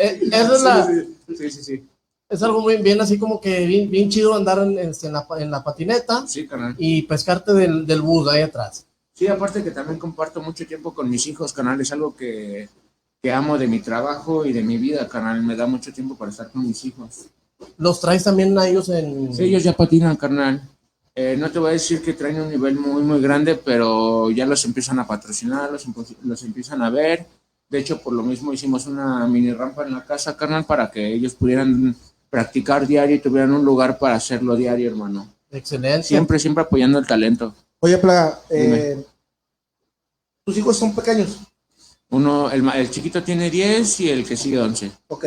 Eh, 0.00 0.20
eso 0.30 0.54
es, 0.56 0.62
la, 0.62 0.86
Sí, 0.86 1.50
sí, 1.50 1.62
sí. 1.64 1.84
es 2.28 2.42
algo 2.44 2.60
muy 2.60 2.76
bien, 2.76 3.00
así 3.00 3.18
como 3.18 3.40
que 3.40 3.66
bien, 3.66 3.90
bien 3.90 4.08
chido 4.08 4.32
andar 4.34 4.58
en, 4.60 4.78
en 4.78 5.12
la, 5.12 5.26
en 5.40 5.50
la 5.50 5.64
patineta 5.64 6.24
Sí, 6.26 6.46
carnal. 6.46 6.76
y 6.78 7.02
pescarte 7.02 7.52
del, 7.52 7.84
del 7.84 8.00
bus 8.00 8.28
ahí 8.28 8.42
atrás. 8.42 8.86
Sí, 9.14 9.26
aparte 9.26 9.64
que 9.64 9.72
también 9.72 9.98
comparto 9.98 10.40
mucho 10.40 10.64
tiempo 10.66 10.94
con 10.94 11.10
mis 11.10 11.26
hijos, 11.26 11.52
canal. 11.52 11.80
Es 11.80 11.90
algo 11.90 12.14
que, 12.14 12.68
que 13.20 13.32
amo 13.32 13.58
de 13.58 13.66
mi 13.66 13.80
trabajo 13.80 14.46
y 14.46 14.52
de 14.52 14.62
mi 14.62 14.76
vida, 14.78 15.08
canal. 15.08 15.42
Me 15.42 15.56
da 15.56 15.66
mucho 15.66 15.92
tiempo 15.92 16.14
para 16.14 16.30
estar 16.30 16.48
con 16.52 16.64
mis 16.64 16.84
hijos. 16.84 17.26
Los 17.76 18.00
traes 18.00 18.22
también 18.22 18.56
a 18.56 18.68
ellos 18.68 18.88
en... 18.90 19.34
Sí, 19.34 19.42
ellos 19.44 19.64
ya 19.64 19.72
patinan, 19.72 20.14
carnal. 20.16 20.62
Eh, 21.20 21.36
no 21.36 21.50
te 21.50 21.58
voy 21.58 21.70
a 21.70 21.72
decir 21.72 22.00
que 22.00 22.12
traen 22.12 22.40
un 22.40 22.48
nivel 22.48 22.76
muy, 22.76 23.02
muy 23.02 23.20
grande, 23.20 23.56
pero 23.56 24.30
ya 24.30 24.46
los 24.46 24.64
empiezan 24.64 25.00
a 25.00 25.06
patrocinar, 25.08 25.68
los, 25.72 26.42
empiezan 26.44 26.80
a 26.80 26.90
ver. 26.90 27.26
De 27.68 27.80
hecho, 27.80 28.00
por 28.00 28.12
lo 28.12 28.22
mismo 28.22 28.52
hicimos 28.52 28.86
una 28.86 29.26
mini 29.26 29.52
rampa 29.52 29.84
en 29.84 29.94
la 29.94 30.04
casa, 30.04 30.36
carnal, 30.36 30.64
para 30.64 30.88
que 30.88 31.12
ellos 31.12 31.34
pudieran 31.34 31.96
practicar 32.30 32.86
diario 32.86 33.16
y 33.16 33.18
tuvieran 33.18 33.52
un 33.52 33.64
lugar 33.64 33.98
para 33.98 34.14
hacerlo 34.14 34.54
diario, 34.54 34.88
hermano. 34.88 35.26
Excelente. 35.50 36.06
Siempre, 36.06 36.38
siempre 36.38 36.62
apoyando 36.62 37.00
el 37.00 37.06
talento. 37.08 37.52
Oye, 37.80 37.98
Plaga, 37.98 38.38
eh, 38.48 39.04
tus 40.44 40.56
hijos 40.56 40.76
son 40.76 40.94
pequeños. 40.94 41.40
Uno, 42.10 42.48
el, 42.48 42.64
el 42.68 42.90
chiquito 42.92 43.24
tiene 43.24 43.50
10 43.50 44.00
y 44.00 44.10
el 44.10 44.24
que 44.24 44.36
sigue 44.36 44.60
11. 44.60 44.92
Ok. 45.08 45.24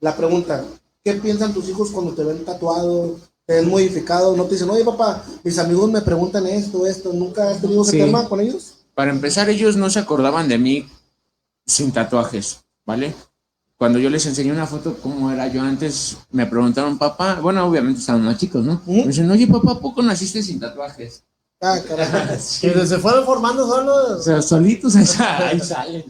La 0.00 0.16
pregunta, 0.16 0.64
¿qué 1.04 1.12
piensan 1.14 1.54
tus 1.54 1.68
hijos 1.68 1.92
cuando 1.92 2.14
te 2.14 2.24
ven 2.24 2.44
tatuado, 2.44 3.16
te 3.50 3.56
ven 3.56 3.68
modificado? 3.68 4.36
No 4.36 4.44
te 4.44 4.54
dicen, 4.54 4.70
oye, 4.70 4.84
papá, 4.84 5.24
mis 5.42 5.58
amigos 5.58 5.90
me 5.90 6.00
preguntan 6.02 6.46
esto, 6.46 6.86
esto. 6.86 7.12
¿Nunca 7.12 7.50
has 7.50 7.60
tenido 7.60 7.82
ese 7.82 7.90
Sí. 7.92 7.98
tema 7.98 8.28
con 8.28 8.40
ellos? 8.40 8.74
Para 8.94 9.10
empezar, 9.10 9.50
ellos 9.50 9.76
no 9.76 9.90
se 9.90 9.98
acordaban 9.98 10.46
de 10.46 10.56
mí 10.56 10.88
sin 11.66 11.90
tatuajes, 11.90 12.60
¿vale? 12.86 13.12
Cuando 13.76 13.98
yo 13.98 14.08
les 14.08 14.24
enseñé 14.26 14.52
una 14.52 14.68
foto 14.68 14.94
como 15.02 15.32
era 15.32 15.48
yo 15.48 15.62
antes, 15.62 16.16
me 16.30 16.46
preguntaron, 16.46 16.96
papá, 16.96 17.40
bueno, 17.40 17.66
obviamente 17.66 17.98
estaban 17.98 18.22
más 18.22 18.38
chicos, 18.38 18.64
¿no? 18.64 18.74
Ujú. 18.86 18.92
Me 19.00 19.06
dicen, 19.08 19.28
oye, 19.28 19.48
papá, 19.48 19.72
¿a 19.72 19.80
poco 19.80 20.00
naciste 20.00 20.44
sin 20.44 20.60
tatuajes? 20.60 21.24
Ah, 21.60 21.78
carajo. 21.86 22.18
Que 22.60 22.86
se 22.86 22.98
fueron 22.98 23.24
formando 23.24 23.66
O 23.66 23.68
solos. 23.68 24.24
sea, 24.24 24.40
solitos 24.42 24.94
ahí 25.18 25.58
salen. 25.60 26.04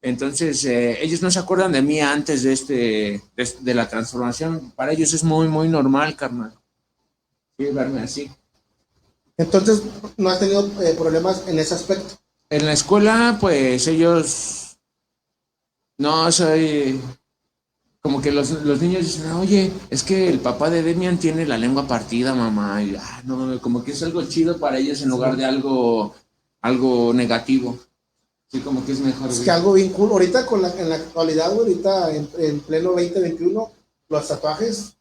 Entonces, 0.00 0.64
eh, 0.64 1.02
ellos 1.02 1.22
no 1.22 1.30
se 1.30 1.40
acuerdan 1.40 1.72
de 1.72 1.82
mí 1.82 2.00
antes 2.00 2.44
de 2.44 2.52
este, 2.52 3.22
de, 3.36 3.54
de 3.60 3.74
la 3.74 3.88
transformación. 3.88 4.72
Para 4.76 4.92
ellos 4.92 5.12
es 5.12 5.24
muy, 5.24 5.48
muy 5.48 5.68
normal, 5.68 6.14
carnal. 6.14 6.52
Sí, 7.58 7.66
verme 7.72 8.02
así. 8.02 8.30
Entonces, 9.36 9.82
no 10.16 10.28
has 10.28 10.38
tenido 10.38 10.66
eh, 10.82 10.94
problemas 10.96 11.44
en 11.48 11.58
ese 11.58 11.74
aspecto. 11.74 12.18
En 12.50 12.66
la 12.66 12.72
escuela, 12.72 13.38
pues 13.40 13.86
ellos. 13.86 14.78
No, 15.96 16.30
soy. 16.30 17.00
Como 18.00 18.22
que 18.22 18.30
los, 18.30 18.50
los 18.62 18.80
niños 18.80 19.04
dicen, 19.04 19.32
oye, 19.32 19.72
es 19.90 20.02
que 20.02 20.28
el 20.28 20.38
papá 20.38 20.70
de 20.70 20.82
Demian 20.82 21.18
tiene 21.18 21.44
la 21.44 21.58
lengua 21.58 21.86
partida, 21.86 22.34
mamá. 22.34 22.82
Y, 22.82 22.96
ah, 22.96 23.22
no, 23.24 23.60
como 23.60 23.82
que 23.82 23.92
es 23.92 24.02
algo 24.02 24.24
chido 24.24 24.58
para 24.58 24.78
ellos 24.78 25.02
en 25.02 25.08
lugar 25.08 25.36
de 25.36 25.44
algo, 25.44 26.14
algo 26.60 27.12
negativo. 27.12 27.78
Sí, 28.50 28.60
como 28.60 28.84
que 28.86 28.92
es 28.92 29.00
mejor. 29.00 29.28
Es 29.30 29.40
que 29.40 29.50
algo 29.50 29.74
bien 29.74 29.90
cool. 29.90 30.10
Ahorita, 30.10 30.46
con 30.46 30.62
la, 30.62 30.70
en 30.78 30.88
la 30.88 30.94
actualidad, 30.96 31.52
ahorita 31.52 32.14
en, 32.14 32.28
en 32.38 32.60
pleno 32.60 32.90
2021, 32.92 33.70
los 34.08 34.28
tatuajes 34.28 34.94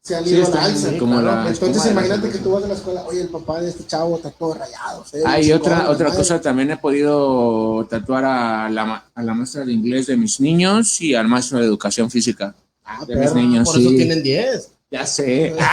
se 0.00 0.14
han 0.14 0.24
Sí, 0.24 0.30
ido 0.30 0.46
a 0.46 0.50
la 0.50 0.54
están 0.54 0.64
alza. 0.64 0.98
como 0.98 1.20
claro. 1.20 1.42
la 1.44 1.48
Entonces, 1.50 1.90
imagínate 1.90 2.30
que 2.30 2.38
tú 2.38 2.52
vas 2.52 2.62
a 2.64 2.68
la 2.68 2.74
escuela, 2.74 3.02
oye, 3.06 3.22
el 3.22 3.28
papá 3.30 3.60
de 3.60 3.70
este 3.70 3.84
chavo 3.84 4.16
está 4.16 4.30
todo 4.30 4.54
rayado. 4.54 5.04
ve 5.12 5.22
Ah, 5.26 5.38
otra, 5.56 5.90
otra 5.90 6.06
madre. 6.08 6.18
cosa, 6.18 6.40
también 6.40 6.70
he 6.70 6.76
podido 6.76 7.84
tatuar 7.90 8.24
a 8.24 8.70
la, 8.70 9.04
a 9.12 9.22
la 9.24 9.34
maestra 9.34 9.64
de 9.64 9.72
inglés 9.72 10.06
de 10.06 10.16
mis 10.16 10.38
niños 10.40 11.00
y 11.00 11.16
al 11.16 11.26
maestro 11.26 11.58
de 11.58 11.64
educación 11.66 12.08
física 12.10 12.54
Ah, 12.84 13.04
de 13.04 13.16
mis 13.16 13.24
perro. 13.30 13.40
niños. 13.40 13.68
Por 13.68 13.80
eso 13.80 13.90
sí. 13.90 13.96
tienen 13.96 14.22
10. 14.22 14.70
Ya 14.92 15.04
sé. 15.04 15.54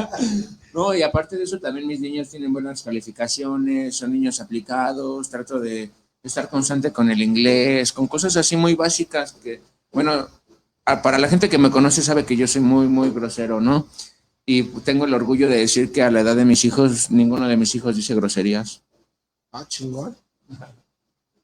no, 0.74 0.94
y 0.94 1.02
aparte 1.02 1.36
de 1.36 1.44
eso, 1.44 1.58
también 1.58 1.86
mis 1.86 2.00
niños 2.00 2.28
tienen 2.28 2.52
buenas 2.52 2.82
calificaciones, 2.82 3.96
son 3.96 4.12
niños 4.12 4.40
aplicados, 4.40 5.28
trato 5.28 5.58
de 5.58 5.90
estar 6.22 6.48
constante 6.48 6.92
con 6.92 7.10
el 7.10 7.22
inglés, 7.22 7.92
con 7.92 8.06
cosas 8.06 8.36
así 8.36 8.56
muy 8.56 8.74
básicas 8.74 9.32
que, 9.32 9.62
bueno, 9.92 10.28
para 11.02 11.18
la 11.18 11.28
gente 11.28 11.48
que 11.48 11.58
me 11.58 11.70
conoce 11.70 12.02
sabe 12.02 12.24
que 12.24 12.36
yo 12.36 12.46
soy 12.46 12.62
muy, 12.62 12.88
muy 12.88 13.10
grosero, 13.10 13.60
¿no? 13.60 13.86
Y 14.46 14.64
tengo 14.80 15.04
el 15.04 15.14
orgullo 15.14 15.48
de 15.48 15.58
decir 15.58 15.92
que 15.92 16.02
a 16.02 16.10
la 16.10 16.20
edad 16.20 16.36
de 16.36 16.44
mis 16.44 16.64
hijos, 16.64 17.10
ninguno 17.10 17.48
de 17.48 17.56
mis 17.56 17.74
hijos 17.74 17.96
dice 17.96 18.14
groserías. 18.14 18.82
Ah, 19.52 19.64
chingón. 19.68 20.16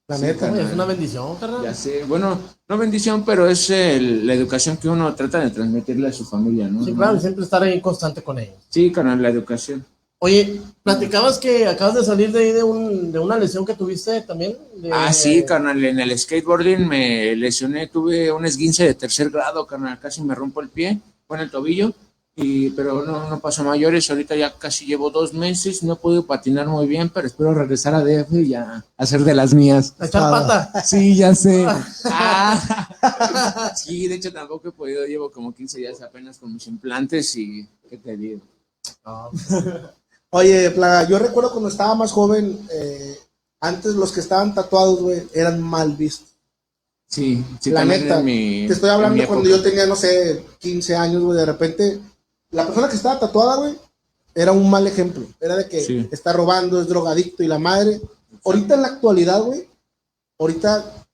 La 0.08 0.16
Sí, 0.16 0.22
neta. 0.22 0.52
Oye, 0.52 0.62
es 0.62 0.72
una 0.72 0.84
bendición, 0.84 1.36
carnal. 1.36 1.64
Ya 1.64 1.74
sé, 1.74 2.04
bueno, 2.04 2.38
no 2.68 2.78
bendición, 2.78 3.24
pero 3.24 3.48
es 3.48 3.68
el- 3.70 4.24
la 4.24 4.34
educación 4.34 4.76
que 4.76 4.88
uno 4.88 5.12
trata 5.16 5.40
de 5.40 5.50
transmitirle 5.50 6.06
a 6.08 6.12
su 6.12 6.24
familia, 6.24 6.68
¿no? 6.68 6.84
Sí, 6.84 6.94
claro, 6.94 7.16
y 7.16 7.20
siempre 7.20 7.42
estar 7.42 7.60
ahí 7.64 7.80
constante 7.80 8.22
con 8.22 8.38
ellos. 8.38 8.54
Sí, 8.68 8.92
canal, 8.92 9.20
la 9.20 9.30
educación. 9.30 9.84
Oye, 10.18 10.60
platicabas 10.84 11.38
que 11.38 11.66
acabas 11.66 11.96
de 11.96 12.04
salir 12.04 12.30
de 12.30 12.38
ahí 12.38 12.52
de, 12.52 12.62
un, 12.62 13.10
de 13.10 13.18
una 13.18 13.36
lesión 13.36 13.66
que 13.66 13.74
tuviste 13.74 14.20
también. 14.20 14.56
de- 14.76 14.92
Ah, 14.92 15.12
sí, 15.12 15.44
carnal, 15.44 15.84
en 15.84 15.98
el 15.98 16.16
skateboarding 16.16 16.86
me 16.86 17.34
lesioné, 17.34 17.88
tuve 17.88 18.30
un 18.30 18.46
esguince 18.46 18.84
de 18.84 18.94
tercer 18.94 19.28
grado, 19.30 19.66
carnal, 19.66 19.98
casi 19.98 20.22
me 20.22 20.34
rompo 20.36 20.60
el 20.60 20.68
pie, 20.68 21.00
con 21.26 21.40
el 21.40 21.50
tobillo, 21.50 21.92
y, 22.38 22.68
pero 22.70 23.02
no, 23.02 23.30
no 23.30 23.40
pasó 23.40 23.62
a 23.62 23.64
mayores, 23.64 24.10
ahorita 24.10 24.36
ya 24.36 24.52
casi 24.58 24.84
llevo 24.84 25.10
dos 25.10 25.32
meses, 25.32 25.82
no 25.82 25.94
he 25.94 25.96
podido 25.96 26.26
patinar 26.26 26.66
muy 26.68 26.86
bien, 26.86 27.08
pero 27.08 27.26
espero 27.26 27.54
regresar 27.54 27.94
a 27.94 28.04
DF 28.04 28.30
y 28.34 28.48
ya 28.48 28.84
hacer 28.98 29.24
de 29.24 29.34
las 29.34 29.54
mías. 29.54 29.94
A 29.98 30.04
echar 30.06 30.30
pata. 30.30 30.82
Sí, 30.84 31.16
ya 31.16 31.34
sé. 31.34 31.66
Ah. 32.04 33.72
Sí, 33.74 34.06
de 34.06 34.16
hecho 34.16 34.32
tampoco 34.32 34.68
he 34.68 34.72
podido, 34.72 35.06
llevo 35.06 35.30
como 35.30 35.54
15 35.54 35.78
días 35.78 36.02
apenas 36.02 36.38
con 36.38 36.52
mis 36.52 36.66
implantes 36.66 37.34
y, 37.36 37.66
¿qué 37.88 37.96
te 37.98 38.16
digo? 38.16 38.40
Oye, 40.30 40.70
Plaga, 40.72 41.08
yo 41.08 41.18
recuerdo 41.18 41.50
cuando 41.52 41.68
estaba 41.68 41.94
más 41.94 42.12
joven, 42.12 42.58
eh, 42.72 43.16
antes 43.60 43.94
los 43.94 44.12
que 44.12 44.20
estaban 44.20 44.54
tatuados, 44.54 45.00
güey, 45.00 45.22
eran 45.34 45.60
mal 45.62 45.96
vistos. 45.96 46.28
Sí, 47.08 47.42
sí, 47.60 47.70
la 47.70 47.84
neta, 47.84 48.20
mi- 48.20 48.66
te 48.66 48.72
estoy 48.74 48.90
hablando 48.90 49.24
cuando 49.26 49.48
yo 49.48 49.62
tenía, 49.62 49.86
no 49.86 49.96
sé, 49.96 50.44
15 50.58 50.96
años, 50.96 51.22
güey, 51.22 51.38
de 51.38 51.46
repente, 51.46 52.00
la 52.56 52.64
persona 52.66 52.88
que 52.88 52.96
estaba 52.96 53.18
tatuada, 53.20 53.56
güey, 53.56 53.74
era 54.34 54.52
un 54.52 54.68
mal 54.68 54.86
ejemplo. 54.86 55.26
Era 55.40 55.56
de 55.56 55.68
que 55.68 55.80
Sí. 55.80 56.08
está 56.10 56.32
robando, 56.32 56.80
es 56.80 56.88
drogadicto 56.88 57.42
y 57.42 57.46
la 57.48 57.58
madre. 57.58 58.00
Ahorita 58.44 58.74
en 58.74 58.82
la 58.82 58.88
actualidad, 58.88 59.40
güey, 59.42 59.68
ahorita 60.38 61.06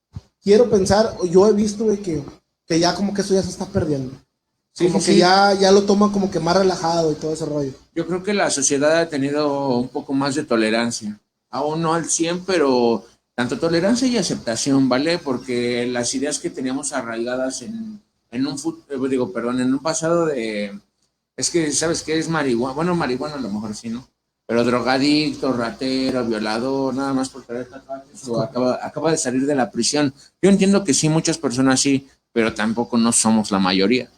quiero 0.43 0.69
pensar, 0.71 1.17
yo 1.31 1.47
he 1.49 1.53
visto, 1.53 1.85
güey, 1.85 1.99
que, 1.99 2.23
que 2.67 2.79
ya 2.81 2.95
como 2.95 3.15
que 3.15 3.21
eso 3.23 3.35
ya 3.35 3.43
se 3.43 3.51
está 3.51 3.67
perdiendo. 3.67 4.15
Sí, 4.75 4.87
como 4.87 5.01
sí, 5.01 5.13
que 5.13 5.19
ya, 5.19 5.53
ya 5.55 5.71
lo 5.71 5.83
toman 5.83 6.11
como 6.11 6.31
que 6.31 6.41
más 6.41 6.57
relajado 6.57 7.13
y 7.13 7.17
todo 7.17 7.33
ese 7.35 7.45
rollo. 7.45 7.73
Yo 7.95 8.07
creo 8.07 8.23
que 8.23 8.33
la 8.33 8.51
sociedad 8.51 9.01
ha 9.01 9.09
tenido 9.09 9.77
un 9.79 9.89
poco 9.89 10.15
más 10.15 10.35
de 10.35 10.45
tolerancia. 10.45 11.21
Aún 11.51 11.83
no 11.83 11.93
al 11.95 12.07
100, 12.07 12.45
pero 12.47 13.05
tanto 13.35 13.59
tolerancia 13.59 14.09
y 14.09 14.17
aceptación, 14.17 14.89
¿vale? 14.89 15.19
Porque 15.19 15.87
las 15.87 16.15
ideas 16.15 16.39
que 16.39 16.49
teníamos 16.51 16.93
arraigadas 16.95 17.61
en, 17.63 18.03
en 18.31 18.47
un 18.47 18.59
fut- 18.59 18.83
eh, 18.89 19.09
digo, 19.11 19.31
perdón, 19.33 19.61
en 19.61 19.73
un 19.75 19.81
pasado 19.81 20.25
de 20.27 20.79
es 21.37 21.51
que 21.51 21.73
sabes 21.73 22.03
que 22.03 22.19
es 22.19 22.29
marihuana, 22.29 22.75
bueno, 22.75 22.95
marihuana 22.95 23.37
a 23.37 23.41
lo 23.41 23.49
mejor 23.49 23.75
sí, 23.75 23.89
¿no? 23.89 24.07
Pero 24.47 24.65
drogadicto, 24.65 25.53
ratero, 25.53 26.25
violador, 26.25 26.95
nada 26.95 27.13
más 27.13 27.29
por 27.31 27.43
traer 27.43 27.69
tatuajes 27.69 28.29
o 28.29 28.41
acaba, 28.41 28.79
acaba 28.85 29.11
de 29.11 29.17
salir 29.17 29.47
de 29.47 29.55
la 29.55 29.71
prisión. 29.71 30.13
Yo 30.43 30.51
entiendo 30.51 30.85
que 30.85 30.93
sí, 30.93 31.09
muchas 31.09 31.39
personas 31.39 31.81
sí, 31.81 32.09
pero 32.33 32.53
tampoco 32.53 32.99
no 32.99 33.13
somos 33.13 33.51
la 33.51 33.59
mayoría. 33.59 34.11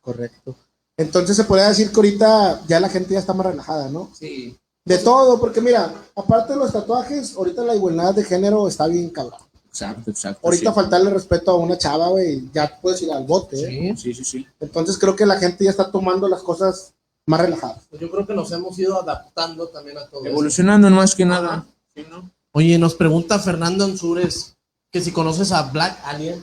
Correcto. 0.00 0.56
Entonces 0.96 1.36
se 1.36 1.44
podría 1.44 1.68
decir 1.68 1.90
que 1.90 1.96
ahorita 1.96 2.62
ya 2.66 2.80
la 2.80 2.88
gente 2.88 3.12
ya 3.12 3.18
está 3.18 3.34
más 3.34 3.46
relajada, 3.46 3.90
¿no? 3.90 4.10
Sí. 4.14 4.56
De 4.84 4.98
todo, 4.98 5.40
porque 5.40 5.60
mira, 5.60 5.92
aparte 6.14 6.52
de 6.52 6.58
los 6.60 6.72
tatuajes, 6.72 7.34
ahorita 7.36 7.64
la 7.64 7.74
igualdad 7.74 8.14
de 8.14 8.24
género 8.24 8.68
está 8.68 8.86
bien 8.86 9.10
cabrón. 9.10 9.40
Exacto, 9.76 10.10
exacto. 10.10 10.40
Ahorita 10.46 10.70
sí. 10.70 10.74
faltarle 10.74 11.10
respeto 11.10 11.50
a 11.50 11.56
una 11.56 11.76
chava, 11.76 12.08
güey, 12.08 12.48
ya 12.50 12.80
puedes 12.80 13.02
ir 13.02 13.12
al 13.12 13.24
bote, 13.24 13.56
¿eh? 13.60 13.94
Sí, 13.94 14.14
sí, 14.14 14.24
sí. 14.24 14.46
Entonces 14.58 14.96
creo 14.96 15.14
que 15.14 15.26
la 15.26 15.38
gente 15.38 15.64
ya 15.64 15.70
está 15.70 15.90
tomando 15.90 16.28
las 16.28 16.42
cosas 16.42 16.94
más 17.26 17.40
relajadas. 17.40 17.82
Pues 17.90 18.00
yo 18.00 18.10
creo 18.10 18.26
que 18.26 18.32
nos 18.32 18.50
hemos 18.52 18.78
ido 18.78 18.98
adaptando 18.98 19.68
también 19.68 19.98
a 19.98 20.06
todo 20.06 20.22
eso. 20.22 20.30
Evolucionando 20.30 20.88
más 20.88 21.14
que 21.14 21.26
nada. 21.26 21.66
Sí, 21.94 22.06
¿no? 22.08 22.30
Oye, 22.52 22.78
nos 22.78 22.94
pregunta 22.94 23.38
Fernando 23.38 23.84
Ansures 23.84 24.56
que 24.90 25.02
si 25.02 25.12
conoces 25.12 25.52
a 25.52 25.64
Black 25.64 25.98
Alien. 26.04 26.42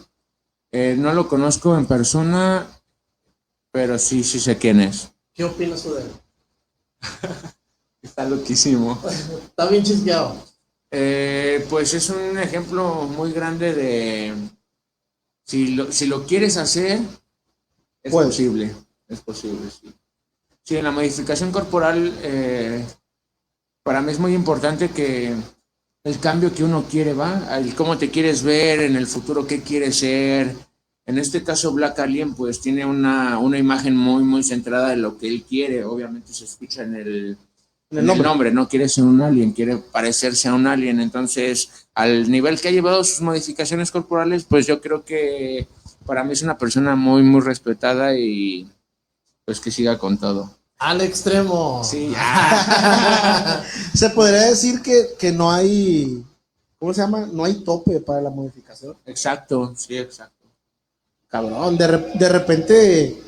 Eh, 0.72 0.96
no 0.96 1.12
lo 1.14 1.28
conozco 1.28 1.76
en 1.76 1.88
persona. 1.88 2.68
pero 3.72 3.98
sí, 3.98 4.24
sí 4.24 4.40
sé 4.40 4.60
quién 4.60 4.80
es. 4.80 5.12
¿Qué 5.34 5.44
opinas 5.44 5.82
tú 5.82 5.96
de 5.96 6.04
él? 6.04 6.12
Está 8.04 8.26
loquísimo. 8.26 9.02
Está 9.10 9.66
bien 9.66 9.84
chisqueado. 9.84 10.53
Eh, 10.96 11.66
pues 11.72 11.96
es 11.96 12.08
un 12.12 12.38
ejemplo 12.38 13.06
muy 13.08 13.32
grande 13.32 13.74
de 13.74 14.32
si 15.44 15.70
lo, 15.70 15.92
si 15.92 16.06
lo 16.06 16.24
quieres 16.28 16.56
hacer, 16.58 17.00
es 18.04 18.12
Pues. 18.12 18.28
posible. 18.28 18.76
Es 19.08 19.22
posible, 19.22 19.72
sí. 19.72 19.92
Sí, 20.62 20.78
en 20.78 20.84
la 20.84 20.92
modificación 20.92 21.52
corporal, 21.52 22.14
eh, 22.22 22.86
para 23.84 24.02
mí 24.02 24.12
es 24.12 24.20
muy 24.20 24.36
importante 24.36 24.90
que 24.92 25.34
el 26.04 26.20
cambio 26.20 26.54
que 26.54 26.64
uno 26.64 26.84
quiere, 26.90 27.14
¿va? 27.14 27.58
El 27.58 27.74
cómo 27.74 27.98
te 27.98 28.12
quieres 28.12 28.44
ver 28.44 28.82
en 28.82 28.96
el 28.96 29.08
futuro, 29.08 29.48
qué 29.48 29.64
quieres 29.64 29.98
ser. 29.98 30.56
En 31.08 31.18
este 31.18 31.44
caso, 31.44 31.74
Black 31.74 32.00
Alien, 32.00 32.36
pues 32.36 32.62
tiene 32.62 32.86
una, 32.86 33.40
una 33.40 33.58
imagen 33.58 33.98
muy, 33.98 34.24
muy 34.24 34.44
centrada 34.44 34.94
en 34.94 35.02
lo 35.02 35.18
que 35.18 35.28
él 35.28 35.44
quiere. 35.44 35.84
Obviamente 35.84 36.32
se 36.32 36.46
escucha 36.46 36.84
en 36.84 36.96
el, 36.96 37.38
En 37.94 38.00
el 38.00 38.06
nombre. 38.06 38.28
el 38.28 38.32
nombre, 38.32 38.52
no 38.52 38.68
quiere 38.68 38.90
ser 38.90 39.04
un 39.04 39.22
alien, 39.22 39.52
quiere 39.54 39.78
parecerse 39.78 40.48
a 40.50 40.54
un 40.56 40.68
alien. 40.68 41.00
Entonces, 41.00 41.70
al 41.94 42.30
nivel 42.30 42.60
que 42.60 42.68
ha 42.68 42.72
llevado 42.72 43.04
sus 43.04 43.22
modificaciones 43.22 43.92
corporales, 43.92 44.44
pues 44.46 44.66
yo 44.68 44.82
creo 44.82 45.04
que 45.06 45.68
para 46.06 46.24
mí 46.24 46.34
es 46.34 46.42
una 46.42 46.58
persona 46.58 46.96
muy, 46.96 47.22
muy 47.24 47.42
respetada 47.42 48.18
y 48.18 48.70
pues 49.46 49.60
que 49.60 49.72
siga 49.72 49.98
con 49.98 50.18
todo. 50.18 50.52
Al 50.80 51.02
extremo. 51.02 51.84
Sí, 51.84 52.14
Se 53.94 54.10
podría 54.10 54.42
decir 54.50 54.82
que, 54.82 55.10
que 55.18 55.32
no 55.32 55.52
hay, 55.52 56.24
¿cómo 56.80 56.94
se 56.94 57.02
llama? 57.02 57.28
No 57.32 57.44
hay 57.46 57.64
tope 57.64 58.00
para 58.00 58.22
la 58.22 58.30
modificación. 58.30 58.96
exacto, 59.06 59.74
sí, 59.78 59.98
exacto. 59.98 60.34
Cabrón, 61.30 61.78
de, 61.78 61.88
re- 61.88 62.12
de 62.16 62.30
repente 62.30 63.24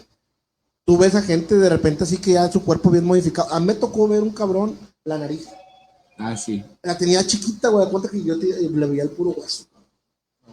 tú 0.86 0.98
ves 0.98 1.16
a 1.16 1.22
gente 1.22 1.56
de 1.56 1.70
repente 1.70 2.04
así 2.04 2.18
que 2.18 2.34
ya 2.34 2.52
su 2.52 2.64
cuerpo 2.64 2.90
bien 2.90 3.06
modificado. 3.06 3.52
A 3.54 3.60
mí 3.60 3.66
me 3.68 3.74
tocó 3.76 4.08
ver 4.08 4.22
un 4.22 4.32
cabrón 4.32 4.78
la 5.04 5.18
nariz. 5.18 5.48
Ah, 6.18 6.36
sí. 6.38 6.64
La 6.82 6.98
tenía 6.98 7.26
chiquita, 7.26 7.70
güey. 7.70 7.90
cuenta 7.90 8.10
que 8.10 8.24
yo 8.24 8.40
te- 8.40 8.70
le 8.70 8.86
veía 8.88 9.04
el 9.04 9.10
puro 9.10 9.32
hueso. 9.32 9.66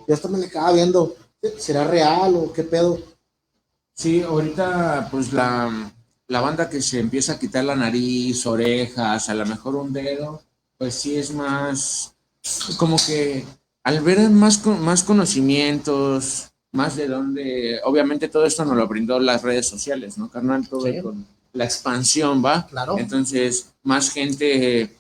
Yo 0.09 0.15
hasta 0.15 0.29
me 0.29 0.39
le 0.39 0.49
quedaba 0.51 0.73
viendo. 0.73 1.15
¿Será 1.59 1.85
real 1.85 2.35
o 2.37 2.53
qué 2.53 2.63
pedo? 2.63 2.99
Sí, 3.95 4.23
ahorita 4.23 5.09
pues 5.11 5.33
la, 5.33 5.93
la 6.29 6.41
banda 6.41 6.69
que 6.71 6.81
se 6.81 6.99
empieza 6.99 7.33
a 7.35 7.39
quitar 7.39 7.65
la 7.65 7.77
nariz, 7.77 8.47
orejas, 8.47 9.29
a 9.29 9.35
lo 9.35 9.45
mejor 9.47 9.77
un 9.77 9.93
dedo, 9.93 10.41
pues 10.79 10.95
sí 10.95 11.17
es 11.17 11.33
más 11.33 12.15
como 12.79 12.97
que 12.97 13.45
al 13.85 14.01
ver 14.01 14.31
más, 14.31 14.59
con- 14.59 14.81
más 14.83 15.03
conocimientos, 15.03 16.52
más 16.73 16.97
de 16.97 17.07
dónde, 17.07 17.81
obviamente 17.85 18.29
todo 18.29 18.45
esto 18.47 18.65
nos 18.65 18.77
lo 18.77 18.87
brindó 18.89 19.19
las 19.21 19.43
redes 19.43 19.69
sociales, 19.69 20.19
¿no, 20.19 20.31
carnal? 20.31 20.67
Todo 20.69 20.87
Sí. 20.87 21.01
con 21.03 21.27
la 21.53 21.65
expansión, 21.65 22.43
¿va? 22.45 22.67
Claro. 22.67 22.99
Entonces, 22.99 23.73
más 23.83 24.11
gente 24.11 24.97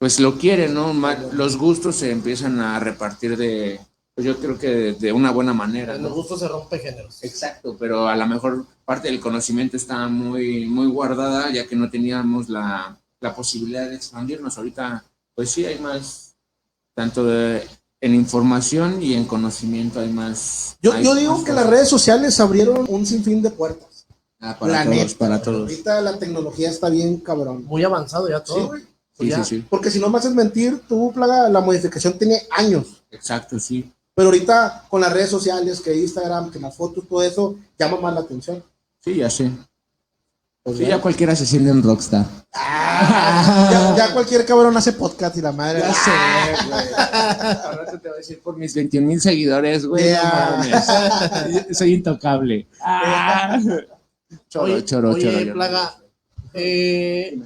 pues 0.00 0.20
lo 0.20 0.38
quiere, 0.38 0.68
¿no? 0.68 0.92
Los 1.32 1.56
gustos 1.56 1.96
se 1.96 2.12
empiezan 2.12 2.60
a 2.60 2.78
repartir 2.78 3.36
de, 3.36 3.80
pues 4.14 4.24
yo 4.26 4.36
creo 4.38 4.56
que 4.56 4.68
de, 4.68 4.92
de 4.94 5.12
una 5.12 5.32
buena 5.32 5.52
manera, 5.52 5.96
En 5.96 6.02
¿no? 6.02 6.08
los 6.08 6.16
gustos 6.18 6.38
se 6.40 6.46
rompe 6.48 6.78
géneros. 6.78 7.22
Exacto, 7.24 7.76
pero 7.78 8.06
a 8.06 8.14
lo 8.14 8.26
mejor 8.28 8.64
parte 8.84 9.08
del 9.08 9.18
conocimiento 9.18 9.76
está 9.76 10.06
muy, 10.06 10.66
muy 10.66 10.86
guardada, 10.86 11.50
ya 11.52 11.66
que 11.66 11.74
no 11.74 11.90
teníamos 11.90 12.48
la, 12.48 12.96
la 13.20 13.34
posibilidad 13.34 13.88
de 13.88 13.96
expandirnos. 13.96 14.56
Ahorita, 14.56 15.04
pues 15.34 15.50
sí, 15.50 15.64
hay 15.66 15.80
más, 15.80 16.36
tanto 16.94 17.24
de- 17.24 17.66
en 18.00 18.14
información 18.14 19.02
y 19.02 19.14
en 19.14 19.24
conocimiento 19.24 20.00
hay 20.00 20.12
más. 20.12 20.76
Yo, 20.82 20.92
hay 20.92 21.04
yo 21.04 21.14
digo 21.14 21.34
más 21.36 21.44
que 21.44 21.52
las 21.52 21.66
redes 21.66 21.88
sociales 21.88 22.38
abrieron 22.40 22.86
un 22.88 23.04
sinfín 23.06 23.42
de 23.42 23.50
puertas. 23.50 24.06
Ah, 24.40 24.56
para 24.58 24.72
la 24.72 24.84
todos, 24.84 24.96
neta, 24.96 25.18
para 25.18 25.42
todos. 25.42 25.60
Ahorita 25.62 26.00
la 26.00 26.16
tecnología 26.18 26.70
está 26.70 26.88
bien 26.88 27.16
cabrón. 27.18 27.64
Muy 27.64 27.82
avanzado 27.82 28.28
ya 28.28 28.38
Sí, 28.38 28.44
todo. 28.46 28.66
güey. 28.68 28.82
Sí, 29.18 29.28
ya. 29.28 29.42
sí, 29.42 29.56
sí. 29.56 29.66
Porque 29.68 29.90
si 29.90 29.98
no 29.98 30.08
me 30.10 30.18
haces 30.18 30.32
mentir, 30.32 30.80
tú, 30.88 31.10
plaga, 31.12 31.48
la 31.48 31.60
modificación 31.60 32.16
tiene 32.16 32.40
años. 32.52 33.02
Exacto, 33.10 33.58
sí. 33.58 33.92
Pero 34.14 34.28
ahorita 34.28 34.84
con 34.88 35.00
las 35.00 35.12
redes 35.12 35.30
sociales, 35.30 35.80
que 35.80 35.96
Instagram, 35.96 36.50
que 36.52 36.60
las 36.60 36.76
fotos, 36.76 37.04
todo 37.08 37.22
eso, 37.22 37.56
llama 37.78 38.00
más 38.00 38.14
la 38.14 38.20
atención. 38.20 38.62
Sí, 39.00 39.16
ya 39.16 39.28
sé. 39.28 39.50
Pues 40.62 40.76
Sí, 40.76 40.82
ya. 40.84 40.90
ya 40.90 41.00
cualquiera 41.00 41.34
se 41.34 41.44
siente 41.46 41.72
un 41.72 41.82
rockstar. 41.82 42.26
Ya, 43.00 43.94
ya 43.96 44.12
cualquier 44.12 44.44
cabrón 44.46 44.76
hace 44.76 44.92
podcast 44.92 45.36
y 45.36 45.40
la 45.40 45.52
madre. 45.52 45.80
Ya 45.80 45.92
sé, 45.94 46.10
güey. 46.68 46.84
Rato 47.76 48.00
te 48.00 48.08
voy 48.08 48.14
a 48.16 48.18
decir 48.18 48.40
por 48.42 48.56
mis 48.56 48.74
21 48.74 49.06
mil 49.06 49.20
seguidores, 49.20 49.86
güey. 49.86 50.12
no. 50.12 51.74
Soy 51.74 51.94
intocable. 51.94 52.66
Ah. 52.82 53.58
Choro, 54.48 54.64
oye, 54.64 54.84
choro, 54.84 55.10
oye, 55.12 55.40
choro. 55.42 55.54
Plaga, 55.54 55.94
eh, 56.54 57.38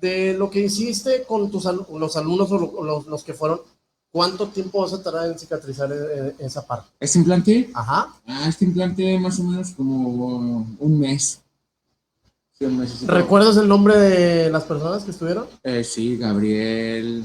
de 0.00 0.34
lo 0.34 0.50
que 0.50 0.60
hiciste 0.60 1.24
con 1.24 1.50
tus 1.50 1.66
al- 1.66 1.86
los 1.98 2.16
alumnos 2.16 2.50
o 2.52 2.58
lo- 2.58 2.84
los, 2.84 3.06
los 3.06 3.24
que 3.24 3.34
fueron, 3.34 3.60
¿cuánto 4.12 4.46
tiempo 4.48 4.80
vas 4.82 4.92
a 4.92 5.02
tardar 5.02 5.26
en 5.30 5.38
cicatrizar 5.38 5.90
eh, 5.92 6.34
esa 6.38 6.64
parte? 6.66 6.88
¿Este 7.00 7.18
implante? 7.18 7.70
Ajá. 7.74 8.14
Ah, 8.26 8.46
este 8.48 8.64
implante 8.66 9.18
más 9.18 9.38
o 9.40 9.44
menos 9.44 9.70
como 9.72 10.66
un 10.78 11.00
mes. 11.00 11.40
¿Recuerdas 13.06 13.56
el 13.56 13.68
nombre 13.68 13.96
de 13.96 14.50
las 14.50 14.64
personas 14.64 15.04
que 15.04 15.12
estuvieron? 15.12 15.46
Eh, 15.62 15.84
sí, 15.84 16.16
Gabriel, 16.16 17.24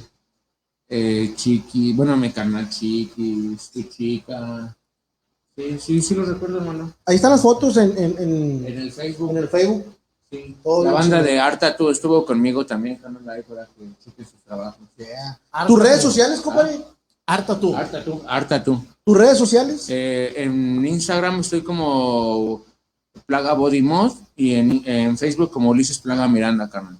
eh, 0.87 1.33
Chiqui, 1.35 1.93
bueno, 1.93 2.15
mi 2.15 2.29
canal 2.31 2.69
Chiqui, 2.69 3.57
tu 3.73 3.81
chica. 3.83 4.75
Sí, 5.55 5.77
sí, 5.79 6.01
sí 6.01 6.13
lo 6.15 6.25
recuerdo, 6.25 6.57
hermano. 6.59 6.93
Ahí 7.05 7.15
están 7.15 7.31
las 7.31 7.41
fotos 7.41 7.77
en, 7.77 7.97
en, 7.97 8.15
en- 8.19 8.65
En 8.67 8.79
el 8.79 8.91
Facebook. 8.91 9.31
en 9.31 9.37
el 9.37 9.49
Facebook. 9.49 9.85
sí. 10.31 10.55
Todo 10.63 10.83
La 10.85 10.91
banda 10.91 11.21
de 11.23 11.39
Arta 11.39 11.75
tú 11.75 11.89
estuvo 11.89 12.23
conmigo 12.25 12.63
también, 12.65 12.99
ahí 13.27 13.41
para 13.41 13.65
que 13.65 13.85
cheque 14.03 14.23
sus 14.25 14.39
trabajos. 14.43 14.81
¿Tus 15.67 15.79
redes 15.79 16.01
sociales, 16.01 16.41
compadre? 16.41 16.79
Harta 17.25 17.59
tú. 17.59 17.75
Arta 17.75 18.03
tú. 18.03 18.21
Arta 18.27 18.63
tú. 18.63 18.85
¿Tus 19.03 19.17
redes 19.17 19.37
sociales? 19.37 19.85
Eh, 19.89 20.33
en 20.37 20.85
Instagram 20.85 21.39
estoy 21.39 21.61
como 21.61 22.65
Plaga 23.25 23.53
Body 23.53 23.81
Mod 23.81 24.13
y 24.35 24.53
en, 24.55 24.81
en 24.85 25.17
Facebook 25.17 25.51
como 25.51 25.69
Ulises 25.69 25.99
Plaga 25.99 26.27
Miranda, 26.27 26.69
carnal. 26.69 26.99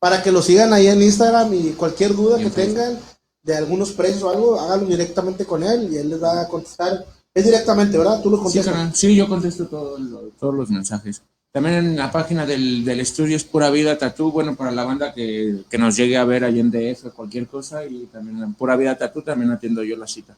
Para 0.00 0.22
que 0.22 0.30
lo 0.32 0.42
sigan 0.42 0.72
ahí 0.72 0.86
en 0.86 1.02
Instagram 1.02 1.52
y 1.54 1.70
cualquier 1.72 2.14
duda 2.14 2.40
Y 2.40 2.44
que 2.44 2.50
Facebook. 2.50 2.74
tengan 2.76 2.98
de 3.42 3.56
algunos 3.56 3.92
precios 3.92 4.22
o 4.22 4.30
algo, 4.30 4.60
háganlo 4.60 4.86
directamente 4.86 5.44
con 5.44 5.62
él 5.62 5.92
y 5.92 5.96
él 5.96 6.10
les 6.10 6.22
va 6.22 6.40
a 6.42 6.48
contestar. 6.48 7.04
Es 7.34 7.44
directamente, 7.44 7.96
¿verdad? 7.98 8.20
Tú 8.22 8.30
lo 8.30 8.36
Sí, 8.38 8.42
contestas. 8.44 8.74
carnal. 8.74 8.94
Sí, 8.94 9.14
yo 9.14 9.28
contesto 9.28 9.66
todo 9.66 9.98
lo- 9.98 10.20
todos 10.38 10.54
los 10.54 10.70
mensajes. 10.70 11.22
También 11.52 11.76
en 11.76 11.96
la 11.96 12.12
página 12.12 12.44
del, 12.46 12.84
del 12.84 13.00
estudio 13.00 13.36
es 13.36 13.44
Pura 13.44 13.70
Vida 13.70 13.96
Tatú, 13.96 14.30
bueno, 14.30 14.54
para 14.54 14.70
la 14.70 14.84
banda 14.84 15.14
que, 15.14 15.64
que 15.68 15.78
nos 15.78 15.96
llegue 15.96 16.16
a 16.16 16.24
ver 16.24 16.44
ahí 16.44 16.60
en 16.60 16.70
DF, 16.70 17.10
cualquier 17.14 17.46
cosa, 17.48 17.84
y 17.86 18.06
también 18.06 18.42
en 18.42 18.54
Pura 18.54 18.76
Vida 18.76 18.96
Tatú 18.98 19.22
también 19.22 19.50
atiendo 19.50 19.82
yo 19.82 19.96
la 19.96 20.06
cita. 20.06 20.36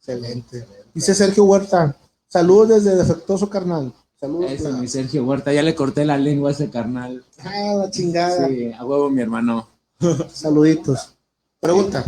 Excelente. 0.00 0.66
Dice 0.92 1.14
Sergio 1.14 1.44
Huerta. 1.44 1.96
Saludos 2.28 2.68
desde 2.84 2.96
Defectuoso 2.96 3.48
Carnal. 3.48 3.92
Saludos. 4.20 4.46
Ese 4.46 4.54
es 4.56 4.62
Plaga. 4.62 4.76
mi 4.78 4.88
Sergio 4.88 5.24
Huerta, 5.24 5.52
ya 5.52 5.62
le 5.62 5.74
corté 5.74 6.04
la 6.04 6.18
lengua 6.18 6.50
a 6.50 6.52
ese 6.52 6.68
carnal. 6.70 7.24
Ah, 7.38 7.74
la 7.84 7.90
chingada. 7.90 8.48
Sí, 8.48 8.72
a 8.72 8.84
huevo 8.84 9.08
mi 9.10 9.22
hermano. 9.22 9.68
Saluditos. 10.32 11.14
Pregunta. 11.60 12.04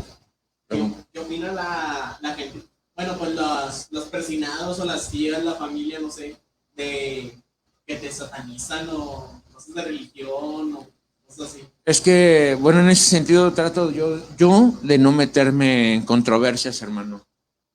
¿Qué, 0.69 0.93
qué 1.13 1.21
opina 1.21 1.53
la, 1.53 2.19
la 2.21 2.35
gente? 2.35 2.63
Bueno, 2.95 3.17
pues 3.19 3.35
los, 3.35 3.87
los 3.91 4.05
persinados 4.05 4.79
o 4.81 4.85
las 4.85 5.09
tías, 5.09 5.43
la 5.43 5.55
familia, 5.55 5.99
no 6.01 6.11
sé, 6.11 6.37
de 6.77 7.39
que 7.87 7.97
te 7.97 8.13
satanizan 8.13 8.89
o 8.91 9.43
cosas 9.53 9.75
de 9.75 9.83
religión 9.83 10.75
o 10.75 10.87
cosas 11.27 11.49
así. 11.49 11.65
Es 11.85 12.01
que, 12.01 12.59
bueno, 12.61 12.81
en 12.81 12.91
ese 12.91 13.05
sentido 13.09 13.53
trato 13.53 13.91
yo, 13.91 14.19
yo 14.37 14.73
de 14.83 14.99
no 14.99 15.13
meterme 15.13 15.95
en 15.95 16.05
controversias, 16.05 16.83
hermano. 16.83 17.23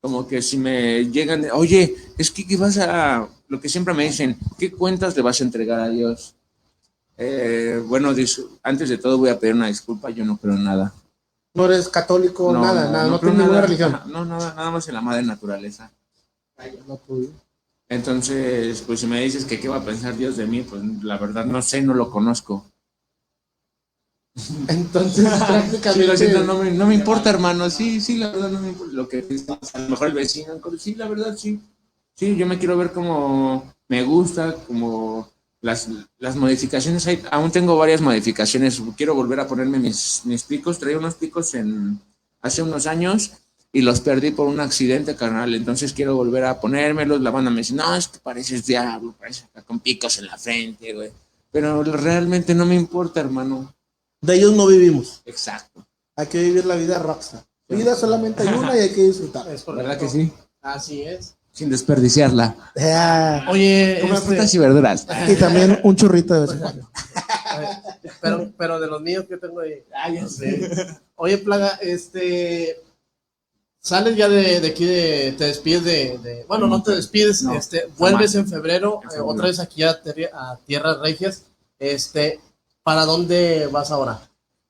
Como 0.05 0.27
que 0.27 0.43
si 0.43 0.57
me 0.57 1.09
llegan, 1.09 1.41
de, 1.41 1.51
oye, 1.51 1.95
es 2.15 2.29
que 2.29 2.45
¿qué 2.45 2.57
vas 2.57 2.77
a, 2.77 3.27
lo 3.47 3.59
que 3.59 3.69
siempre 3.69 3.95
me 3.95 4.03
dicen, 4.03 4.37
¿qué 4.59 4.71
cuentas 4.71 5.15
le 5.15 5.23
vas 5.23 5.41
a 5.41 5.43
entregar 5.43 5.79
a 5.79 5.89
Dios? 5.89 6.35
Eh, 7.17 7.81
bueno, 7.87 8.13
antes 8.61 8.89
de 8.89 8.99
todo 8.99 9.17
voy 9.17 9.29
a 9.29 9.39
pedir 9.39 9.55
una 9.55 9.65
disculpa, 9.65 10.11
yo 10.11 10.23
no 10.23 10.37
creo 10.37 10.53
en 10.53 10.63
nada. 10.63 10.93
No 11.55 11.65
eres 11.65 11.89
católico, 11.89 12.53
nada, 12.53 12.91
nada. 12.91 13.07
No, 13.07 13.19
creo 13.19 13.31
tienes 13.31 13.47
ninguna 13.47 13.61
religión. 13.61 13.99
No, 14.05 14.25
nada, 14.25 14.53
nada 14.53 14.69
más 14.69 14.87
en 14.87 14.93
la 14.93 15.01
madre 15.01 15.23
naturaleza. 15.23 15.91
No 16.87 16.97
tuyo. 16.97 17.29
Entonces, 17.89 18.83
pues 18.85 18.99
si 18.99 19.07
me 19.07 19.21
dices 19.21 19.43
que 19.43 19.59
qué 19.59 19.69
va 19.69 19.77
a 19.77 19.85
pensar 19.85 20.15
Dios 20.15 20.37
de 20.37 20.45
mí, 20.45 20.61
pues 20.61 20.83
la 21.01 21.17
verdad 21.17 21.45
no 21.45 21.63
sé, 21.63 21.81
no 21.81 21.95
lo 21.95 22.11
conozco. 22.11 22.63
Entonces, 24.67 25.25
Sí, 25.25 25.45
prácticamente. 25.47 26.17
siento, 26.17 26.43
no 26.43 26.57
me, 26.57 26.71
no 26.71 26.88
me 26.88 26.95
importa, 26.95 27.29
hermano. 27.29 27.69
Sí, 27.69 28.01
sí, 28.01 28.17
la 28.17 28.31
verdad 28.31 28.49
no 28.51 28.59
me 28.59 28.69
importa. 28.69 28.93
Lo 28.93 29.07
que 29.07 29.19
piensa, 29.23 29.57
a 29.73 29.79
lo 29.79 29.89
mejor 29.89 30.07
el 30.09 30.13
vecino, 30.13 30.59
sí, 30.77 30.95
la 30.95 31.07
verdad 31.07 31.36
sí. 31.38 31.59
Sí, 32.15 32.36
yo 32.36 32.45
me 32.45 32.57
quiero 32.59 32.77
ver 32.77 32.91
como 32.91 33.73
me 33.88 34.03
gusta, 34.03 34.55
como 34.67 35.29
las, 35.61 35.88
las 36.17 36.36
modificaciones. 36.36 37.07
Hay, 37.07 37.21
aún 37.31 37.51
tengo 37.51 37.77
varias 37.77 38.01
modificaciones. 38.01 38.81
Quiero 38.97 39.15
volver 39.15 39.39
a 39.39 39.47
ponerme 39.47 39.79
mis, 39.79 40.21
mis 40.25 40.43
picos. 40.43 40.79
Traía 40.79 40.97
unos 40.97 41.15
picos 41.15 41.53
en 41.55 41.99
hace 42.41 42.61
unos 42.61 42.88
años 42.88 43.31
y 43.73 43.81
los 43.81 43.99
perdí 44.01 44.31
por 44.31 44.47
un 44.47 44.59
accidente, 44.59 45.15
carnal. 45.15 45.53
Entonces 45.53 45.91
quiero 45.93 46.15
volver 46.15 46.45
a 46.45 46.59
ponérmelos. 46.61 47.21
La 47.21 47.31
banda 47.31 47.51
me 47.51 47.57
dice, 47.59 47.73
no, 47.73 47.95
es 47.95 48.07
que 48.07 48.19
pareces 48.19 48.65
diablo, 48.65 49.13
pareces 49.17 49.47
con 49.65 49.79
picos 49.81 50.17
en 50.17 50.27
la 50.27 50.38
frente, 50.38 50.93
güey. 50.93 51.11
Pero 51.51 51.83
realmente 51.83 52.55
no 52.55 52.65
me 52.65 52.75
importa, 52.75 53.19
hermano. 53.19 53.74
De 54.26 54.36
ellos 54.36 54.53
no 54.53 54.67
vivimos. 54.67 55.21
Exacto. 55.26 55.86
Hay 56.15 56.28
que 56.28 56.41
vivir 56.41 56.65
la 56.65 56.76
vida 56.76 56.99
rockstar. 56.99 57.43
Vida 57.67 57.95
solamente 57.95 58.43
hay 58.43 58.49
una 58.53 58.76
y 58.78 58.80
hay 58.82 58.89
que 58.93 59.03
disfrutar. 59.03 59.47
Es 59.49 59.65
¿Verdad 59.65 59.84
correcto. 59.84 60.05
que 60.05 60.11
sí? 60.11 60.32
Así 60.61 61.01
es. 61.03 61.36
Sin 61.51 61.69
desperdiciarla. 61.69 62.55
Ah, 62.78 63.45
Oye, 63.49 63.99
Como 64.01 64.13
este, 64.15 64.26
frutas 64.28 64.53
y 64.53 64.57
verduras. 64.57 65.07
y 65.28 65.36
también 65.36 65.80
un 65.84 65.95
churrito 65.95 66.34
de 66.34 66.41
vez 66.41 66.51
en 66.51 66.59
cuando. 66.59 66.89
pero, 68.21 68.51
pero 68.57 68.80
de 68.80 68.88
los 68.88 69.01
míos 69.01 69.26
que 69.28 69.38
tengo 69.38 69.61
ahí. 69.61 69.84
Sí. 70.28 70.45
Oye, 71.15 71.38
Plaga, 71.38 71.80
este. 71.82 72.82
Sales 73.80 74.17
ya 74.17 74.28
de, 74.28 74.59
de 74.61 74.67
aquí, 74.67 74.84
de, 74.86 75.36
te 75.38 75.45
despides 75.45 75.84
de, 75.84 76.17
de- 76.17 76.45
Bueno, 76.47 76.65
no 76.67 76.82
te 76.82 76.95
despides, 76.95 77.43
No, 77.43 77.53
este, 77.55 77.88
vuelves 77.99 78.34
en 78.34 78.47
febrero, 78.49 78.99
En 79.03 79.07
eh, 79.07 79.11
febrero. 79.11 79.28
otra 79.28 79.45
vez 79.45 79.59
aquí 79.59 79.84
a 79.84 80.01
Tierras 80.65 80.99
Regias. 81.01 81.43
Este, 81.78 82.39
¿para 82.86 83.03
dónde 83.03 83.67
vas 83.71 83.89
ahora? 83.89 84.21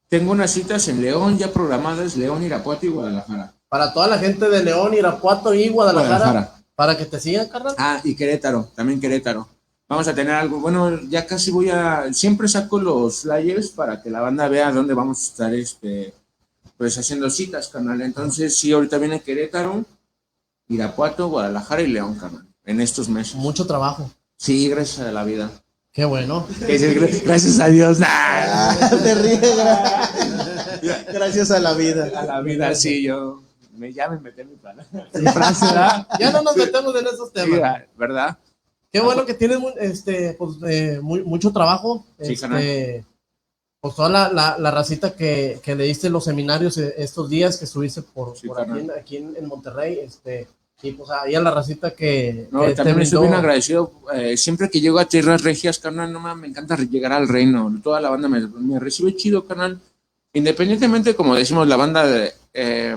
Tengo 0.07 0.31
unas 0.31 0.51
citas 0.51 0.87
en 0.87 1.01
León 1.01 1.37
ya 1.37 1.51
programadas, 1.51 2.15
León, 2.15 2.43
Irapuato 2.43 2.85
y 2.85 2.89
Guadalajara. 2.89 3.53
Para 3.67 3.91
toda 3.93 4.07
la 4.07 4.17
gente 4.17 4.47
de 4.47 4.63
León, 4.63 4.93
Irapuato 4.93 5.53
y 5.53 5.67
Guadalajara, 5.67 6.17
Guadalajara. 6.17 6.63
para 6.75 6.97
que 6.97 7.05
te 7.05 7.19
sigan, 7.19 7.49
carnal. 7.49 7.75
Ah, 7.77 7.99
y 8.05 8.15
Querétaro, 8.15 8.71
también 8.73 9.01
Querétaro. 9.01 9.49
Vamos 9.89 10.07
a 10.07 10.15
tener 10.15 10.33
algo, 10.33 10.61
bueno, 10.61 10.97
ya 11.09 11.27
casi 11.27 11.51
voy 11.51 11.69
a, 11.69 12.13
siempre 12.13 12.47
saco 12.47 12.79
los 12.79 13.23
flyers 13.23 13.69
para 13.69 14.01
que 14.01 14.09
la 14.09 14.21
banda 14.21 14.47
vea 14.47 14.71
dónde 14.71 14.93
vamos 14.93 15.19
a 15.19 15.23
estar, 15.31 15.53
este, 15.53 16.13
pues 16.77 16.97
haciendo 16.97 17.29
citas, 17.29 17.67
carnal. 17.67 18.01
Entonces, 18.01 18.57
sí, 18.57 18.71
ahorita 18.71 18.97
viene 18.97 19.19
Querétaro, 19.19 19.83
Irapuato, 20.69 21.27
Guadalajara 21.27 21.81
y 21.81 21.87
León, 21.87 22.15
carnal, 22.15 22.47
en 22.63 22.79
estos 22.79 23.09
meses. 23.09 23.35
Mucho 23.35 23.67
trabajo. 23.67 24.09
Sí, 24.37 24.69
gracias 24.69 25.05
a 25.05 25.11
la 25.11 25.25
vida. 25.25 25.51
Qué 25.95 26.03
bueno. 26.03 26.45
Gracias 26.59 27.57
a 27.61 27.67
Dios. 27.67 27.99
nah. 27.99 28.07
Ah, 28.09 28.89
te 29.03 29.15
ríes, 29.15 29.41
gra- 29.41 31.05
Gracias 31.13 31.51
a 31.51 31.59
la 31.59 31.73
vida. 31.73 32.11
A 32.19 32.25
la 32.25 32.41
vida, 32.41 32.75
sí, 32.75 33.01
yo, 33.03 33.41
me, 33.77 33.93
ya 33.93 34.09
me 34.09 34.19
metí 34.19 34.41
en 34.41 34.49
mi 34.49 34.55
plan. 34.57 34.75
Mi 35.13 35.25
frase, 35.31 35.65
¿verdad? 35.67 36.05
Ya 36.19 36.31
no 36.31 36.41
nos 36.41 36.57
metemos 36.57 36.93
en 36.97 37.07
esos 37.07 37.29
Sí, 37.29 37.33
temas. 37.33 37.83
¿verdad? 37.97 38.37
Qué 38.91 38.99
bueno 38.99 39.25
que 39.25 39.33
tienes 39.35 39.59
este, 39.79 40.33
pues, 40.33 40.57
eh, 40.67 40.99
muy- 41.01 41.23
mucho 41.23 41.53
trabajo. 41.53 42.05
Sí, 42.21 42.33
este, 42.33 43.05
pues 43.79 43.95
toda 43.95 44.09
la, 44.09 44.29
la, 44.33 44.57
la 44.59 44.71
racita 44.71 45.15
que, 45.15 45.61
que 45.63 45.75
leíste 45.75 46.07
en 46.07 46.13
los 46.13 46.25
seminarios 46.25 46.77
eh, 46.77 46.93
estos 46.97 47.29
días 47.29 47.57
que 47.57 47.63
estuviste 47.65 48.01
por, 48.01 48.35
Sí, 48.37 48.47
por 48.47 48.59
aquí, 48.59 48.87
aquí 48.99 49.17
en, 49.17 49.33
en 49.37 49.45
Monterrey, 49.47 49.99
este, 49.99 50.49
y 50.81 50.91
pues 50.91 51.09
ahí 51.09 51.33
a 51.35 51.41
la 51.41 51.51
racita 51.51 51.91
que, 51.95 52.47
No, 52.51 52.65
que 52.65 52.73
también 52.73 53.01
estoy 53.01 53.21
bien 53.21 53.33
agradecido. 53.33 53.91
eh, 54.13 54.37
siempre 54.37 54.69
que 54.69 54.81
llego 54.81 54.99
a 54.99 55.05
Tierras 55.05 55.41
Regias, 55.43 55.79
carnal, 55.79 56.11
no 56.11 56.19
mames, 56.19 56.41
me 56.41 56.47
encanta 56.47 56.77
llegar 56.77 57.13
al 57.13 57.27
reino. 57.27 57.73
Toda 57.83 57.99
la 58.01 58.09
banda 58.09 58.27
me, 58.27 58.41
me 58.47 58.79
recibe 58.79 59.15
chido, 59.15 59.45
carnal. 59.45 59.79
Independientemente, 60.33 61.15
como 61.15 61.35
decimos, 61.35 61.67
la 61.67 61.77
banda 61.77 62.05
de, 62.05 62.33
eh, 62.53 62.95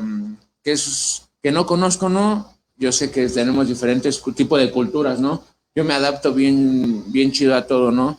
que 0.62 0.72
es 0.72 1.28
que 1.42 1.52
no 1.52 1.66
conozco, 1.66 2.08
¿no? 2.08 2.52
Yo 2.76 2.92
sé 2.92 3.10
que 3.10 3.28
tenemos 3.28 3.68
diferentes 3.68 4.22
tipos 4.34 4.58
de 4.58 4.70
culturas, 4.70 5.20
¿no? 5.20 5.44
Yo 5.74 5.84
me 5.84 5.94
adapto 5.94 6.34
bien, 6.34 7.04
bien 7.12 7.30
chido 7.32 7.54
a 7.54 7.66
todo, 7.66 7.92
¿no? 7.92 8.18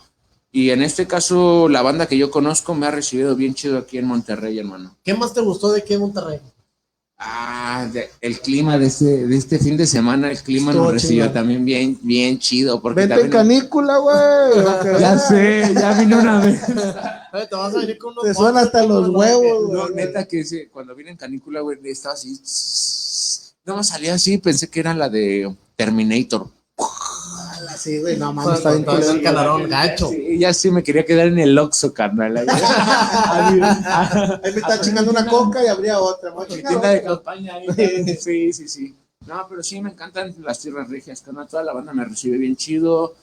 Y 0.52 0.72
en 0.72 0.82
este 0.82 1.06
caso, 1.06 1.70
la 1.70 1.82
banda 1.82 2.08
que 2.08 2.18
yo 2.18 2.32
conozco 2.32 2.74
me 2.74 2.88
ha 2.88 2.92
recibido 2.92 3.36
bien 3.36 3.54
chido 3.54 3.78
aquí 3.78 3.98
en 3.98 4.06
Monterrey, 4.06 4.58
hermano. 4.58 4.96
¿Qué 5.04 5.14
más 5.14 5.34
te 5.34 5.42
gustó 5.42 5.72
de 5.72 5.82
aquí 5.82 5.94
en 5.94 6.00
Monterrey? 6.00 6.40
Ah, 7.22 7.86
de- 7.92 8.10
el 8.22 8.40
clima 8.40 8.78
de 8.78 8.86
este, 8.88 9.28
de 9.28 9.36
este 9.36 9.60
fin 9.60 9.76
de 9.76 9.86
semana, 9.86 10.32
el 10.32 10.38
clima 10.42 10.72
Estuvo 10.72 10.86
nos 10.86 10.94
recibió 10.94 11.30
también 11.32 11.66
bien, 11.66 12.00
bien 12.02 12.40
chido. 12.40 12.82
Porque 12.82 13.02
Vente 13.06 13.26
en 13.26 13.30
canícula, 13.30 13.98
güey. 13.98 15.00
ya 15.02 15.20
sé, 15.20 15.74
ya 15.74 16.00
vine 16.00 16.16
una 16.16 16.40
vez. 16.40 16.62
Te 16.66 17.56
vas 17.56 17.76
a 17.76 17.80
venir 17.80 17.98
con 17.98 18.14
unos 18.14 18.24
Te 18.24 18.34
suenan 18.34 18.64
hasta 18.66 18.84
los 18.86 19.10
huevos, 19.10 19.70
No, 19.70 19.90
neta 19.90 20.26
que 20.26 20.40
ese- 20.40 20.70
cuando 20.70 20.96
vine 20.96 21.12
en 21.12 21.18
canícula, 21.18 21.60
güey, 21.60 21.78
estaba 21.84 22.14
así. 22.16 22.40
No 23.66 23.76
me 23.76 23.84
salía 23.84 24.14
así, 24.14 24.38
pensé 24.38 24.70
que 24.70 24.80
era 24.80 24.94
la 24.94 25.10
de 25.10 25.54
Terminator. 25.76 26.48
Sí, 27.80 28.00
güey, 28.00 28.18
no 28.18 28.34
mames, 28.34 28.58
está 28.58 28.72
bien 28.72 28.84
todo 28.84 28.96
culero. 28.96 29.14
el 29.14 29.22
calarón 29.22 29.70
gacho. 29.70 30.10
Sí, 30.10 30.38
ya 30.38 30.54
sí 30.54 30.70
me 30.70 30.84
quería 30.84 31.06
quedar 31.06 31.28
en 31.28 31.40
el 31.40 31.58
Oxxo, 31.58 31.94
carnal. 31.94 32.38
ahí. 32.50 33.60
Ahí 34.44 34.52
me 34.54 34.60
está 34.60 34.82
chingando 34.82 35.12
una 35.12 35.26
coca 35.26 35.64
y 35.64 35.68
habría 35.68 36.00
otra. 36.00 36.34
tienda 36.46 36.90
de 36.90 37.04
campaña. 37.04 37.56
ahí. 37.56 38.18
Sí, 38.20 38.52
sí, 38.52 38.68
sí. 38.68 38.96
No, 39.26 39.46
pero 39.48 39.64
sí 39.64 39.82
me 39.82 39.92
encantan 39.92 40.36
las 40.40 40.60
tierras 40.60 40.90
regias, 40.90 41.22
carnal. 41.22 41.48
Toda 41.48 41.64
la 41.64 41.74
banda 41.74 41.94
me 41.94 42.04
recibe 42.04 42.38
bien 42.38 42.58
chido. 42.58 43.16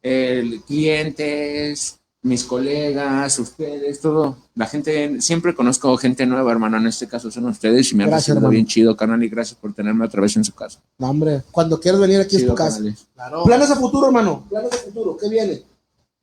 El, 0.00 0.62
clientes, 0.62 1.98
mis 2.24 2.42
colegas, 2.44 3.38
ustedes, 3.38 4.00
todo. 4.00 4.36
La 4.56 4.66
gente, 4.66 5.20
siempre 5.20 5.54
conozco 5.54 5.96
gente 5.98 6.26
nueva, 6.26 6.50
hermano. 6.50 6.78
En 6.78 6.86
este 6.86 7.06
caso 7.06 7.30
son 7.30 7.44
ustedes 7.46 7.92
y 7.92 7.94
me 7.94 8.04
han 8.04 8.10
Gracias, 8.10 8.28
recibido 8.28 8.38
hermano. 8.38 8.50
bien 8.50 8.66
chido, 8.66 8.96
carnal. 8.96 9.22
Y 9.22 9.28
gracias 9.28 9.58
por 9.60 9.72
tenerme 9.74 10.04
otra 10.06 10.20
vez 10.22 10.34
en 10.36 10.44
su 10.44 10.52
casa. 10.52 10.80
No, 10.98 11.10
hombre, 11.10 11.42
cuando 11.52 11.78
quieras 11.78 12.00
venir 12.00 12.20
aquí 12.20 12.36
es 12.36 12.42
Chido, 12.42 12.54
tu 12.54 12.56
casa. 12.58 12.80
Claro. 13.14 13.44
Planes 13.44 13.70
a 13.70 13.76
futuro, 13.76 14.06
hermano. 14.06 14.44
Planes 14.48 14.72
a 14.72 14.76
futuro. 14.78 15.16
¿Qué 15.16 15.28
viene? 15.28 15.62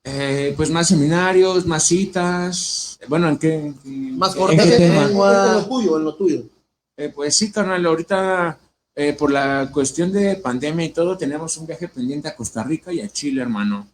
Eh, 0.03 0.53
pues 0.57 0.71
más 0.71 0.87
seminarios, 0.87 1.65
más 1.67 1.83
citas. 1.83 2.99
Bueno, 3.07 3.29
¿en 3.29 3.37
qué? 3.37 3.73
en- 3.85 4.17
Más 4.17 4.33
en 4.33 4.39
cortes 4.41 4.63
qué 4.63 4.69
de 4.71 4.77
tema? 4.77 5.05
lengua. 5.05 5.45
En 5.49 5.53
lo 5.53 5.65
tuyo, 5.67 5.97
en 5.97 6.03
lo 6.03 6.15
tuyo. 6.15 6.43
Eh, 6.97 7.09
pues 7.13 7.35
sí, 7.35 7.51
carnal, 7.51 7.85
ahorita 7.85 8.57
eh, 8.95 9.13
por 9.13 9.31
la 9.31 9.69
cuestión 9.71 10.11
de 10.11 10.35
pandemia 10.37 10.85
y 10.85 10.89
todo, 10.89 11.15
tenemos 11.17 11.55
un 11.57 11.67
viaje 11.67 11.87
pendiente 11.87 12.27
a 12.27 12.35
Costa 12.35 12.63
Rica 12.63 12.91
y 12.91 13.01
a 13.01 13.07
Chile, 13.07 13.41
hermano. 13.43 13.87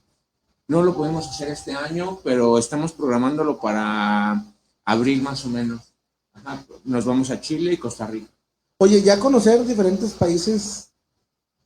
No 0.68 0.84
lo 0.84 0.94
podemos 0.94 1.28
hacer 1.28 1.50
este 1.50 1.74
año, 1.74 2.20
pero 2.24 2.58
estamos 2.58 2.92
programándolo 2.92 3.60
para 3.60 4.44
abril 4.84 5.22
más 5.22 5.46
o 5.46 5.50
menos. 5.50 5.94
Ajá, 6.34 6.64
nos 6.84 7.06
vamos 7.06 7.30
a 7.30 7.40
Chile 7.40 7.74
y 7.74 7.78
Costa 7.78 8.06
Rica. 8.08 8.30
Oye, 8.78 9.02
ya 9.02 9.20
conocer 9.20 9.66
diferentes 9.66 10.14
países. 10.14 10.90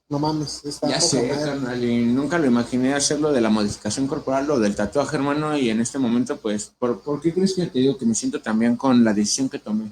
No 0.07 0.19
mames. 0.19 0.63
Está 0.65 0.89
Ya 0.89 1.01
sé, 1.01 1.29
carnal, 1.29 1.83
y 1.83 2.05
nunca 2.05 2.37
lo 2.37 2.45
imaginé 2.45 2.93
hacerlo 2.93 3.31
de 3.31 3.41
la 3.41 3.49
modificación 3.49 4.07
corporal 4.07 4.49
o 4.51 4.59
del 4.59 4.75
tatuaje, 4.75 5.15
hermano, 5.15 5.57
y 5.57 5.69
en 5.69 5.79
este 5.79 5.97
momento, 5.99 6.37
pues, 6.37 6.71
¿por, 6.77 7.01
por 7.01 7.21
qué 7.21 7.33
crees 7.33 7.53
que 7.53 7.65
te 7.67 7.79
digo 7.79 7.97
que 7.97 8.05
me 8.05 8.13
siento 8.13 8.41
también 8.41 8.75
con 8.75 9.03
la 9.03 9.13
decisión 9.13 9.49
que 9.49 9.59
tomé? 9.59 9.91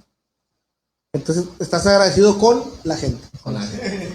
Entonces, 1.13 1.45
estás 1.59 1.87
agradecido 1.87 2.37
con 2.37 2.63
la 2.83 2.95
gente. 2.95 3.28
Con 3.43 3.53
la- 3.53 3.65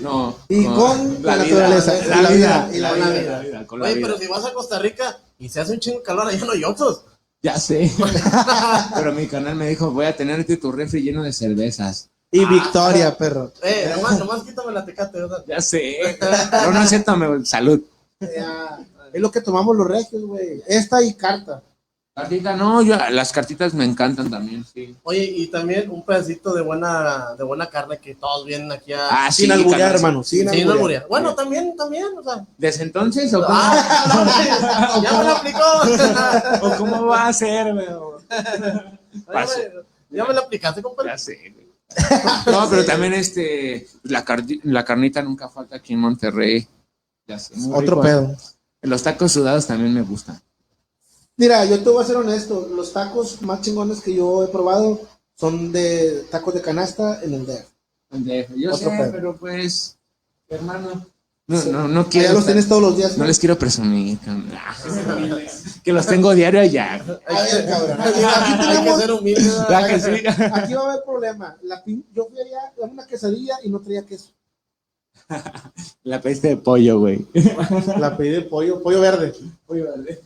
no, 0.02 0.36
Y 0.48 0.64
con 0.64 1.22
la 1.22 1.36
vida, 1.36 1.68
naturaleza, 1.68 1.94
la, 2.08 2.22
la 2.22 2.28
vida, 2.30 2.66
vida, 2.66 2.76
y 2.76 2.78
la 2.80 2.92
vida, 2.92 3.40
vida, 3.40 3.66
con 3.66 3.80
la 3.80 3.86
Oye, 3.86 3.94
vida. 3.94 4.06
pero 4.06 4.18
si 4.18 4.26
vas 4.26 4.44
a 4.44 4.52
Costa 4.52 4.78
Rica 4.78 5.18
y 5.38 5.48
se 5.48 5.60
hace 5.60 5.72
un 5.72 5.80
chingo 5.80 5.98
de 5.98 6.04
calor, 6.04 6.26
allá 6.28 6.44
no 6.44 6.52
hay 6.52 6.64
otros. 6.64 7.02
Ya 7.42 7.58
sé. 7.58 7.92
Pero 8.94 9.12
mi 9.12 9.26
canal 9.26 9.54
me 9.54 9.68
dijo, 9.68 9.90
voy 9.90 10.06
a 10.06 10.16
tenerte 10.16 10.56
tu 10.56 10.72
refri 10.72 11.02
lleno 11.02 11.22
de 11.22 11.30
cervezas. 11.32 12.08
Y 12.30 12.42
Victoria, 12.46 13.16
perro. 13.18 13.52
Eh, 13.62 13.92
nomás, 13.94 14.18
nomás 14.18 14.42
quítame 14.44 14.72
la 14.72 14.82
tecate. 14.84 15.18
sea. 15.18 15.44
Ya 15.46 15.60
sé. 15.60 16.18
No, 16.64 16.70
no 16.72 16.82
es 16.82 16.88
cierto, 16.88 17.14
me- 17.16 17.44
salud. 17.44 17.82
Ya, 18.20 18.78
Es 19.12 19.20
lo 19.20 19.30
que 19.30 19.42
tomamos 19.42 19.76
los 19.76 19.86
regios, 19.86 20.22
güey. 20.22 20.62
Esta 20.66 21.02
y 21.02 21.12
carta. 21.14 21.62
Cartita, 22.16 22.54
no, 22.54 22.80
yo, 22.80 22.96
las 23.10 23.32
cartitas 23.32 23.74
me 23.74 23.84
encantan 23.84 24.30
también, 24.30 24.64
sí. 24.64 24.94
Oye, 25.02 25.24
y 25.24 25.48
también 25.48 25.90
un 25.90 26.04
pedacito 26.04 26.54
de 26.54 26.62
buena, 26.62 27.34
de 27.36 27.42
buena 27.42 27.66
carne 27.68 27.98
que 27.98 28.14
todos 28.14 28.46
vienen 28.46 28.70
aquí 28.70 28.92
a... 28.92 29.08
Ah, 29.26 29.32
Sin 29.32 29.46
sí, 29.46 29.50
alburear, 29.52 29.96
hermano. 29.96 30.22
Sin 30.22 30.44
no 30.44 30.52
alburear. 30.52 30.76
alburear. 30.76 31.06
Bueno, 31.08 31.34
también, 31.34 31.74
también, 31.76 32.04
o 32.16 32.22
sea... 32.22 32.46
¿Desde 32.56 32.84
entonces 32.84 33.34
o 33.34 33.42
cómo, 33.42 33.48
¡Ah! 33.50 34.94
no, 34.94 35.02
¡Ya 35.02 35.12
me 35.18 35.24
lo 35.24 35.30
aplicó! 35.32 35.60
o 36.62 36.76
cómo 36.78 37.06
va 37.06 37.26
a 37.26 37.32
ser, 37.32 37.74
Ya 40.10 40.24
me 40.24 40.34
lo 40.34 40.40
aplicaste, 40.42 40.82
compadre. 40.82 41.10
Ya 41.10 41.18
sé. 41.18 41.52
No, 42.46 42.70
pero 42.70 42.84
también 42.84 43.14
este, 43.14 43.88
la, 44.04 44.24
la 44.62 44.84
carnita 44.84 45.20
nunca 45.20 45.48
falta 45.48 45.74
aquí 45.76 45.94
en 45.94 45.98
Monterrey. 45.98 46.68
Ya 47.26 47.40
sé. 47.40 47.56
muy 47.56 47.72
Otro 47.76 47.96
rico. 47.96 48.02
pedo. 48.02 48.36
Los 48.82 49.02
tacos 49.02 49.32
sudados 49.32 49.66
también 49.66 49.92
me 49.92 50.02
gustan. 50.02 50.40
Mira, 51.36 51.64
yo 51.64 51.82
te 51.82 51.90
voy 51.90 52.02
a 52.02 52.06
ser 52.06 52.16
honesto. 52.16 52.68
Los 52.74 52.92
tacos 52.92 53.42
más 53.42 53.60
chingones 53.60 54.00
que 54.00 54.14
yo 54.14 54.44
he 54.44 54.48
probado 54.48 55.00
son 55.36 55.72
de 55.72 56.24
tacos 56.30 56.54
de 56.54 56.60
canasta 56.62 57.22
en 57.22 57.34
el 57.34 57.46
DF. 57.46 58.54
Yo 58.56 58.72
Otro 58.72 58.90
sé, 58.90 58.96
pedo. 58.96 59.12
pero 59.12 59.36
pues, 59.36 59.96
hermano. 60.48 61.06
No, 61.46 61.62
no, 61.64 61.88
no 61.88 62.00
Allá 62.00 62.08
quiero. 62.08 62.28
los 62.30 62.38
estar- 62.38 62.46
tienes 62.46 62.68
todos 62.68 62.80
los 62.82 62.96
días. 62.96 63.18
No 63.18 63.24
les 63.26 63.38
quiero 63.38 63.58
presumir. 63.58 64.18
cabrón. 64.20 64.48
Que 65.82 65.92
los 65.92 66.06
tengo 66.06 66.32
diario 66.34 66.60
allá. 66.60 66.94
A 66.94 67.42
ver, 67.42 67.68
cabrón. 67.68 68.00
Hay 68.00 68.12
que- 68.14 68.24
Aquí 68.24 68.52
hay 68.52 68.58
que 68.58 68.74
tenemos- 68.78 69.00
ser 69.00 69.12
humilde. 69.12 69.42
¿verdad? 69.42 69.68
¿Verdad 69.68 69.88
que 69.88 70.00
sí? 70.00 70.26
Aquí 70.54 70.72
va 70.74 70.80
a 70.80 70.92
haber 70.92 71.04
problema. 71.04 71.56
La 71.62 71.84
pin- 71.84 72.04
yo 72.14 72.26
fui 72.30 72.38
allá 72.40 72.72
a 72.82 72.86
una 72.86 73.06
quesadilla 73.06 73.56
y 73.62 73.68
no 73.68 73.80
traía 73.80 74.06
queso. 74.06 74.30
La 76.04 76.20
peste 76.20 76.48
de 76.48 76.56
pollo, 76.56 77.00
güey. 77.00 77.26
La 77.98 78.16
pedí 78.16 78.30
de 78.30 78.42
pollo, 78.42 78.82
pollo 78.82 79.00
verde. 79.00 79.34
Pollo 79.66 79.84
verde. 79.84 80.22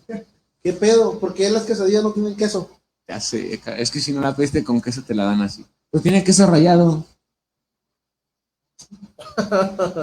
¿Qué 0.62 0.72
pedo? 0.72 1.18
¿Por 1.18 1.34
qué 1.34 1.50
las 1.50 1.64
quesadillas 1.64 2.02
no 2.02 2.12
tienen 2.12 2.36
queso? 2.36 2.70
Ya 3.08 3.20
sé, 3.20 3.60
es 3.78 3.90
que 3.90 4.00
si 4.00 4.12
no 4.12 4.20
la 4.20 4.36
peste 4.36 4.62
con 4.64 4.80
queso 4.80 5.02
te 5.02 5.14
la 5.14 5.24
dan 5.24 5.40
así. 5.42 5.64
Pues 5.90 6.02
tiene 6.02 6.24
queso 6.24 6.46
rallado. 6.46 7.04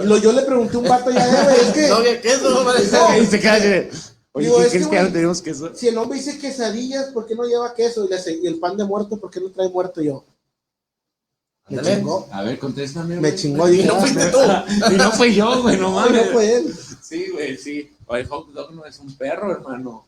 Y 0.02 0.06
lo, 0.06 0.16
yo 0.18 0.32
le 0.32 0.42
pregunté 0.42 0.76
a 0.76 0.80
un 0.80 0.88
vato 0.88 1.10
ya, 1.10 1.26
eh, 1.26 1.44
güey, 1.44 1.60
es 1.60 1.72
que 1.72 1.88
No 1.88 1.96
había 1.96 2.20
queso. 2.20 2.64
No. 2.64 3.18
Y 3.22 3.26
se 3.26 3.40
que, 3.40 3.90
Oye, 4.32 4.46
Digo, 4.46 4.58
¿qué 4.58 4.64
es 4.66 4.72
que, 4.72 4.78
crees 4.78 4.86
que 4.88 4.94
ya 4.94 5.02
no 5.02 5.04
güey, 5.04 5.12
tenemos 5.12 5.42
queso? 5.42 5.74
si 5.74 5.88
el 5.88 5.98
hombre 5.98 6.18
dice 6.18 6.38
quesadillas, 6.38 7.06
¿por 7.06 7.26
qué 7.26 7.34
no 7.34 7.44
lleva 7.44 7.74
queso? 7.74 8.04
Y, 8.04 8.08
le 8.08 8.16
hace- 8.16 8.38
y 8.42 8.46
el 8.46 8.58
pan 8.58 8.76
de 8.76 8.84
muerto, 8.84 9.18
¿por 9.18 9.30
qué 9.30 9.40
no 9.40 9.50
trae 9.50 9.68
muerto 9.70 10.02
yo? 10.02 10.24
Me 11.68 11.82
chingó. 11.82 12.28
A 12.30 12.42
ver, 12.42 12.58
contéstame. 12.58 13.16
Me 13.20 13.34
chingó, 13.34 13.66
dije, 13.66 13.84
Y 13.84 13.86
no 13.86 13.94
ah, 13.96 14.00
fuiste 14.00 14.26
tú. 14.26 14.38
Y 14.92 14.96
no 14.96 15.12
fui 15.12 15.34
yo, 15.34 15.62
güey, 15.62 15.76
no 15.76 15.88
no, 15.88 15.94
mames. 15.96 16.26
no 16.26 16.32
fue 16.32 16.54
él. 16.54 16.74
Sí, 17.02 17.30
güey, 17.30 17.56
sí. 17.56 17.90
O 18.06 18.14
el 18.14 18.26
hot 18.26 18.52
dog 18.52 18.72
no 18.74 18.84
es 18.84 18.98
un 18.98 19.16
perro, 19.16 19.52
hermano. 19.52 20.06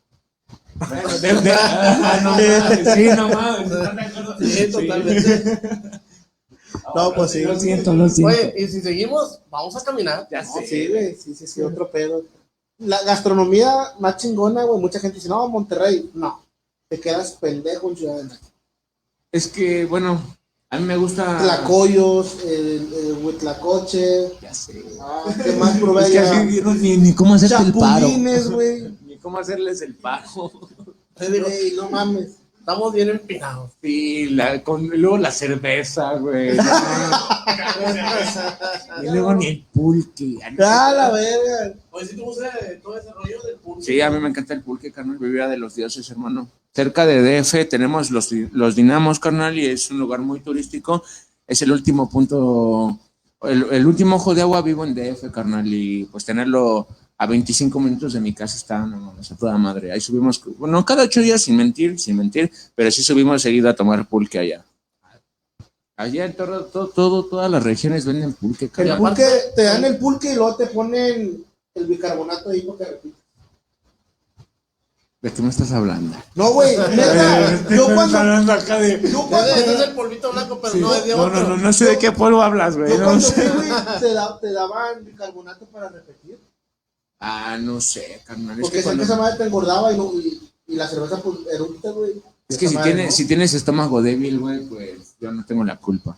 Bueno, 0.75 1.09
de, 1.19 1.33
de- 1.43 1.53
ah, 1.53 2.21
no 2.23 2.31
mames, 2.31 2.95
sí, 2.95 3.07
no 3.17 3.29
mames. 3.29 3.71
¿están 3.73 3.97
de 3.97 4.03
acuerdo? 4.03 4.37
Sí, 4.39 4.71
totalmente. 4.71 5.91
No, 6.95 7.13
pues 7.15 7.31
sí. 7.33 7.43
Lo 7.43 7.59
siento, 7.59 7.95
lo 7.95 8.09
siento. 8.09 8.35
Oye, 8.37 8.55
y 8.57 8.69
si 8.69 8.81
seguimos, 8.81 9.41
vamos 9.51 9.75
a 9.77 9.83
caminar. 9.85 10.29
ya 10.31 10.43
No, 10.43 10.53
sé. 10.55 10.67
sí, 10.67 10.87
güey, 10.89 11.17
sí, 11.17 11.35
sí, 11.35 11.47
sí, 11.47 11.63
otro 11.63 11.91
pedo. 11.91 12.23
La 12.79 13.03
gastronomía 13.03 13.71
más 13.99 14.19
chingona, 14.19 14.63
güey, 14.65 14.81
mucha 14.81 15.01
gente 15.01 15.17
dice, 15.17 15.29
no, 15.29 15.49
Monterrey, 15.49 16.11
no. 16.15 16.43
Te 16.89 17.01
quedas 17.01 17.33
pendejo 17.33 17.91
en 17.91 17.97
Ciudad 17.97 18.17
de 18.19 18.25
México. 18.25 18.47
Es 19.33 19.49
que, 19.49 19.85
bueno, 19.85 20.23
a 20.71 20.79
mí 20.79 20.85
me 20.87 20.97
gusta. 20.97 21.39
Tlacoyos, 21.39 22.37
el, 22.45 22.89
el 22.95 23.19
huitlacoche, 23.25 24.33
Ya 24.41 24.55
sé. 24.55 24.83
ah, 25.01 25.25
¿qué 25.43 25.53
más 25.53 25.77
probé 25.79 26.03
Es 26.05 26.11
que 26.11 26.19
así 26.21 26.63
ni, 26.81 26.97
ni 26.99 27.13
cómo 27.15 27.35
hacerte 27.35 27.63
el 27.65 27.73
paro. 27.73 28.07
Güey. 28.53 28.97
Cómo 29.29 29.41
hacerles 29.41 29.83
el 29.83 29.95
Güey, 31.19 31.75
no 31.77 31.91
mames. 31.91 32.39
estamos 32.61 32.95
bien 32.95 33.11
empinados. 33.11 33.73
Sí, 33.83 34.31
la, 34.31 34.65
con, 34.65 34.89
luego 34.89 35.19
la 35.19 35.31
cerveza, 35.31 36.15
güey. 36.15 36.57
y 39.03 39.11
luego 39.11 39.35
ni 39.35 39.49
el 39.49 39.67
pulque. 39.71 40.39
Ah, 40.59 40.95
la 40.97 41.11
verga. 41.11 41.75
Oye, 41.91 42.07
si 42.07 42.17
te 42.17 42.23
gusta 42.23 42.51
todo 42.83 42.97
ese 42.97 43.13
rollo 43.13 43.43
del 43.43 43.57
pulque. 43.57 43.83
Sí, 43.83 44.01
a 44.01 44.11
mí 44.11 44.19
me 44.19 44.31
encanta 44.31 44.55
el 44.55 44.63
pulque, 44.63 44.91
carnal. 44.91 45.19
Vivía 45.19 45.47
de 45.47 45.59
los 45.59 45.75
dioses, 45.75 46.11
hermano. 46.11 46.49
Cerca 46.73 47.05
de 47.05 47.21
DF 47.21 47.69
tenemos 47.69 48.11
los, 48.11 48.33
los 48.33 48.75
dinamos, 48.75 49.21
carnal, 49.21 49.59
y 49.59 49.67
es 49.67 49.91
un 49.91 49.99
lugar 49.99 50.21
muy 50.21 50.41
turístico. 50.41 51.03
Es 51.47 51.61
el 51.61 51.71
último 51.71 52.09
punto, 52.09 52.99
el, 53.43 53.67
el 53.73 53.87
último 53.87 54.17
ojo 54.17 54.35
de 54.35 54.41
agua 54.41 54.63
vivo 54.63 54.87
en 54.87 54.95
DF, 54.95 55.31
carnal, 55.33 55.67
y 55.67 56.07
pues 56.07 56.25
tenerlo 56.25 56.89
a 57.21 57.27
25 57.27 57.81
minutos 57.81 58.13
de 58.13 58.21
mi 58.21 58.33
casa 58.33 58.57
está, 58.57 58.79
no 58.87 58.97
mames, 58.97 59.33
a 59.33 59.37
toda 59.37 59.59
madre. 59.59 59.91
Ahí 59.91 60.01
subimos, 60.01 60.41
bueno, 60.57 60.85
cada 60.85 61.03
ocho 61.03 61.21
días, 61.21 61.43
sin 61.43 61.57
mentir, 61.57 61.99
sin 61.99 62.17
mentir, 62.17 62.51
pero 62.77 62.91
sí 62.93 63.03
subimos 63.03 63.43
seguido 63.43 63.69
a 63.69 63.75
tomar 63.75 64.07
pulque 64.07 64.39
allá. 64.39 64.65
Allá 65.97 66.27
en 66.27 66.37
todo, 66.37 66.65
todo, 66.67 66.87
todo- 66.89 67.25
todas 67.27 67.51
las 67.51 67.63
regiones 67.65 68.05
venden 68.07 68.33
pulque, 68.35 68.71
El 68.77 68.97
pulque, 68.97 69.27
te 69.57 69.65
dan 69.65 69.85
el 69.85 69.99
pulque 69.99 70.31
y 70.33 70.37
luego 70.37 70.55
te 70.55 70.67
ponen 70.69 71.45
el 71.75 71.87
bicarbonato 71.87 72.51
ahí 72.51 72.61
porque 72.63 72.85
repites. 72.85 73.19
¿De 75.21 75.33
qué 75.33 75.43
me 75.43 75.49
estás 75.49 75.73
hablando? 75.73 76.17
No, 76.37 76.53
güey, 76.53 76.77
neta, 76.77 77.69
yo 77.75 77.93
cuando, 77.93 78.53
acá 78.53 78.79
de... 78.79 79.01
yo 79.11 79.27
cuando, 79.27 79.49
es 79.53 79.81
el 79.81 79.91
polvito 79.97 80.31
blanco, 80.31 80.61
pero 80.63 80.77
no 80.77 80.95
es 80.95 81.05
de 81.05 81.17
No, 81.17 81.23
otro. 81.25 81.41
no, 81.43 81.49
no, 81.49 81.57
no 81.57 81.73
sé 81.73 81.87
de 81.87 81.99
qué 81.99 82.13
polvo 82.13 82.41
hablas, 82.41 82.77
güey. 82.77 82.91
yo 82.93 82.99
no 82.99 83.05
cuando 83.07 83.27
sé. 83.27 83.43
fui, 83.51 83.69
güey, 83.69 83.83
te, 83.99 84.15
da- 84.15 84.39
te 84.39 84.53
daban 84.53 85.05
bicarbonato 85.05 85.67
para 85.67 85.89
repetir. 85.89 86.39
Ah, 87.21 87.59
no 87.61 87.81
sé, 87.81 88.23
carnal. 88.25 88.57
Es 88.59 88.63
Porque 88.63 88.79
que, 88.79 88.85
cuando- 88.85 89.01
que 89.03 89.05
esa 89.05 89.17
madre 89.17 89.37
te 89.39 89.45
engordaba 89.45 89.93
y, 89.93 89.97
no, 89.97 90.13
y, 90.15 90.41
y 90.69 90.77
la 90.77 90.87
cerveza 90.87 91.21
pues 91.21 91.39
eructa, 91.53 91.91
güey. 91.91 92.23
es 92.49 92.57
que 92.59 92.69
si, 92.69 92.75
madre, 92.77 93.11
si 93.11 93.27
tienes 93.27 93.55
estómago 93.55 94.01
débil, 94.03 94.39
güey, 94.39 94.65
pues 94.67 95.15
yo 95.21 95.33
no 95.33 95.45
tengo 95.45 95.65
la 95.65 95.77
culpa. 95.77 96.17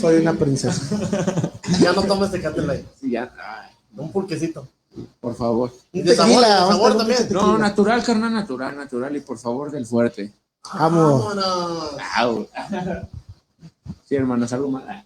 Soy 0.00 0.16
una 0.16 0.34
princesa. 0.34 0.80
Ya 1.80 1.92
no 1.94 2.02
tomes 2.02 2.30
Tecate 2.30 2.60
Light. 2.60 2.84
Sí, 3.00 3.10
ya. 3.12 3.32
ay, 3.38 3.70
Un 3.96 4.12
pulquecito. 4.12 4.68
por 5.18 5.34
favor. 5.34 5.72
Y 5.92 6.02
de 6.02 6.14
sabor, 6.14 6.42
de 6.42 6.46
sabor 6.46 6.96
también. 6.98 7.26
No, 7.30 7.56
natural, 7.56 8.04
carnal, 8.04 8.32
natural, 8.34 8.76
natural. 8.76 9.16
Y 9.16 9.20
por 9.20 9.38
favor, 9.38 9.70
del 9.72 9.86
fuerte. 9.86 10.30
Vamos. 10.74 11.24
Vámonos. 11.34 11.90
Au. 12.16 12.46
Sí, 14.06 14.14
hermano, 14.14 14.46
algo 14.50 14.70
mal. 14.70 15.04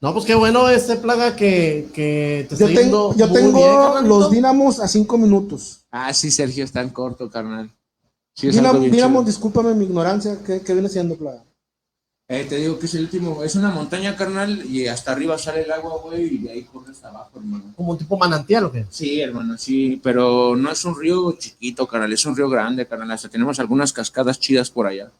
No, 0.00 0.14
pues 0.14 0.24
qué 0.24 0.34
bueno 0.34 0.68
este 0.70 0.96
plaga 0.96 1.36
que, 1.36 1.88
que 1.92 2.46
te 2.48 2.56
Yo, 2.56 2.68
está 2.68 2.80
tengo, 2.80 3.14
yo 3.16 3.28
muy 3.28 3.36
tengo 3.36 3.92
bien, 3.94 4.08
los 4.08 4.30
dinamos 4.30 4.80
a 4.80 4.88
cinco 4.88 5.18
minutos. 5.18 5.84
Ah, 5.90 6.14
sí, 6.14 6.30
Sergio, 6.30 6.64
está 6.64 6.80
en 6.80 6.88
corto, 6.88 7.28
carnal. 7.30 7.70
Sí, 8.34 8.48
es 8.48 8.54
Dinamo, 8.54 8.78
Dinamo, 8.78 9.22
discúlpame 9.22 9.74
mi 9.74 9.84
ignorancia, 9.84 10.38
¿qué, 10.46 10.62
qué 10.62 10.72
viene 10.72 10.88
siendo, 10.88 11.16
plaga? 11.16 11.44
Eh, 12.28 12.46
te 12.48 12.56
digo 12.56 12.78
que 12.78 12.86
es 12.86 12.94
el 12.94 13.02
último. 13.02 13.42
Es 13.42 13.56
una 13.56 13.70
montaña, 13.70 14.16
carnal, 14.16 14.64
y 14.64 14.86
hasta 14.86 15.10
arriba 15.12 15.36
sale 15.36 15.62
el 15.62 15.72
agua, 15.72 15.98
güey, 16.00 16.36
y 16.36 16.38
de 16.38 16.52
ahí 16.52 16.62
corres 16.62 17.02
abajo, 17.02 17.32
hermano. 17.34 17.74
Como 17.76 17.90
un 17.90 17.98
tipo 17.98 18.16
manantial 18.16 18.64
o 18.64 18.72
qué? 18.72 18.86
Sí, 18.88 19.20
hermano, 19.20 19.58
sí, 19.58 20.00
pero 20.00 20.54
no 20.54 20.70
es 20.70 20.84
un 20.84 20.98
río 20.98 21.32
chiquito, 21.32 21.88
carnal, 21.88 22.12
es 22.12 22.24
un 22.24 22.36
río 22.36 22.48
grande, 22.48 22.86
carnal. 22.86 23.10
Hasta 23.10 23.28
tenemos 23.28 23.58
algunas 23.58 23.92
cascadas 23.92 24.38
chidas 24.38 24.70
por 24.70 24.86
allá. 24.86 25.10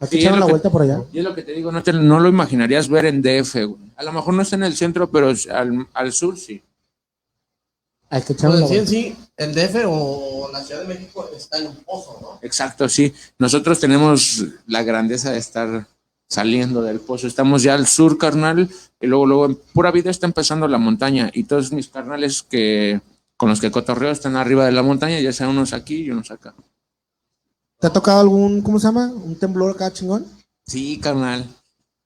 Aquí 0.00 0.16
Sí, 0.16 0.22
echaron 0.22 0.40
la 0.40 0.46
vuelta 0.46 0.70
por 0.70 0.82
allá. 0.82 1.02
Y 1.12 1.18
es 1.18 1.24
lo 1.24 1.34
que 1.34 1.42
te 1.42 1.52
digo, 1.52 1.70
no, 1.70 1.82
te- 1.82 1.92
no 1.92 2.20
lo 2.20 2.28
imaginarías 2.28 2.88
ver 2.88 3.04
en 3.04 3.20
DF, 3.22 3.54
güey. 3.66 3.92
A 3.96 4.02
lo 4.02 4.12
mejor 4.12 4.32
no 4.34 4.42
está 4.42 4.56
en 4.56 4.62
el 4.64 4.74
centro, 4.76 5.10
pero 5.10 5.28
al, 5.52 5.86
al 5.92 6.12
sur 6.12 6.38
sí. 6.38 6.62
Hay 8.08 8.22
que 8.22 8.32
echaron 8.32 8.58
Pues 8.58 8.70
la 8.70 8.76
en 8.76 8.86
sí, 8.88 9.14
vuelta. 9.14 9.16
en 9.44 9.54
sí, 9.54 9.62
el 9.62 9.68
DF 9.82 9.84
o 9.86 10.50
la 10.52 10.60
Ciudad 10.64 10.82
de 10.82 10.88
México 10.88 11.28
está 11.36 11.58
en 11.58 11.68
un 11.68 11.76
pozo, 11.84 12.18
¿no? 12.20 12.38
Exacto, 12.42 12.88
sí. 12.88 13.12
Nosotros 13.38 13.78
tenemos 13.78 14.44
la 14.66 14.82
grandeza 14.82 15.30
de 15.30 15.38
estar 15.38 15.86
saliendo 16.28 16.82
del 16.82 17.00
pozo. 17.00 17.26
Estamos 17.26 17.62
ya 17.62 17.74
al 17.74 17.86
sur, 17.86 18.16
carnal, 18.18 18.68
y 19.00 19.06
luego, 19.06 19.26
luego 19.26 19.46
en 19.46 19.54
pura 19.74 19.90
vida 19.92 20.10
está 20.10 20.26
empezando 20.26 20.66
la 20.66 20.78
montaña. 20.78 21.30
Y 21.34 21.44
todos 21.44 21.72
mis 21.72 21.88
carnales 21.88 22.42
que 22.42 23.00
con 23.36 23.48
los 23.48 23.60
que 23.60 23.70
cotorreo 23.70 24.10
están 24.10 24.36
arriba 24.36 24.64
de 24.66 24.72
la 24.72 24.82
montaña, 24.82 25.20
ya 25.20 25.32
sean 25.32 25.50
unos 25.50 25.72
aquí 25.72 25.96
y 26.02 26.10
unos 26.10 26.30
acá. 26.30 26.54
¿Te 27.80 27.86
ha 27.86 27.90
tocado 27.90 28.20
algún, 28.20 28.60
cómo 28.60 28.78
se 28.78 28.86
llama? 28.86 29.06
¿Un 29.06 29.36
temblor 29.36 29.70
acá 29.70 29.90
chingón? 29.92 30.26
Sí, 30.66 30.98
carnal. 30.98 31.46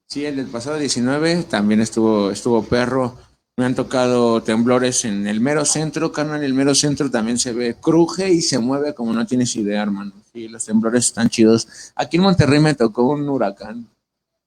Sí, 0.08 0.24
el 0.24 0.36
del 0.36 0.46
pasado 0.46 0.78
19 0.78 1.44
también 1.44 1.80
estuvo, 1.80 2.30
estuvo 2.30 2.62
perro. 2.62 3.16
Me 3.56 3.64
han 3.64 3.74
tocado 3.74 4.42
temblores 4.42 5.04
en 5.04 5.26
el 5.26 5.40
mero 5.40 5.64
centro, 5.64 6.12
carnal. 6.12 6.42
El 6.44 6.54
mero 6.54 6.74
centro 6.74 7.10
también 7.10 7.38
se 7.38 7.52
ve, 7.52 7.74
cruje 7.80 8.32
y 8.32 8.40
se 8.40 8.58
mueve 8.58 8.94
como 8.94 9.12
no 9.12 9.26
tienes 9.26 9.54
idea, 9.56 9.82
hermano. 9.82 10.12
Sí, 10.32 10.48
los 10.48 10.64
temblores 10.64 11.06
están 11.06 11.28
chidos. 11.28 11.66
Aquí 11.96 12.16
en 12.18 12.24
Monterrey 12.24 12.60
me 12.60 12.74
tocó 12.74 13.04
un 13.08 13.28
huracán. 13.28 13.86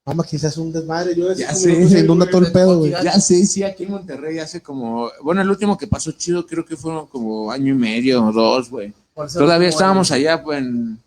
Vamos, 0.05 0.25
quizás 0.27 0.55
un 0.57 0.71
desmadre. 0.71 1.13
Yo 1.15 1.33
Ya 1.33 1.53
sé, 1.53 1.87
se 1.89 1.99
inunda 1.99 2.29
todo 2.29 2.45
el 2.45 2.51
pedo, 2.53 2.79
güey. 2.79 2.91
Ya 2.91 3.19
sé, 3.19 3.45
sí, 3.45 3.63
aquí 3.63 3.83
en 3.83 3.91
Monterrey 3.91 4.39
hace 4.39 4.61
como, 4.61 5.09
bueno, 5.21 5.41
el 5.41 5.49
último 5.49 5.77
que 5.77 5.87
pasó 5.87 6.13
chido 6.13 6.45
creo 6.45 6.63
que 6.65 6.77
fueron 6.77 7.07
como 7.07 7.51
año 7.51 7.73
y 7.73 7.77
medio 7.77 8.23
o 8.25 8.31
dos, 8.31 8.69
güey. 8.69 8.93
Todavía 9.33 9.67
estábamos 9.69 10.11
allá 10.11 10.41
pues, 10.41 10.59
en- 10.59 10.99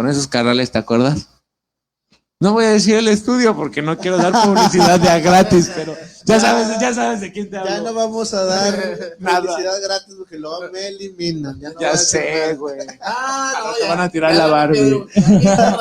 con 0.00 0.08
esos 0.08 0.28
carnales, 0.28 0.70
¿te 0.72 0.78
acuerdas? 0.78 1.26
No 2.40 2.54
voy 2.54 2.64
a 2.64 2.70
decir 2.70 2.96
el 2.96 3.06
estudio 3.08 3.54
porque 3.54 3.82
no 3.82 3.98
quiero 3.98 4.16
dar 4.16 4.32
publicidad 4.32 4.98
de 4.98 5.10
a 5.10 5.18
gratis, 5.18 5.70
pero 5.76 5.94
ya 6.24 6.40
sabes, 6.40 6.68
ya 6.80 6.94
sabes 6.94 7.20
de 7.20 7.30
quién 7.30 7.50
te 7.50 7.56
Ya 7.56 7.76
hablo. 7.76 7.90
no 7.90 7.94
vamos 7.94 8.32
a 8.32 8.44
dar 8.46 8.74
Nada. 9.18 9.42
publicidad 9.42 9.74
gratis 9.82 10.14
porque 10.16 10.38
luego 10.38 10.70
me 10.72 10.88
eliminan. 10.88 11.60
Ya, 11.60 11.68
no 11.68 11.78
Ya 11.78 11.98
sé, 11.98 12.54
güey. 12.54 12.78
Ah, 13.02 13.52
no, 13.62 13.74
Te 13.74 13.80
ya. 13.82 13.88
van 13.90 14.00
a 14.00 14.08
tirar 14.08 14.32
Ya 14.32 14.38
la 14.38 14.46
Barbie. 14.46 15.04
Ya, 15.42 15.78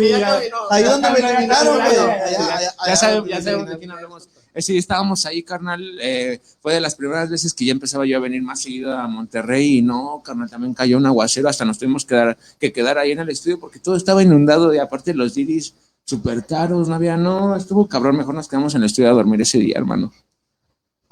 ya 0.00 0.18
ya. 0.18 0.42
Ahí 0.70 0.82
donde 0.82 1.10
me 1.12 1.20
Ya, 1.20 1.28
ya, 1.28 1.30
eliminaron, 1.38 1.78
ya, 1.78 1.84
güey. 1.84 1.96
ya, 1.96 2.60
ya, 2.60 2.74
Ya 2.88 2.96
sabemos, 2.96 3.28
ya 3.28 3.40
de 3.40 3.78
quién 3.78 3.90
hablamos. 3.92 4.28
Eh, 4.54 4.62
sí, 4.62 4.76
estábamos 4.76 5.26
ahí, 5.26 5.42
carnal. 5.42 5.82
eh, 6.00 6.40
fue 6.60 6.74
de 6.74 6.80
las 6.80 6.94
primeras 6.94 7.30
veces 7.30 7.54
que 7.54 7.64
ya 7.64 7.72
empezaba 7.72 8.04
yo 8.06 8.16
a 8.16 8.20
venir 8.20 8.42
más 8.42 8.60
seguido 8.60 8.96
a 8.96 9.06
Monterrey 9.08 9.78
y 9.78 9.82
no, 9.82 10.22
carnal, 10.24 10.50
también 10.50 10.74
cayó 10.74 10.96
un 10.98 11.06
aguacero, 11.06 11.48
hasta 11.48 11.64
nos 11.64 11.78
tuvimos 11.78 12.04
que, 12.04 12.14
dar, 12.14 12.38
que 12.58 12.72
quedar 12.72 12.98
ahí 12.98 13.12
en 13.12 13.20
el 13.20 13.28
estudio 13.30 13.58
porque 13.60 13.78
todo 13.78 13.96
estaba 13.96 14.22
inundado 14.22 14.74
y 14.74 14.78
aparte 14.78 15.14
los 15.14 15.34
diris 15.34 15.74
súper 16.04 16.44
caros, 16.44 16.88
no 16.88 16.94
había, 16.96 17.16
no, 17.16 17.54
estuvo 17.54 17.86
cabrón, 17.86 18.16
mejor 18.16 18.34
nos 18.34 18.48
quedamos 18.48 18.74
en 18.74 18.80
el 18.82 18.86
estudio 18.86 19.10
a 19.10 19.12
dormir 19.14 19.40
ese 19.42 19.58
día, 19.58 19.74
hermano. 19.76 20.12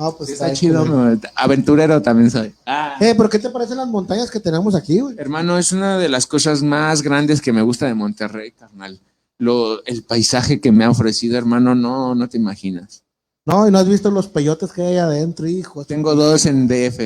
Ah, 0.00 0.12
pues 0.16 0.30
está 0.30 0.52
chido, 0.52 0.84
me- 0.86 1.18
aventurero 1.34 2.00
también 2.00 2.30
soy. 2.30 2.54
Ah. 2.66 2.96
Eh, 3.00 3.14
pero 3.16 3.28
¿qué 3.28 3.40
te 3.40 3.50
parecen 3.50 3.78
las 3.78 3.88
montañas 3.88 4.30
que 4.30 4.38
tenemos 4.38 4.74
aquí, 4.76 5.00
güey? 5.00 5.16
Hermano, 5.18 5.58
es 5.58 5.72
una 5.72 5.98
de 5.98 6.08
las 6.08 6.26
cosas 6.26 6.62
más 6.62 7.02
grandes 7.02 7.40
que 7.40 7.52
me 7.52 7.62
gusta 7.62 7.86
de 7.86 7.94
Monterrey, 7.94 8.52
carnal. 8.52 9.00
Lo, 9.38 9.84
el 9.86 10.04
paisaje 10.04 10.60
que 10.60 10.70
me 10.70 10.84
ha 10.84 10.90
ofrecido, 10.90 11.36
hermano, 11.36 11.74
no, 11.74 12.14
no 12.14 12.28
te 12.28 12.36
imaginas. 12.38 13.02
No, 13.48 13.66
y 13.66 13.70
no 13.70 13.78
has 13.78 13.88
visto 13.88 14.10
los 14.10 14.28
peyotes 14.28 14.70
que 14.74 14.82
hay 14.82 14.98
adentro, 14.98 15.46
hijo. 15.46 15.82
Tengo 15.86 16.14
dos 16.14 16.44
en 16.44 16.68
DF. 16.68 16.98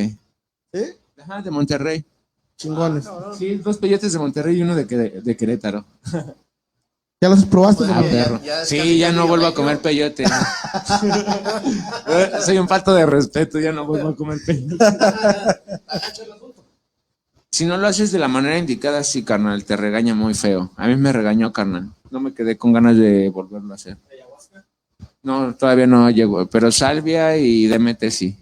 ¿Sí? 0.75 0.85
Ajá, 1.23 1.41
de 1.41 1.53
Monterrey. 1.53 2.05
Chingones. 2.57 3.09
Sí, 3.39 3.55
dos 3.59 3.79
peyotes 3.79 4.13
de 4.13 4.19
Monterrey 4.19 4.59
y 4.59 4.63
uno 4.63 4.75
de, 4.75 5.37
Querétaro. 5.37 5.85
¿Ya 7.21 7.29
los 7.29 7.45
probaste? 7.45 7.85
Ah, 7.87 8.03
ya- 8.03 8.11
perro. 8.11 8.41
ya 8.43 8.65
Sí, 8.65 8.99
ya 8.99 9.13
no 9.13 9.29
vuelvo 9.29 9.47
a 9.47 9.55
comer 9.55 9.77
¿no? 9.77 9.83
peyote. 9.83 10.25
Soy 12.45 12.59
un 12.59 12.67
falto 12.67 12.93
de 12.93 13.07
respeto, 13.07 13.61
ya 13.61 13.71
no 13.71 13.87
vuelvo 13.87 14.09
a 14.09 14.17
comer 14.17 14.39
peyote. 14.45 14.85
Asunto. 15.87 16.65
Si 17.53 17.67
no 17.67 17.77
lo 17.77 17.87
haces 17.87 18.11
de 18.11 18.19
la 18.19 18.27
manera 18.27 18.59
indicada, 18.59 19.05
sí, 19.05 19.23
carnal, 19.23 19.65
te 19.65 19.77
regaña 19.77 20.17
muy 20.17 20.35
feo. 20.35 20.73
A 20.77 20.89
mí 20.89 20.97
me 20.97 21.13
regañó, 21.13 21.53
carnal. 21.53 21.93
No 22.11 22.19
me 22.19 22.35
quedé 22.35 22.59
con 22.59 22.73
ganas 22.73 22.97
de 22.97 23.29
volverlo 23.29 23.71
a 23.73 23.77
hacer. 23.77 23.97
No, 25.23 25.55
todavía 25.55 25.87
no 25.87 26.11
llegó, 26.11 26.47
pero 26.47 26.73
Salvia 26.73 27.37
y 27.37 27.67
DMT 27.69 28.11
sí. 28.11 28.37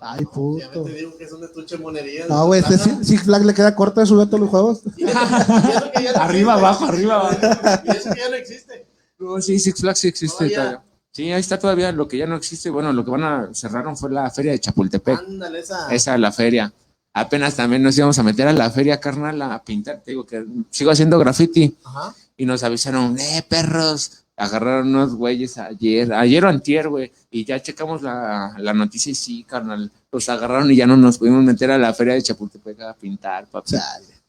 Ay, 0.00 0.20
Ya 0.24 0.30
puto. 0.30 0.82
te 0.84 0.92
digo 0.94 1.16
que 1.16 1.24
es 1.24 1.32
un 1.32 1.44
estuche 1.44 1.76
de 1.76 1.82
monerías. 1.82 2.28
No, 2.28 2.46
güey, 2.46 2.60
este 2.60 2.76
Six 2.78 3.06
Six 3.06 3.22
Flags 3.22 3.46
le 3.46 3.54
queda 3.54 3.74
corto 3.74 4.00
de 4.00 4.06
subir 4.06 4.22
a 4.22 4.26
todos 4.26 4.40
los 4.40 4.50
juegos. 4.50 4.80
Y 4.96 5.04
eso 5.04 5.90
que 5.94 6.02
ya 6.04 6.12
no 6.12 6.18
Arriba, 6.22 6.52
existe. 6.54 6.66
abajo, 6.66 6.84
arriba, 6.86 7.14
abajo. 7.20 7.82
Y 7.84 7.90
eso 7.90 8.10
que 8.12 8.20
ya 8.20 8.28
no 8.28 8.34
existe. 8.36 8.86
No, 9.18 9.40
sí, 9.40 9.58
Six 9.58 9.80
Flags 9.80 9.98
sí 10.00 10.08
existe 10.08 10.36
Todavía. 10.36 10.56
todavía. 10.56 10.82
Sí, 11.12 11.32
ahí 11.32 11.40
está 11.40 11.58
todavía. 11.58 11.92
Lo 11.92 12.06
que 12.08 12.18
ya 12.18 12.26
no 12.26 12.36
existe, 12.36 12.68
bueno, 12.68 12.92
lo 12.92 13.04
que 13.04 13.10
van 13.10 13.24
a 13.24 13.48
cerraron 13.54 13.96
fue 13.96 14.10
la 14.10 14.28
feria 14.30 14.52
de 14.52 14.60
Chapultepec. 14.60 15.18
Ándale, 15.18 15.60
esa. 15.60 15.92
Esa 15.94 16.18
la 16.18 16.30
feria. 16.30 16.72
Apenas 17.14 17.54
también 17.54 17.82
nos 17.82 17.96
íbamos 17.96 18.18
a 18.18 18.22
meter 18.22 18.46
a 18.48 18.52
la 18.52 18.70
feria, 18.70 19.00
carnal, 19.00 19.40
a 19.40 19.62
pintar. 19.64 20.02
Te 20.04 20.10
digo 20.10 20.26
que 20.26 20.44
sigo 20.70 20.90
haciendo 20.90 21.18
graffiti. 21.18 21.74
Ajá. 21.84 22.14
Y 22.36 22.44
nos 22.44 22.62
avisaron, 22.62 23.18
eh, 23.18 23.42
perros. 23.48 24.24
Agarraron 24.36 24.88
unos 24.88 25.14
güeyes 25.14 25.56
ayer, 25.56 26.12
ayer 26.12 26.44
o 26.44 26.48
antier, 26.48 26.88
güey. 26.88 27.10
Y 27.30 27.44
ya 27.44 27.60
checamos 27.62 28.02
la, 28.02 28.54
la 28.58 28.74
noticia 28.74 29.10
y 29.10 29.14
sí, 29.14 29.44
carnal. 29.44 29.90
Los 30.12 30.28
agarraron 30.28 30.70
y 30.70 30.76
ya 30.76 30.86
no 30.86 30.96
nos 30.96 31.18
pudimos 31.18 31.42
meter 31.42 31.70
a 31.70 31.78
la 31.78 31.94
feria 31.94 32.14
de 32.14 32.22
Chapultepec 32.22 32.80
a 32.82 32.94
pintar, 32.94 33.46
papi. 33.46 33.76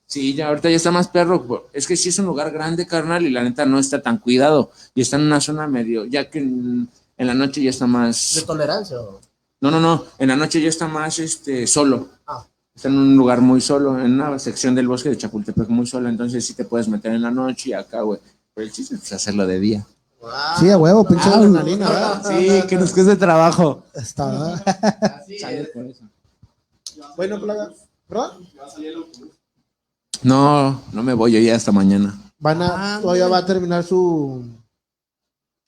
Sí, 0.05 0.33
ya 0.33 0.47
ahorita 0.47 0.69
ya 0.69 0.77
está 0.77 0.91
más 0.91 1.09
perro. 1.09 1.67
Es 1.73 1.85
que 1.85 1.97
sí 1.97 2.09
es 2.09 2.19
un 2.19 2.25
lugar 2.27 2.51
grande, 2.51 2.87
carnal, 2.87 3.25
y 3.25 3.29
la 3.29 3.43
neta 3.43 3.65
no 3.65 3.77
está 3.79 4.01
tan 4.01 4.17
cuidado. 4.19 4.71
Y 4.95 5.01
está 5.01 5.17
en 5.17 5.23
una 5.23 5.41
zona 5.41 5.67
medio, 5.67 6.05
ya 6.05 6.29
que 6.29 6.39
en, 6.39 6.87
en 7.17 7.27
la 7.27 7.33
noche 7.33 7.61
ya 7.61 7.69
está 7.71 7.83
De 7.85 7.91
más. 7.91 8.43
tolerancia. 8.47 9.01
¿o? 9.01 9.19
No, 9.59 9.69
no, 9.71 9.81
no. 9.81 10.05
En 10.19 10.29
la 10.29 10.37
noche 10.37 10.61
ya 10.61 10.69
está 10.69 10.87
más 10.87 11.19
este 11.19 11.67
solo. 11.67 12.07
Ah. 12.25 12.45
Está 12.73 12.87
en 12.87 12.97
un 12.97 13.17
lugar 13.17 13.41
muy 13.41 13.59
solo, 13.59 13.99
en 13.99 14.13
una 14.13 14.39
sección 14.39 14.75
del 14.75 14.87
bosque 14.87 15.09
de 15.09 15.17
Chapultepec 15.17 15.67
muy 15.67 15.85
solo. 15.87 16.07
Entonces 16.07 16.45
sí 16.45 16.53
te 16.53 16.63
puedes 16.63 16.87
meter 16.87 17.11
en 17.11 17.23
la 17.23 17.31
noche 17.31 17.71
y 17.71 17.73
acá, 17.73 18.01
güey. 18.01 18.21
Pero 18.53 18.65
el 18.65 18.71
chiste 18.71 18.95
es 18.95 19.11
hacerlo 19.11 19.45
de 19.45 19.59
día. 19.59 19.85
Ah, 20.31 20.55
Sí, 20.59 20.69
a 20.69 20.77
huevo, 20.77 21.05
pinche 21.07 21.29
adrenalina, 21.29 21.89
¿verdad? 21.89 22.23
Sí, 22.27 22.61
que 22.67 22.75
nos 22.75 22.91
cueste 22.91 23.15
trabajo. 23.15 23.83
Está, 23.93 24.53
así 24.55 25.35
es. 25.35 25.69
Bueno, 27.15 27.39
plaga. 27.41 27.71
¿Perdón? 28.07 28.31
No, 30.23 30.81
no 30.93 31.03
me 31.03 31.13
voy 31.13 31.33
yo 31.33 31.39
ya 31.39 31.55
hasta 31.55 31.71
mañana. 31.71 32.15
Van 32.39 32.61
a, 32.61 32.95
Ah, 32.95 32.99
todavía 33.01 33.27
va 33.27 33.39
a 33.39 33.45
terminar 33.45 33.83
su 33.83 34.43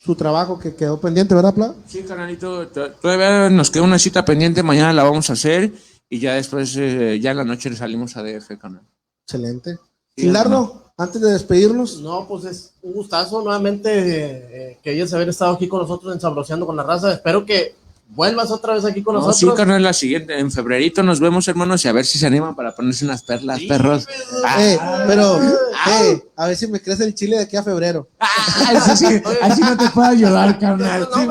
su 0.02 0.16
trabajo 0.16 0.58
que 0.58 0.76
quedó 0.76 0.98
pendiente, 1.00 1.36
¿verdad, 1.36 1.54
Plaga? 1.54 1.74
Sí, 1.86 2.04
carnalito, 2.04 2.68
to- 2.70 2.92
todavía 2.94 3.50
nos 3.50 3.70
queda 3.70 3.84
una 3.84 4.00
cita 4.00 4.24
pendiente, 4.24 4.64
mañana 4.64 4.94
la 4.94 5.04
vamos 5.04 5.30
a 5.30 5.34
hacer 5.34 5.74
y 6.10 6.20
ya 6.20 6.36
después, 6.36 6.74
eh, 6.78 7.20
ya 7.22 7.32
en 7.32 7.38
la 7.38 7.44
noche 7.44 7.76
salimos 7.76 8.16
a 8.16 8.24
DF, 8.24 8.58
canal. 8.58 8.82
Excelente. 9.28 9.76
Sí, 10.16 10.22
Gilardo, 10.24 10.89
antes 11.00 11.22
de 11.22 11.32
despedirnos, 11.32 12.02
No, 12.02 12.28
pues 12.28 12.44
es 12.46 12.72
un 12.82 12.94
gustazo 12.94 13.42
nuevamente 13.42 13.90
eh, 13.90 14.48
eh, 14.52 14.78
que 14.84 14.90
hayas 14.92 15.14
haber 15.14 15.30
estado 15.30 15.54
aquí 15.56 15.68
con 15.68 15.82
nosotros 15.82 16.14
en 16.14 16.20
Sabroseando 16.20 16.66
con 16.66 16.76
la 16.76 16.84
Raza. 16.84 17.14
Espero 17.14 17.46
que 17.46 17.74
vuelvas 18.10 18.52
otra 18.52 18.74
vez 18.74 18.84
aquí 18.84 19.02
con 19.02 19.14
No, 19.16 19.22
sí, 19.22 19.28
nosotros. 19.28 19.56
carnal, 19.58 19.82
la 19.82 19.94
siguiente, 19.94 20.38
en 20.38 20.52
febrerito 20.52 21.02
nos 21.02 21.20
vemos, 21.20 21.48
hermanos, 21.48 21.86
y 21.86 21.88
a 21.88 21.94
ver 21.94 22.06
si 22.06 22.20
se 22.20 22.28
animan 22.28 22.54
para 22.54 22.76
ponerse 22.76 23.06
unas 23.06 23.24
perlas, 23.24 23.62
perros. 23.68 24.08
Ah, 24.46 24.62
eh, 24.62 24.78
pero, 25.08 25.42
eh, 25.42 26.24
a 26.36 26.48
ver 26.48 26.58
si 26.58 26.68
me 26.68 26.82
crece 26.82 27.06
el 27.06 27.16
chile 27.16 27.38
de 27.38 27.44
aquí 27.44 27.56
a 27.56 27.64
febrero. 27.64 28.08
así, 28.20 29.06
así 29.42 29.62
no 29.62 29.78
te 29.78 29.90
puedo 29.90 30.08
ayudar, 30.10 30.60
carnal. 30.60 31.08
No, 31.16 31.26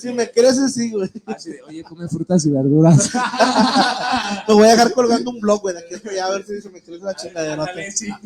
Si 0.00 0.12
me 0.12 0.30
crece, 0.30 0.68
sí, 0.68 0.90
güey. 0.90 1.10
Así 1.26 1.50
de, 1.50 1.62
oye, 1.62 1.82
come 1.82 2.08
frutas 2.08 2.44
y 2.46 2.50
verduras. 2.50 3.10
Me 4.48 4.54
voy 4.54 4.66
a 4.66 4.72
dejar 4.72 4.92
colgando 4.92 5.30
un 5.30 5.40
blog, 5.40 5.60
güey, 5.62 5.74
de 5.74 5.80
aquí 5.80 5.94
hasta 5.94 6.10
allá, 6.10 6.26
a 6.26 6.30
ver 6.30 6.46
si 6.46 6.60
se 6.60 6.70
me 6.70 6.82
crece 6.82 7.04
la 7.04 7.14
chingadera. 7.14 7.64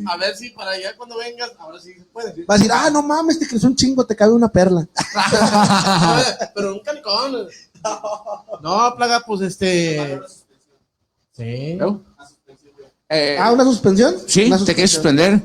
A 0.07 0.17
ver 0.17 0.35
si 0.35 0.49
para 0.51 0.71
allá 0.71 0.95
cuando 0.97 1.17
vengas, 1.17 1.51
ahora 1.57 1.79
sí 1.79 1.93
se 1.93 2.05
puede. 2.05 2.45
Va 2.45 2.55
a 2.55 2.57
decir, 2.57 2.71
ah, 2.73 2.89
no 2.91 3.01
mames, 3.01 3.39
te 3.39 3.47
creció 3.47 3.69
un 3.69 3.75
chingo, 3.75 4.05
te 4.05 4.15
cabe 4.15 4.33
una 4.33 4.49
perla. 4.49 4.87
Pero 6.55 6.73
un 6.73 6.79
calicón. 6.79 7.47
No, 8.61 8.93
plaga, 8.95 9.23
pues 9.25 9.41
este. 9.41 10.19
Sí. 11.31 11.73
¿No? 11.73 12.03
Eh, 13.09 13.37
Ah, 13.39 13.51
¿una 13.51 13.63
suspensión? 13.63 14.15
Sí, 14.27 14.45
Una 14.45 14.63
¿te 14.63 14.75
quieres 14.75 14.91
suspender? 14.91 15.41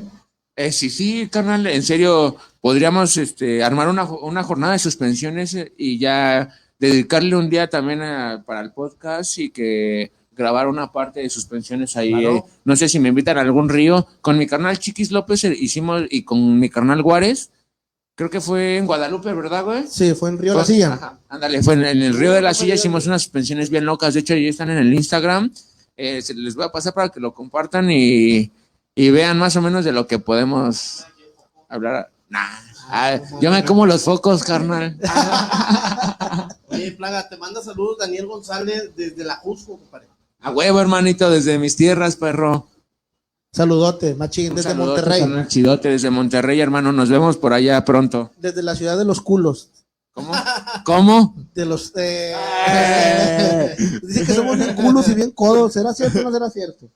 Eh, 0.55 0.71
sí, 0.71 0.89
sí, 0.89 1.27
carnal, 1.29 1.65
en 1.67 1.81
serio, 1.83 2.35
podríamos 2.61 3.17
este, 3.17 3.63
armar 3.63 3.87
una, 3.87 4.03
una 4.05 4.43
jornada 4.43 4.73
de 4.73 4.79
suspensiones 4.79 5.53
eh, 5.55 5.73
y 5.77 5.97
ya 5.99 6.49
dedicarle 6.79 7.35
un 7.35 7.49
día 7.49 7.69
también 7.69 8.01
a- 8.01 8.43
para 8.45 8.61
el 8.61 8.71
podcast 8.71 9.37
y 9.39 9.49
que 9.49 10.11
grabar 10.35 10.67
una 10.67 10.91
parte 10.91 11.21
de 11.21 11.29
suspensiones 11.29 11.97
ahí. 11.97 12.11
Claro. 12.11 12.37
eh. 12.37 12.43
No 12.65 12.75
sé 12.75 12.87
si 12.89 12.99
me 12.99 13.09
invitan 13.09 13.37
a 13.37 13.41
algún 13.41 13.69
río. 13.69 14.07
Con 14.21 14.37
mi 14.37 14.45
carnal 14.45 14.77
Chiquis 14.77 15.11
López 15.11 15.43
eh, 15.45 15.55
hicimos, 15.59 16.03
y 16.09 16.23
con 16.23 16.59
mi 16.59 16.69
carnal 16.69 17.01
Juárez, 17.01 17.49
creo 18.15 18.29
que 18.29 18.39
fue 18.41 18.77
en 18.77 18.85
Guadalupe, 18.85 19.33
¿verdad, 19.33 19.63
güey? 19.63 19.83
Sí, 19.87 20.13
fue 20.13 20.29
en 20.29 20.37
Río 20.37 20.53
Fue- 20.53 20.61
La 20.61 20.65
Silla. 20.65 20.93
Ajá, 20.93 21.19
ándale, 21.29 21.63
fue 21.63 21.73
en, 21.73 21.85
en 21.85 22.01
el 22.03 22.17
Río 22.17 22.31
de 22.33 22.41
la 22.41 22.53
Silla, 22.53 22.75
hicimos 22.75 23.07
unas 23.07 23.23
suspensiones 23.23 23.69
bien 23.71 23.85
locas, 23.85 24.13
de 24.13 24.19
hecho 24.19 24.33
ahí 24.35 24.47
están 24.47 24.69
en 24.69 24.77
el 24.77 24.93
Instagram, 24.93 25.51
Eh, 25.99 26.21
se 26.21 26.35
les 26.35 26.53
voy 26.53 26.65
a 26.65 26.69
pasar 26.71 26.93
para 26.93 27.09
que 27.09 27.19
lo 27.19 27.33
compartan 27.33 27.89
y, 27.89 28.51
y 28.93 29.09
vean 29.09 29.39
más 29.39 29.55
o 29.55 29.61
menos 29.63 29.83
de 29.83 29.91
lo 29.91 30.05
que 30.05 30.19
podemos 30.19 31.03
hablar. 31.69 32.11
Nah, 32.29 32.59
ah, 32.89 33.19
yo 33.41 33.51
me 33.51 33.63
como 33.63 33.85
los 33.85 34.03
focos, 34.03 34.43
carnal. 34.43 34.97
Oye, 36.69 36.91
plaga, 36.91 37.29
te 37.29 37.37
manda 37.37 37.61
saludos 37.61 37.97
Daniel 37.99 38.27
González 38.27 38.91
desde 38.95 39.23
la 39.23 39.37
Jusco, 39.37 39.77
compadre. 39.77 40.07
A 40.41 40.51
huevo, 40.51 40.79
hermanito, 40.81 41.29
desde 41.29 41.57
mis 41.57 41.75
tierras, 41.75 42.15
perro. 42.15 42.67
Saludote, 43.51 44.13
machín, 44.15 44.49
Un 44.49 44.55
desde 44.57 44.69
saludote, 44.69 45.01
Monterrey. 45.01 45.19
carnal, 45.21 45.47
Chidote, 45.47 45.89
desde 45.89 46.09
Monterrey, 46.09 46.59
hermano, 46.59 46.91
nos 46.91 47.09
vemos 47.09 47.37
por 47.37 47.53
allá 47.53 47.83
pronto. 47.85 48.31
Desde 48.37 48.61
la 48.61 48.75
ciudad 48.75 48.97
de 48.97 49.05
los 49.05 49.21
culos. 49.21 49.69
¿Cómo? 50.13 50.33
¿Cómo? 50.85 51.35
De 51.53 51.65
los. 51.65 51.93
Eh... 51.95 52.35
Eh. 52.67 53.75
Dicen 54.03 54.25
que 54.25 54.33
somos 54.33 54.57
bien 54.57 54.75
culos 54.75 55.07
y 55.07 55.13
bien 55.13 55.31
codos. 55.31 55.73
¿Será 55.73 55.93
cierto 55.93 56.19
o 56.19 56.23
no 56.23 56.31
será 56.31 56.49
cierto? 56.49 56.89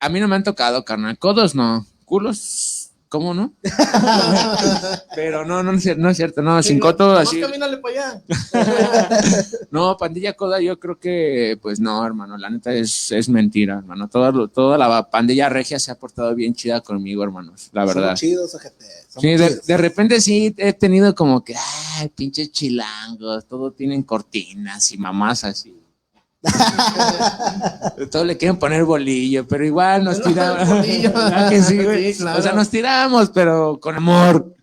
A 0.00 0.08
mí 0.08 0.20
no 0.20 0.28
me 0.28 0.36
han 0.36 0.44
tocado, 0.44 0.84
carnal. 0.84 1.18
Codos 1.18 1.54
no. 1.54 1.86
Culos, 2.04 2.75
¿cómo 3.08 3.34
no? 3.34 3.54
Pero 5.14 5.44
no, 5.44 5.62
no, 5.62 5.72
no 5.72 6.10
es 6.10 6.16
cierto, 6.16 6.42
no, 6.42 6.62
sin 6.62 6.78
coto 6.78 7.12
así. 7.16 7.40
camínale 7.40 7.78
para 7.78 7.94
allá. 7.94 8.22
No, 9.70 9.96
pandilla 9.96 10.32
coda, 10.34 10.60
yo 10.60 10.78
creo 10.78 10.98
que, 10.98 11.58
pues 11.60 11.80
no, 11.80 12.04
hermano, 12.06 12.38
la 12.38 12.48
neta 12.48 12.72
es, 12.72 13.12
es 13.12 13.28
mentira, 13.28 13.78
hermano. 13.78 14.08
Toda, 14.08 14.48
toda 14.48 14.78
la 14.78 15.10
pandilla 15.10 15.48
regia 15.48 15.78
se 15.78 15.90
ha 15.90 15.96
portado 15.96 16.34
bien 16.34 16.54
chida 16.54 16.80
conmigo, 16.80 17.22
hermanos, 17.22 17.68
la 17.72 17.84
verdad. 17.84 18.16
Somos 18.16 18.20
chidos, 18.20 18.54
ojete. 18.54 18.84
Sí, 19.08 19.28
de, 19.36 19.60
de 19.66 19.76
repente 19.76 20.20
sí 20.20 20.54
he 20.56 20.72
tenido 20.72 21.14
como 21.14 21.44
que, 21.44 21.54
ay, 21.98 22.08
pinches 22.08 22.52
chilangos, 22.52 23.46
todo 23.46 23.72
tienen 23.72 24.02
cortinas 24.02 24.90
y 24.92 24.98
mamás 24.98 25.44
así. 25.44 25.75
todo 28.10 28.24
le 28.24 28.36
quieren 28.36 28.58
poner 28.58 28.84
bolillo, 28.84 29.46
pero 29.46 29.64
igual 29.64 30.04
nos 30.04 30.22
tiramos. 30.22 30.68
Bolillo. 30.68 31.12
¿Verdad 31.14 31.50
que 31.50 31.62
sí, 31.62 31.82
güey? 31.82 32.12
Sí, 32.12 32.20
claro. 32.20 32.38
O 32.38 32.42
sea, 32.42 32.52
nos 32.52 32.68
tiramos, 32.70 33.30
pero 33.30 33.78
con 33.80 33.94
amor. 33.96 34.54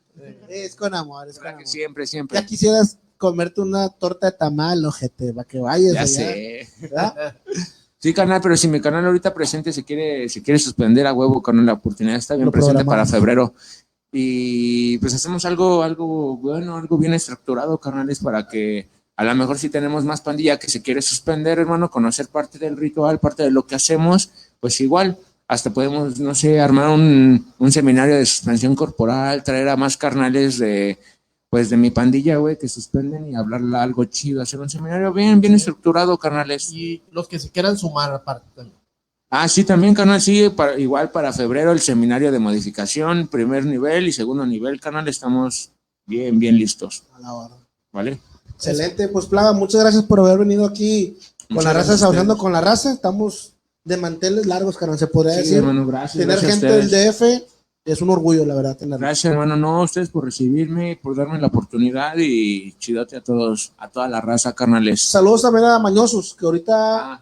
Es 0.50 0.76
con 0.76 0.94
amor, 0.94 1.28
es 1.28 1.36
con 1.36 1.44
¿Verdad 1.46 1.58
que 1.58 1.64
amor. 1.64 1.68
siempre, 1.72 2.04
Ya 2.06 2.10
siempre. 2.10 2.46
quisieras 2.46 2.98
comerte 3.18 3.62
una 3.62 3.90
torta 3.90 4.28
de 4.30 4.38
tamal, 4.38 4.86
ojete, 4.86 5.34
para 5.34 5.48
que 5.48 5.60
vayas 5.60 5.94
Ya 5.94 6.02
allá. 6.02 6.08
sé. 6.08 6.70
¿verdad? 6.82 7.36
Sí, 7.98 8.14
canal, 8.14 8.42
pero 8.42 8.58
si 8.58 8.68
mi 8.68 8.82
canal 8.82 9.06
ahorita 9.06 9.34
presente 9.34 9.72
se 9.72 9.84
quiere, 9.84 10.28
se 10.28 10.44
quiere 10.44 10.60
suspender 10.60 11.08
a 11.08 11.14
huevo 11.14 11.42
con 11.42 11.66
la 11.66 11.74
oportunidad 11.74 12.18
está 12.18 12.36
bien 12.36 12.46
Lo 12.46 12.52
presente 12.52 12.84
para 12.84 13.06
febrero. 13.06 13.54
Y 14.12 14.98
pues 15.00 15.14
hacemos 15.16 15.44
algo, 15.46 15.82
algo 15.82 16.38
bueno, 16.38 16.76
algo 16.78 16.98
bien 16.98 17.14
estructurado, 17.14 17.80
carnales, 17.80 18.20
para 18.20 18.46
que 18.48 18.88
a 19.16 19.24
lo 19.24 19.36
mejor 19.36 19.58
si 19.58 19.70
tenemos 19.70 20.06
más 20.06 20.22
pandilla 20.22 20.58
que 20.58 20.70
se 20.70 20.82
quiere 20.82 21.02
suspender, 21.02 21.60
hermano, 21.60 21.90
conocer 21.90 22.28
parte 22.28 22.58
del 22.60 22.78
ritual, 22.78 23.20
parte 23.20 23.44
de 23.44 23.52
lo 23.52 23.66
que 23.68 23.76
hacemos, 23.76 24.32
pues 24.60 24.82
igual, 24.82 25.18
hasta 25.48 25.72
podemos, 25.72 26.20
no 26.20 26.34
sé, 26.34 26.60
armar 26.60 26.90
un, 26.90 27.54
un 27.60 27.72
seminario 27.72 28.16
de 28.16 28.26
suspensión 28.26 28.76
corporal, 28.76 29.44
traer 29.44 29.70
a 29.70 29.78
más 29.78 29.98
carnales 29.98 30.58
de, 30.58 30.98
pues 31.54 31.70
de 31.70 31.78
mi 31.78 31.92
pandilla, 31.92 32.38
güey, 32.38 32.58
que 32.58 32.68
suspenden 32.68 33.30
y 33.30 33.36
hablar 33.36 33.62
algo 33.76 34.06
chido, 34.06 34.42
hacer 34.42 34.60
un 34.60 34.70
seminario 34.70 35.14
bien, 35.14 35.40
bien 35.40 35.54
estructurado, 35.54 36.18
carnales. 36.18 36.72
Y 36.72 37.04
los 37.12 37.28
que 37.28 37.38
se 37.38 37.52
quieran 37.52 37.78
sumar 37.78 38.12
aparte 38.12 38.48
también. 38.56 38.80
Ah, 39.30 39.48
sí, 39.48 39.64
también, 39.64 39.94
canal, 39.94 40.20
sí, 40.20 40.50
para, 40.50 40.80
igual 40.80 41.12
para 41.12 41.34
febrero 41.34 41.72
el 41.72 41.80
seminario 41.80 42.32
de 42.32 42.40
modificación, 42.40 43.28
primer 43.28 43.66
nivel 43.66 44.08
y 44.08 44.12
segundo 44.12 44.46
nivel, 44.46 44.80
canal, 44.80 45.08
estamos 45.08 45.72
bien, 46.08 46.40
bien 46.40 46.58
listos, 46.58 47.04
A 47.14 47.20
la 47.20 47.34
hora. 47.34 47.56
¿vale? 47.92 48.20
Excelente, 48.56 49.08
pues 49.10 49.26
Plaga, 49.26 49.54
muchas 49.54 49.82
gracias 49.82 50.04
por 50.04 50.20
haber 50.20 50.40
venido 50.40 50.66
aquí 50.66 51.18
con 51.48 51.56
Muchas 51.58 51.66
la 51.66 51.74
raza, 51.74 51.98
saboreando 51.98 52.38
con 52.38 52.52
la 52.54 52.62
raza. 52.62 52.94
Estamos 52.94 53.54
de 53.84 53.98
manteles 53.98 54.46
largos, 54.46 54.78
carnal, 54.78 54.98
se 54.98 55.08
podría 55.08 55.34
Sí, 55.36 55.40
decir. 55.42 55.58
hermano, 55.58 55.86
gracias. 55.86 56.14
Tener 56.14 56.28
gracias 56.40 56.52
gente 56.52 56.68
del. 56.68 56.90
DF 56.90 57.22
es 57.86 58.02
un 58.02 58.10
orgullo, 58.12 58.46
la 58.46 58.56
verdad, 58.56 58.78
tenerlo. 58.78 59.00
Gracias, 59.06 59.32
hermano, 59.34 59.58
no, 59.58 59.82
a 59.82 59.84
ustedes 59.84 60.10
por 60.10 60.24
recibirme, 60.24 60.98
por 61.02 61.16
darme 61.18 61.40
la 61.42 61.48
oportunidad 61.48 62.14
y 62.18 62.72
chidote 62.80 63.18
a 63.18 63.22
todos, 63.22 63.74
a 63.78 63.90
toda 63.90 64.08
la 64.08 64.22
raza, 64.22 64.54
carnales. 64.54 65.02
Saludos 65.02 65.42
también 65.42 65.66
a 65.66 65.80
Mañosos, 65.80 66.34
que 66.34 66.46
ahorita, 66.46 67.14
Ah, 67.16 67.22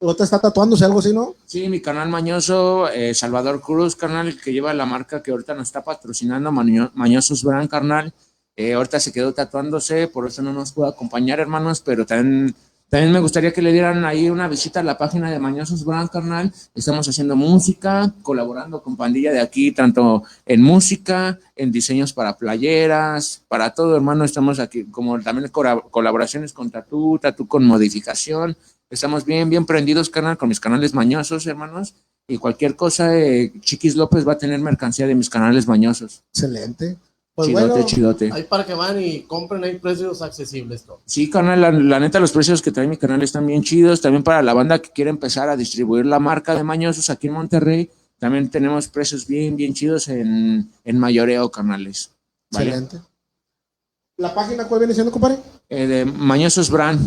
ahorita 0.00 0.24
está 0.24 0.38
tatuándose 0.40 0.84
algo 0.86 1.00
así, 1.00 1.12
¿no? 1.12 1.34
sí, 1.44 1.68
mi 1.68 1.82
canal 1.82 2.08
Mañoso, 2.08 2.88
eh, 2.88 3.12
Salvador 3.12 3.60
Cruz, 3.60 3.94
carnal, 3.94 4.40
que 4.40 4.52
lleva 4.54 4.72
la 4.72 4.86
marca 4.86 5.22
que 5.22 5.32
ahorita 5.32 5.52
nos 5.54 5.68
está 5.68 5.84
patrocinando, 5.84 6.50
Maño- 6.50 6.90
Mañosos 6.94 7.42
Brand, 7.44 7.68
carnal. 7.68 8.14
Eh, 8.58 8.74
ahorita 8.74 8.98
se 8.98 9.12
quedó 9.12 9.32
tatuándose, 9.32 10.08
por 10.08 10.26
eso 10.26 10.42
no 10.42 10.52
nos 10.52 10.72
pudo 10.72 10.86
acompañar, 10.86 11.38
hermanos, 11.38 11.80
pero 11.80 12.04
también, 12.04 12.56
también 12.88 13.12
me 13.12 13.20
gustaría 13.20 13.52
que 13.52 13.62
le 13.62 13.72
dieran 13.72 14.04
ahí 14.04 14.30
una 14.30 14.48
visita 14.48 14.80
a 14.80 14.82
la 14.82 14.98
página 14.98 15.30
de 15.30 15.38
Mañosos 15.38 15.84
Brand, 15.84 16.10
carnal. 16.10 16.52
Estamos 16.74 17.08
haciendo 17.08 17.36
música, 17.36 18.12
colaborando 18.20 18.82
con 18.82 18.96
pandilla 18.96 19.30
de 19.30 19.38
aquí, 19.38 19.70
tanto 19.70 20.24
en 20.44 20.60
música, 20.60 21.38
en 21.54 21.70
diseños 21.70 22.12
para 22.12 22.36
playeras, 22.36 23.44
para 23.46 23.74
todo, 23.74 23.94
hermano. 23.94 24.24
Estamos 24.24 24.58
aquí, 24.58 24.86
como 24.86 25.20
también 25.20 25.52
colaboraciones 25.52 26.52
con 26.52 26.68
Tatú, 26.68 27.16
Tatú 27.22 27.46
con 27.46 27.64
modificación. 27.64 28.56
Estamos 28.90 29.24
bien, 29.24 29.48
bien 29.48 29.66
prendidos, 29.66 30.10
carnal, 30.10 30.36
con 30.36 30.48
mis 30.48 30.58
canales 30.58 30.94
mañosos, 30.94 31.46
hermanos. 31.46 31.94
Y 32.26 32.38
cualquier 32.38 32.74
cosa, 32.74 33.16
eh, 33.16 33.52
Chiquis 33.60 33.94
López 33.94 34.26
va 34.26 34.32
a 34.32 34.38
tener 34.38 34.58
mercancía 34.58 35.06
de 35.06 35.14
mis 35.14 35.30
canales 35.30 35.68
mañosos. 35.68 36.24
Excelente. 36.34 36.98
Pues 37.38 37.50
chidote, 37.50 37.68
bueno, 37.68 37.86
chidote. 37.86 38.30
Ahí 38.32 38.42
para 38.42 38.66
que 38.66 38.74
van 38.74 39.00
y 39.00 39.20
compren, 39.20 39.62
hay 39.62 39.78
precios 39.78 40.22
accesibles. 40.22 40.84
Sí, 41.04 41.30
carnal, 41.30 41.60
la, 41.60 41.70
la 41.70 42.00
neta, 42.00 42.18
los 42.18 42.32
precios 42.32 42.60
que 42.60 42.72
trae 42.72 42.88
mi 42.88 42.96
canal 42.96 43.22
están 43.22 43.46
bien 43.46 43.62
chidos. 43.62 44.00
También 44.00 44.24
para 44.24 44.42
la 44.42 44.54
banda 44.54 44.80
que 44.80 44.90
quiere 44.90 45.10
empezar 45.10 45.48
a 45.48 45.56
distribuir 45.56 46.04
la 46.04 46.18
marca 46.18 46.56
de 46.56 46.64
Mañosos 46.64 47.10
aquí 47.10 47.28
en 47.28 47.34
Monterrey, 47.34 47.90
también 48.18 48.50
tenemos 48.50 48.88
precios 48.88 49.28
bien, 49.28 49.54
bien 49.54 49.72
chidos 49.72 50.08
en, 50.08 50.68
en 50.84 50.98
mayoreo, 50.98 51.48
canales. 51.52 52.10
¿vale? 52.50 52.70
excelente. 52.70 53.06
¿La 54.16 54.34
página 54.34 54.66
cuál 54.66 54.80
viene 54.80 54.94
siendo, 54.94 55.12
compadre? 55.12 55.38
Eh, 55.68 55.86
de 55.86 56.04
Mañosos 56.06 56.68
Brand. 56.70 56.98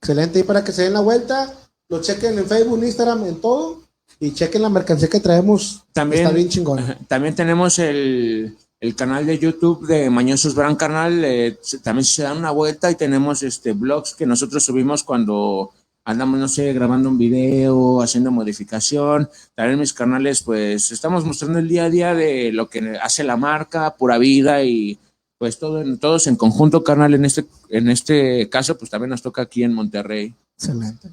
Excelente. 0.00 0.38
Y 0.38 0.44
para 0.44 0.62
que 0.62 0.70
se 0.70 0.82
den 0.82 0.92
la 0.92 1.00
vuelta, 1.00 1.52
lo 1.88 2.00
chequen 2.00 2.38
en 2.38 2.46
Facebook, 2.46 2.78
en 2.78 2.84
Instagram, 2.84 3.24
en 3.26 3.40
todo. 3.40 3.82
Y 4.20 4.34
chequen 4.34 4.62
la 4.62 4.68
mercancía 4.68 5.08
que 5.08 5.18
traemos. 5.18 5.82
También, 5.92 6.22
Está 6.22 6.32
bien 6.32 6.48
chingón. 6.48 6.96
También 7.08 7.34
tenemos 7.34 7.80
el, 7.80 8.56
el 8.84 8.94
canal 8.94 9.24
de 9.24 9.38
YouTube 9.38 9.86
de 9.86 10.10
Mañosos 10.10 10.54
Brand 10.54 10.76
Canal. 10.76 11.24
eh, 11.24 11.58
se- 11.62 11.78
también 11.78 12.04
se 12.04 12.22
dan 12.22 12.36
una 12.36 12.50
vuelta 12.50 12.90
y 12.90 12.96
tenemos 12.96 13.42
este 13.42 13.72
blogs 13.72 14.14
que 14.14 14.26
nosotros 14.26 14.62
subimos 14.62 15.02
cuando 15.04 15.70
andamos, 16.04 16.38
no 16.38 16.48
sé, 16.48 16.70
grabando 16.74 17.08
un 17.08 17.16
video, 17.16 18.02
haciendo 18.02 18.30
modificación. 18.30 19.30
También 19.54 19.74
en 19.74 19.80
mis 19.80 19.94
canales, 19.94 20.42
pues 20.42 20.92
estamos 20.92 21.24
mostrando 21.24 21.60
el 21.60 21.68
día 21.68 21.84
a 21.86 21.90
día 21.90 22.14
de 22.14 22.52
lo 22.52 22.68
que 22.68 22.98
hace 23.02 23.24
la 23.24 23.38
marca, 23.38 23.94
pura 23.96 24.18
vida 24.18 24.62
y 24.62 24.98
pues 25.38 25.58
todo 25.58 25.80
en, 25.80 25.98
todos 25.98 26.26
en 26.26 26.36
conjunto, 26.36 26.84
canal. 26.84 27.14
En 27.14 27.24
este, 27.24 27.46
en 27.70 27.88
este 27.88 28.50
caso, 28.50 28.76
pues 28.76 28.90
también 28.90 29.08
nos 29.10 29.22
toca 29.22 29.40
aquí 29.40 29.64
en 29.64 29.72
Monterrey. 29.72 30.34
Excelente. 30.58 31.08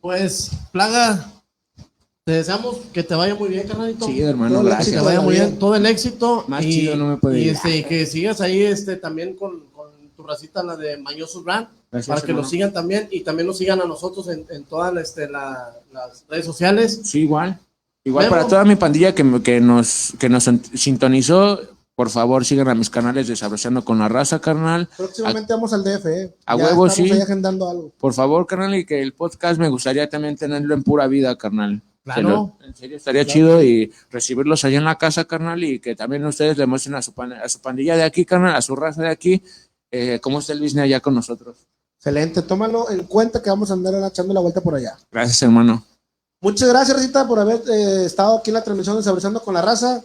Pues, 0.00 0.50
Plaga, 0.70 1.32
te 2.24 2.32
deseamos 2.32 2.76
que 2.92 3.02
te 3.02 3.14
vaya 3.16 3.34
muy 3.34 3.48
bien, 3.48 3.66
carnalito. 3.66 4.06
Sí, 4.06 4.20
hermano, 4.22 4.50
Todo 4.54 4.60
el 4.60 4.66
que 4.68 4.74
gracias. 4.74 4.86
te 4.86 4.92
éxito. 4.94 5.04
vaya 5.04 5.20
muy 5.20 5.34
Bien. 5.34 5.58
todo 5.58 5.74
el 5.74 5.86
éxito. 5.86 6.44
Más 6.46 6.62
chido 6.64 6.96
no 6.96 7.06
me 7.08 7.16
puede 7.16 7.40
y, 7.40 7.48
este, 7.48 7.76
y 7.78 7.84
que 7.84 8.06
sigas 8.06 8.40
ahí 8.40 8.62
este, 8.62 8.96
también 8.96 9.34
con, 9.34 9.60
con 9.74 9.90
tu 10.16 10.22
racita, 10.22 10.62
la 10.62 10.76
de 10.76 10.98
Mañosos 10.98 11.42
Brand, 11.42 11.66
Gracias, 11.90 12.06
para 12.08 12.20
que 12.20 12.26
hermano. 12.30 12.42
nos 12.42 12.50
sigan 12.50 12.72
también 12.72 13.08
y 13.10 13.20
también 13.22 13.46
nos 13.48 13.58
sigan 13.58 13.80
a 13.80 13.86
nosotros 13.86 14.28
en, 14.28 14.46
en 14.50 14.62
todas 14.64 14.96
este, 14.98 15.28
la- 15.28 15.74
las 15.92 16.24
redes 16.28 16.46
sociales. 16.46 17.00
Sí, 17.02 17.22
igual. 17.22 17.58
Igual 18.04 18.28
para 18.28 18.46
toda 18.46 18.64
mi 18.64 18.76
pandilla 18.76 19.14
que, 19.14 19.24
me- 19.24 19.42
que 19.42 19.60
nos, 19.60 20.12
que 20.20 20.28
nos 20.28 20.48
sintonizó, 20.74 21.60
por 21.96 22.08
favor 22.08 22.44
sigan 22.44 22.68
a 22.68 22.74
mis 22.76 22.88
canales 22.88 23.26
de 23.26 23.34
Sabrosando 23.34 23.84
con 23.84 23.98
la 23.98 24.08
Raza, 24.08 24.40
carnal. 24.40 24.88
Próximamente 24.96 25.52
vamos 25.52 25.72
al 25.72 25.82
DF, 25.82 26.06
¿eh? 26.06 26.34
A 26.46 26.56
Ya 26.56 26.64
huevo, 26.66 26.88
sí. 26.88 27.10
ahí 27.10 27.20
agendando 27.20 27.68
algo. 27.68 27.92
Por 27.98 28.12
favor, 28.12 28.46
carnal, 28.46 28.76
y 28.76 28.84
que 28.86 29.02
el 29.02 29.12
podcast 29.12 29.58
me 29.58 29.68
gustaría 29.68 30.08
también 30.08 30.36
tenerlo 30.36 30.74
en 30.74 30.84
pura 30.84 31.06
vida, 31.08 31.36
carnal. 31.36 31.82
Claro. 32.04 32.28
Lo- 32.60 32.66
en 32.66 32.74
serio, 32.74 32.96
estaría 32.96 33.24
chido 33.26 33.62
y 33.62 33.92
recibirlos 34.10 34.64
allá 34.64 34.78
en 34.78 34.84
la 34.84 34.98
casa, 34.98 35.24
carnal, 35.24 35.62
y 35.62 35.78
que 35.78 35.94
también 35.94 36.24
ustedes 36.26 36.58
le 36.58 36.66
muestren 36.66 36.94
a 36.96 37.02
su, 37.02 37.12
pan- 37.12 37.32
a 37.32 37.48
su 37.48 37.60
pandilla 37.60 37.96
de 37.96 38.02
aquí, 38.02 38.24
carnal, 38.24 38.56
a 38.56 38.62
su 38.62 38.74
raza 38.74 39.02
de 39.02 39.08
aquí, 39.08 39.42
eh, 39.90 40.18
cómo 40.20 40.40
está 40.40 40.52
el 40.52 40.60
business 40.60 40.84
allá 40.84 41.00
con 41.00 41.14
nosotros. 41.14 41.58
Excelente. 41.98 42.42
Tómalo 42.42 42.90
en 42.90 43.04
cuenta 43.04 43.40
que 43.40 43.50
vamos 43.50 43.70
a 43.70 43.74
andar 43.74 43.94
echando 44.10 44.34
la 44.34 44.40
vuelta 44.40 44.60
por 44.60 44.74
allá. 44.74 44.96
Gracias, 45.12 45.40
hermano. 45.42 45.84
Muchas 46.40 46.68
gracias, 46.68 46.96
Rosita, 46.96 47.28
por 47.28 47.38
haber 47.38 47.62
eh, 47.70 48.04
estado 48.06 48.38
aquí 48.38 48.50
en 48.50 48.54
la 48.54 48.64
transmisión 48.64 48.96
de 48.96 49.02
Saborizando 49.04 49.40
con 49.40 49.54
la 49.54 49.62
Raza. 49.62 50.02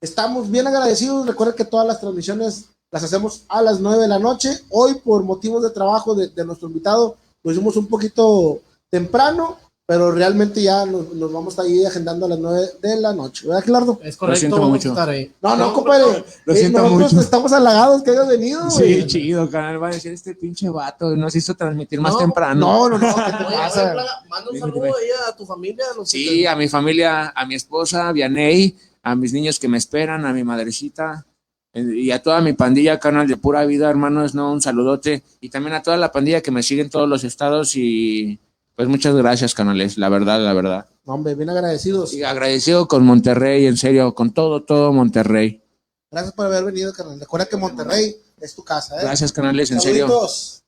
Estamos 0.00 0.48
bien 0.48 0.68
agradecidos. 0.68 1.26
Recuerden 1.26 1.56
que 1.56 1.64
todas 1.64 1.84
las 1.86 1.98
transmisiones 2.00 2.66
las 2.92 3.02
hacemos 3.02 3.42
a 3.48 3.60
las 3.62 3.80
9 3.80 4.00
de 4.02 4.08
la 4.08 4.20
noche. 4.20 4.50
Hoy, 4.68 4.94
por 5.04 5.24
motivos 5.24 5.64
de 5.64 5.70
trabajo 5.70 6.14
de, 6.14 6.28
de 6.28 6.44
nuestro 6.44 6.68
invitado, 6.68 7.16
lo 7.42 7.50
hicimos 7.50 7.76
un 7.76 7.86
poquito 7.88 8.60
temprano, 8.88 9.58
pero 9.90 10.12
realmente 10.12 10.62
ya 10.62 10.86
nos, 10.86 11.12
nos 11.14 11.32
vamos 11.32 11.58
a 11.58 11.66
ir 11.66 11.84
agendando 11.84 12.26
a 12.26 12.28
las 12.28 12.38
9 12.38 12.66
de 12.80 13.00
la 13.00 13.12
noche. 13.12 13.48
¿Verdad, 13.48 13.64
Gerardo? 13.64 13.98
Es 14.04 14.16
correcto, 14.16 14.38
siento 14.38 14.56
vamos 14.58 14.70
mucho. 14.70 14.90
a 14.90 14.92
estar 14.92 15.08
ahí. 15.08 15.32
No, 15.42 15.56
no, 15.56 15.72
compadre. 15.72 16.24
lo 16.44 16.52
Eh, 16.54 16.56
siento 16.56 16.78
nosotros 16.82 17.12
mucho. 17.12 17.20
estamos 17.24 17.52
halagados 17.52 18.00
que 18.04 18.10
hayas 18.12 18.28
venido, 18.28 18.70
Sí, 18.70 18.82
güey. 18.84 19.06
chido, 19.08 19.50
carnal. 19.50 19.82
Va 19.82 19.88
a 19.88 19.90
decir 19.90 20.12
este 20.12 20.36
pinche 20.36 20.68
vato, 20.68 21.16
nos 21.16 21.34
hizo 21.34 21.56
transmitir 21.56 22.00
más 22.00 22.12
No, 22.12 22.18
temprano. 22.20 22.60
No, 22.60 22.88
no, 22.90 22.98
no. 22.98 23.14
¿Qué 23.16 23.32
te 23.38 23.44
Oye, 23.46 23.56
pasa? 23.56 23.94
Manda 24.28 24.50
un 24.52 24.58
saludo 24.60 24.84
ahí 24.84 25.08
a 25.28 25.34
tu 25.34 25.44
familia. 25.44 25.84
a 25.92 25.96
los 25.96 26.08
Sí, 26.08 26.46
a 26.46 26.54
mi 26.54 26.68
familia, 26.68 27.32
a 27.34 27.44
mi 27.44 27.56
esposa, 27.56 28.06
a 28.06 28.12
Vianey, 28.12 28.76
a 29.02 29.16
mis 29.16 29.32
niños 29.32 29.58
que 29.58 29.66
me 29.66 29.78
esperan, 29.78 30.24
a 30.24 30.32
mi 30.32 30.44
madrecita 30.44 31.26
eh, 31.72 31.82
y 31.96 32.12
a 32.12 32.22
toda 32.22 32.40
mi 32.40 32.52
pandilla, 32.52 33.00
canal 33.00 33.26
de 33.26 33.36
pura 33.36 33.64
vida, 33.64 33.90
hermanos, 33.90 34.36
no, 34.36 34.52
un 34.52 34.62
saludote. 34.62 35.24
Y 35.40 35.48
también 35.48 35.74
a 35.74 35.82
toda 35.82 35.96
la 35.96 36.12
pandilla 36.12 36.42
que 36.42 36.52
me 36.52 36.62
sigue 36.62 36.82
en 36.82 36.90
todos 36.90 37.08
los 37.08 37.24
estados 37.24 37.74
y 37.74 38.38
pues 38.80 38.88
muchas 38.88 39.14
gracias, 39.14 39.54
canales, 39.54 39.98
la 39.98 40.08
verdad, 40.08 40.40
la 40.40 40.54
verdad. 40.54 40.86
Hombre, 41.04 41.34
bien 41.34 41.50
agradecidos. 41.50 42.14
Y 42.14 42.24
agradecido 42.24 42.88
con 42.88 43.04
Monterrey, 43.04 43.66
en 43.66 43.76
serio, 43.76 44.14
con 44.14 44.32
todo, 44.32 44.62
todo 44.64 44.90
Monterrey. 44.90 45.62
Gracias 46.10 46.32
por 46.32 46.46
haber 46.46 46.64
venido, 46.64 46.90
carnal. 46.94 47.20
Recuerda 47.20 47.44
que 47.44 47.58
Monterrey 47.58 48.16
es 48.40 48.54
tu 48.54 48.64
casa, 48.64 48.96
¿eh? 48.96 49.00
Gracias, 49.02 49.32
canales, 49.32 49.70
en 49.70 49.82
serio. 49.82 50.08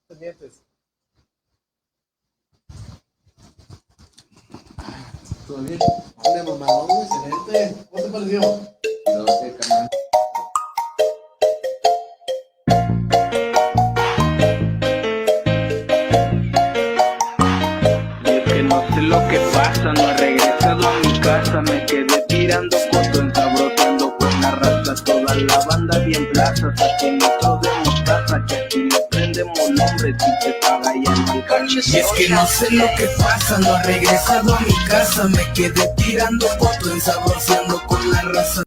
Pendientes. 0.06 0.60
¿Todo 5.46 5.62
bien? 5.62 5.78
Mamalón, 6.46 6.86
güey. 6.88 7.08
Excelente. 7.30 7.86
¿Cómo 7.90 8.02
te 8.02 8.10
pareció? 8.10 8.72
No 19.90 20.10
he 20.10 20.16
regresado 20.16 20.88
a 20.88 20.98
mi 21.00 21.20
casa, 21.20 21.60
me 21.62 21.84
quedé 21.86 22.24
tirando 22.28 22.76
fotos, 22.92 23.18
ensabroteando 23.18 24.16
con 24.16 24.40
la 24.40 24.50
raza, 24.52 24.94
toda 25.04 25.34
la 25.34 25.58
banda 25.66 25.98
bien 25.98 26.28
plaza, 26.32 26.72
saqué 26.76 27.18
otro 27.24 27.60
de 27.62 27.68
mostaza, 27.84 28.44
que 28.46 28.56
aquí 28.56 28.78
le 28.90 29.00
prendemos 29.10 29.70
nombre, 29.70 30.14
si 30.18 30.46
te 30.46 30.52
paga 30.60 30.92
ya 31.04 31.14
no 31.16 31.32
hay 31.32 31.66
Y 31.68 31.78
es 31.78 32.06
que 32.16 32.28
no 32.28 32.46
sé 32.46 32.70
lo 32.70 32.86
que 32.96 33.06
pasa, 33.18 33.58
no 33.58 33.76
he 33.76 33.82
regresado 33.82 34.54
a 34.54 34.60
mi 34.60 34.74
casa, 34.86 35.24
me 35.24 35.52
quedé 35.52 35.88
tirando 35.96 36.46
fotos, 36.58 36.92
ensabroceando 36.92 37.82
con 37.86 38.10
la 38.10 38.22
raza. 38.22 38.60